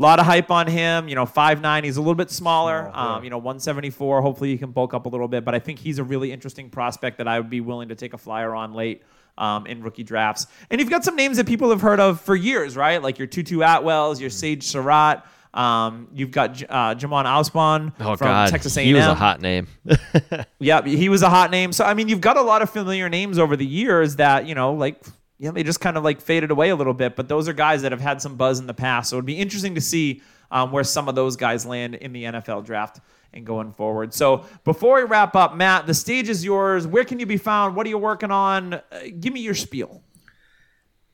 A 0.00 0.02
lot 0.02 0.18
of 0.18 0.24
hype 0.24 0.50
on 0.50 0.66
him. 0.66 1.08
You 1.08 1.14
know, 1.14 1.26
five 1.26 1.60
nine. 1.60 1.84
He's 1.84 1.98
a 1.98 2.00
little 2.00 2.14
bit 2.14 2.30
smaller. 2.30 2.90
Um, 2.94 3.22
you 3.22 3.28
know, 3.28 3.36
174. 3.36 4.22
Hopefully, 4.22 4.50
he 4.50 4.56
can 4.56 4.70
bulk 4.70 4.94
up 4.94 5.04
a 5.04 5.08
little 5.10 5.28
bit. 5.28 5.44
But 5.44 5.54
I 5.54 5.58
think 5.58 5.78
he's 5.78 5.98
a 5.98 6.04
really 6.04 6.32
interesting 6.32 6.70
prospect 6.70 7.18
that 7.18 7.28
I 7.28 7.38
would 7.38 7.50
be 7.50 7.60
willing 7.60 7.90
to 7.90 7.94
take 7.94 8.14
a 8.14 8.18
flyer 8.18 8.54
on 8.54 8.72
late 8.72 9.02
um, 9.36 9.66
in 9.66 9.82
rookie 9.82 10.02
drafts. 10.02 10.46
And 10.70 10.80
you've 10.80 10.88
got 10.88 11.04
some 11.04 11.16
names 11.16 11.36
that 11.36 11.46
people 11.46 11.68
have 11.68 11.82
heard 11.82 12.00
of 12.00 12.18
for 12.20 12.34
years, 12.34 12.76
right? 12.76 13.02
Like 13.02 13.18
your 13.18 13.26
Tutu 13.26 13.58
Atwells, 13.58 14.20
your 14.20 14.30
Sage 14.30 14.62
Surratt. 14.62 15.22
Um, 15.52 16.08
you've 16.14 16.30
got 16.30 16.62
uh, 16.62 16.94
Jhamon 16.94 17.24
Ausbon 17.24 17.92
Oh 18.00 18.16
from 18.16 18.28
God, 18.28 18.50
Texas 18.50 18.76
A&M. 18.76 18.86
he 18.86 18.94
was 18.94 19.04
a 19.04 19.14
hot 19.14 19.40
name. 19.42 19.66
Yeah, 20.60 20.82
he 20.82 21.08
was 21.08 21.22
a 21.22 21.28
hot 21.30 21.50
name. 21.50 21.72
So 21.72 21.84
I 21.84 21.94
mean, 21.94 22.08
you've 22.08 22.20
got 22.20 22.36
a 22.36 22.42
lot 22.42 22.62
of 22.62 22.70
familiar 22.70 23.08
names 23.08 23.38
over 23.38 23.56
the 23.56 23.66
years 23.66 24.16
that 24.16 24.46
you 24.46 24.54
know, 24.54 24.72
like 24.74 25.02
you 25.40 25.46
know, 25.46 25.52
they 25.52 25.62
just 25.62 25.80
kind 25.80 25.96
of 25.96 26.04
like 26.04 26.20
faded 26.20 26.50
away 26.50 26.68
a 26.68 26.76
little 26.76 26.92
bit. 26.92 27.16
But 27.16 27.26
those 27.26 27.48
are 27.48 27.54
guys 27.54 27.80
that 27.80 27.92
have 27.92 28.00
had 28.00 28.20
some 28.20 28.36
buzz 28.36 28.60
in 28.60 28.66
the 28.66 28.74
past. 28.74 29.08
So 29.08 29.16
it'd 29.16 29.24
be 29.24 29.38
interesting 29.38 29.74
to 29.74 29.80
see 29.80 30.20
um, 30.50 30.70
where 30.70 30.84
some 30.84 31.08
of 31.08 31.14
those 31.14 31.36
guys 31.36 31.64
land 31.64 31.94
in 31.94 32.12
the 32.12 32.24
NFL 32.24 32.66
draft 32.66 33.00
and 33.32 33.46
going 33.46 33.72
forward. 33.72 34.12
So 34.12 34.44
before 34.64 34.96
we 34.96 35.04
wrap 35.04 35.34
up, 35.34 35.56
Matt, 35.56 35.86
the 35.86 35.94
stage 35.94 36.28
is 36.28 36.44
yours. 36.44 36.86
Where 36.86 37.04
can 37.04 37.18
you 37.18 37.24
be 37.24 37.38
found? 37.38 37.74
What 37.74 37.86
are 37.86 37.88
you 37.88 37.96
working 37.96 38.30
on? 38.30 38.74
Uh, 38.74 38.82
give 39.18 39.32
me 39.32 39.40
your 39.40 39.54
spiel. 39.54 40.02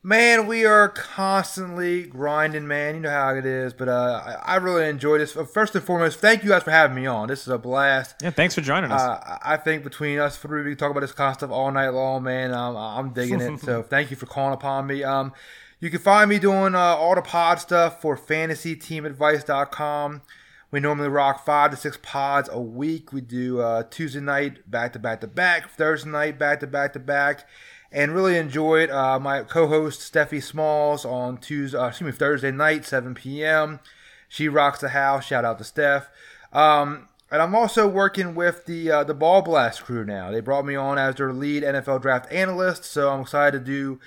Man, 0.07 0.47
we 0.47 0.65
are 0.65 0.89
constantly 0.89 2.05
grinding, 2.05 2.69
man. 2.69 2.95
You 2.95 3.01
know 3.01 3.11
how 3.11 3.35
it 3.35 3.45
is, 3.45 3.73
but 3.73 3.89
uh, 3.89 4.23
I, 4.25 4.53
I 4.53 4.57
really 4.59 4.89
enjoy 4.89 5.19
this. 5.19 5.37
Uh, 5.37 5.43
First 5.43 5.75
and 5.75 5.83
foremost, 5.83 6.21
thank 6.21 6.45
you 6.45 6.51
guys 6.51 6.63
for 6.63 6.71
having 6.71 6.95
me 6.95 7.07
on. 7.07 7.27
This 7.27 7.41
is 7.41 7.49
a 7.49 7.59
blast. 7.59 8.15
Yeah, 8.23 8.31
thanks 8.31 8.55
for 8.55 8.61
joining 8.61 8.93
us. 8.93 9.01
Uh, 9.01 9.39
I 9.45 9.57
think 9.57 9.83
between 9.83 10.21
us 10.21 10.37
three, 10.37 10.63
we 10.63 10.71
can 10.71 10.79
talk 10.79 10.93
about 10.93 11.01
this 11.01 11.11
kind 11.11 11.31
of 11.31 11.35
stuff 11.35 11.51
all 11.51 11.73
night 11.73 11.89
long, 11.89 12.23
man. 12.23 12.55
Um, 12.55 12.77
I'm 12.77 13.13
digging 13.15 13.41
it. 13.41 13.59
So 13.59 13.83
thank 13.91 14.13
you 14.13 14.17
for 14.17 14.27
calling 14.27 14.55
upon 14.55 14.87
me. 14.87 15.03
Um, 15.03 15.33
you 15.81 15.91
can 15.91 15.99
find 15.99 16.31
me 16.31 16.39
doing 16.39 16.77
uh, 16.77 16.79
all 16.79 17.17
the 17.17 17.23
pod 17.23 17.59
stuff 17.59 18.01
for 18.01 18.17
fantasyteamadvice.com. 18.17 20.23
We 20.71 20.79
normally 20.79 21.09
rock 21.09 21.45
five 21.45 21.73
to 21.73 21.77
six 21.77 21.99
pods 22.01 22.49
a 22.53 22.61
week. 22.61 23.13
We 23.13 23.23
do 23.23 23.61
uh, 23.61 23.83
Tuesday 23.91 24.21
night 24.21 24.71
back 24.71 24.93
to 24.93 25.01
back 25.01 25.21
to 25.23 25.27
back, 25.27 25.71
Thursday 25.71 26.11
night 26.11 26.39
back 26.39 26.61
to 26.61 26.69
back 26.69 26.93
to 26.93 27.01
back, 27.01 27.49
and 27.97 28.15
really 28.15 28.37
enjoy 28.37 28.81
it. 28.81 28.91
Uh, 28.91 29.19
my 29.19 29.43
co-host 29.43 30.01
Steffi 30.13 30.43
Smalls 30.43 31.07
on 31.07 31.39
Tuesday, 31.39 31.79
uh, 31.79 31.89
excuse 31.89 32.07
me, 32.07 32.13
Thursday 32.13 32.51
night, 32.51 32.85
7 32.85 33.15
p.m. 33.15 33.81
She 34.29 34.49
rocks 34.49 34.81
the 34.81 34.91
house. 34.91 35.25
Shout 35.25 35.47
out 35.47 35.57
to 35.59 35.65
Steph. 35.65 36.11
Um, 36.53 37.09
and 37.31 37.41
I'm 37.41 37.55
also 37.55 37.89
working 37.89 38.35
with 38.35 38.67
the 38.67 38.91
uh, 38.91 39.05
the 39.05 39.15
Ball 39.15 39.41
Blast 39.41 39.83
crew 39.83 40.05
now. 40.05 40.31
They 40.31 40.41
brought 40.41 40.67
me 40.67 40.77
on 40.77 40.99
as 40.99 41.15
their 41.15 41.33
lead 41.33 41.63
NFL 41.63 42.03
draft 42.03 42.31
analyst, 42.31 42.85
so 42.85 43.11
I'm 43.11 43.23
excited 43.23 43.65
to 43.65 43.65
do 43.65 43.99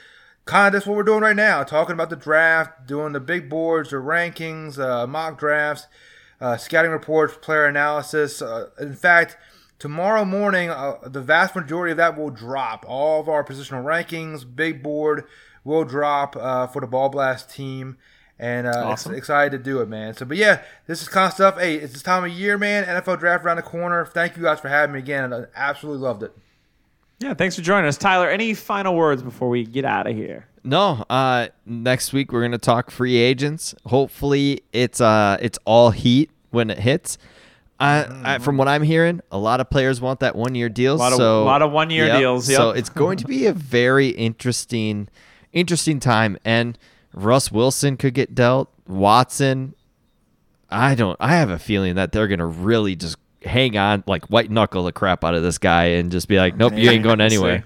kind 0.46 0.74
of 0.74 0.78
just 0.80 0.88
what 0.88 0.96
we're 0.96 1.04
doing 1.04 1.22
right 1.22 1.36
now, 1.36 1.64
talking 1.64 1.94
about 1.94 2.12
the 2.12 2.16
draft, 2.16 2.86
doing 2.86 3.14
the 3.14 3.20
big 3.20 3.50
boards, 3.50 3.90
the 3.90 3.98
rankings, 3.98 4.80
uh, 4.80 5.08
mock 5.08 5.40
drafts, 5.40 5.88
uh, 6.40 6.58
scouting 6.58 6.92
reports, 6.92 7.36
player 7.42 7.66
analysis. 7.66 8.40
Uh, 8.42 8.70
in 8.80 8.96
fact, 8.96 9.36
tomorrow 9.80 10.26
morning, 10.26 10.70
uh, 10.70 10.98
the 11.04 11.22
vast 11.22 11.56
majority 11.56 11.92
of 11.92 11.98
that 11.98 12.18
will 12.18 12.30
drop. 12.30 12.86
All 12.88 13.20
of 13.22 13.28
our 13.30 13.44
positional 13.44 13.84
rankings, 13.84 14.46
big 14.56 14.84
board, 14.84 15.24
will 15.64 15.86
drop 15.86 16.36
uh, 16.36 16.68
for 16.68 16.80
the 16.82 16.88
Ball 16.88 17.10
Blast 17.10 17.50
team. 17.50 17.98
And 18.42 18.68
uh, 18.68 18.72
Awesome. 18.86 19.12
ex- 19.12 19.18
excited 19.20 19.52
to 19.58 19.62
do 19.62 19.82
it, 19.82 19.90
man. 19.90 20.14
So, 20.14 20.26
but 20.26 20.38
yeah, 20.38 20.62
this 20.88 21.02
is 21.02 21.10
kind 21.10 21.28
of 21.28 21.34
stuff. 21.34 21.58
Hey, 21.60 21.76
it's 21.76 21.92
this 21.92 22.02
time 22.04 22.24
of 22.24 22.32
year, 22.32 22.58
man. 22.58 22.86
NFL 22.86 23.20
draft 23.20 23.44
around 23.44 23.58
the 23.58 23.64
corner. 23.64 24.06
Thank 24.06 24.38
you 24.38 24.44
guys 24.44 24.62
for 24.62 24.70
having 24.70 24.94
me 24.94 25.00
again. 25.00 25.34
I 25.34 25.44
absolutely 25.56 26.02
loved 26.02 26.24
it. 26.24 26.32
yeah, 27.20 27.34
thanks 27.34 27.56
for 27.58 27.62
joining 27.62 27.88
us, 27.90 27.98
Tyler. 27.98 28.30
Any 28.30 28.54
final 28.54 28.96
words 28.96 29.22
before 29.22 29.50
we 29.50 29.66
get 29.66 29.84
out 29.84 30.08
of 30.08 30.16
here? 30.16 30.46
No, 30.64 31.04
uh, 31.10 31.48
next 31.66 32.14
week 32.14 32.32
we're 32.32 32.42
gonna 32.42 32.58
talk 32.58 32.92
free 32.92 33.18
agents. 33.18 33.76
Hopefully, 33.88 34.62
it's 34.72 35.02
uh, 35.02 35.38
it's 35.42 35.60
all 35.66 35.92
heat 35.92 36.30
when 36.52 36.70
it 36.70 36.80
hits. 36.80 37.18
I, 37.80 38.36
I, 38.36 38.38
from 38.40 38.58
what 38.58 38.68
I'm 38.68 38.84
hearing, 38.84 39.22
a 39.32 39.38
lot 39.38 39.62
of 39.62 39.70
players 39.70 40.02
want 40.02 40.20
that 40.20 40.36
one 40.36 40.54
year 40.56 40.68
deal. 40.70 40.96
Mm-hmm. 40.96 41.02
Lot 41.02 41.12
of- 41.14 41.18
so 41.18 41.44
lot 41.46 41.62
of 41.62 41.72
one-year 41.72 42.08
Yep. 42.08 42.20
deals, 42.20 42.54
So 42.54 42.72
it's 42.72 42.90
going 42.90 43.18
to 43.20 43.26
be 43.28 43.46
a 43.46 43.54
very 43.54 44.10
interesting, 44.10 45.08
interesting 45.54 46.00
time. 46.02 46.38
And 46.44 46.78
Russ 47.14 47.52
Wilson 47.52 47.96
could 47.98 48.14
get 48.14 48.36
dealt. 48.36 48.70
Watson, 48.88 49.76
I 50.70 50.94
don't. 50.96 51.16
I 51.22 51.36
have 51.36 51.50
a 51.50 51.58
feeling 51.60 51.96
that 51.96 52.12
they're 52.12 52.28
gonna 52.28 52.46
really 52.46 52.96
just 52.96 53.18
hang 53.44 53.78
on, 53.78 54.04
like 54.08 54.26
white 54.26 54.52
knuckle 54.52 54.84
the 54.84 54.92
crap 54.92 55.24
out 55.24 55.34
of 55.34 55.42
this 55.42 55.58
guy, 55.58 55.86
and 55.86 56.12
just 56.12 56.28
be 56.28 56.38
like, 56.38 56.58
"Nope, 56.58 56.74
you 56.76 56.90
ain't 56.90 57.04
going 57.04 57.22
anywhere." 57.32 57.64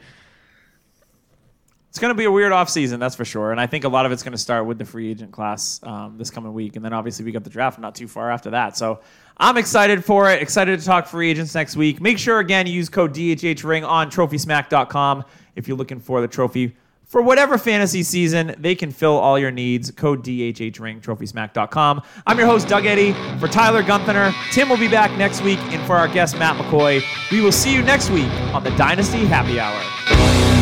It's 1.89 1.99
going 1.99 2.09
to 2.09 2.17
be 2.17 2.25
a 2.25 2.31
weird 2.31 2.51
offseason, 2.51 2.97
that's 2.97 3.15
for 3.15 3.23
sure. 3.23 3.51
And 3.51 3.61
I 3.61 3.67
think 3.67 3.83
a 3.83 3.87
lot 3.87 4.07
of 4.07 4.11
it's 4.11 4.23
going 4.23 4.31
to 4.31 4.37
start 4.39 4.65
with 4.65 4.79
the 4.79 4.85
free 4.85 5.11
agent 5.11 5.31
class 5.31 5.79
um, 5.83 6.17
this 6.17 6.31
coming 6.31 6.51
week. 6.51 6.75
And 6.75 6.83
then 6.83 6.91
obviously 6.91 7.23
we 7.23 7.31
got 7.31 7.43
the 7.43 7.51
draft 7.51 7.77
not 7.77 7.93
too 7.93 8.07
far 8.07 8.31
after 8.31 8.49
that. 8.49 8.75
So 8.75 9.01
I'm 9.37 9.57
excited 9.57 10.05
for 10.05 10.29
it. 10.31 10.41
Excited 10.41 10.79
to 10.79 10.85
talk 10.85 11.07
free 11.07 11.29
agents 11.29 11.55
next 11.55 11.75
week. 11.75 11.99
Make 11.99 12.17
sure, 12.17 12.39
again, 12.39 12.67
use 12.67 12.89
code 12.89 13.13
DHHRing 13.13 13.87
on 13.87 14.09
trophysmack.com 14.11 15.25
if 15.55 15.67
you're 15.67 15.77
looking 15.77 15.99
for 15.99 16.21
the 16.21 16.27
trophy. 16.27 16.75
For 17.05 17.21
whatever 17.21 17.59
fantasy 17.59 18.01
season, 18.01 18.55
they 18.57 18.73
can 18.73 18.91
fill 18.91 19.17
all 19.17 19.37
your 19.37 19.51
needs. 19.51 19.91
Code 19.91 20.23
DHHRing, 20.23 21.01
trophysmack.com. 21.01 22.01
I'm 22.25 22.37
your 22.39 22.47
host, 22.47 22.67
Doug 22.67 22.87
Eddy. 22.87 23.13
For 23.39 23.47
Tyler 23.47 23.83
Gunther, 23.83 24.33
Tim 24.51 24.67
will 24.67 24.77
be 24.77 24.87
back 24.87 25.15
next 25.17 25.43
week. 25.43 25.59
And 25.59 25.85
for 25.85 25.95
our 25.95 26.07
guest, 26.07 26.39
Matt 26.39 26.57
MacCoy, 26.57 27.03
we 27.31 27.41
will 27.41 27.51
see 27.51 27.71
you 27.71 27.83
next 27.83 28.09
week 28.09 28.31
on 28.55 28.63
the 28.63 28.71
Dynasty 28.71 29.25
Happy 29.25 29.59
Hour. 29.59 30.52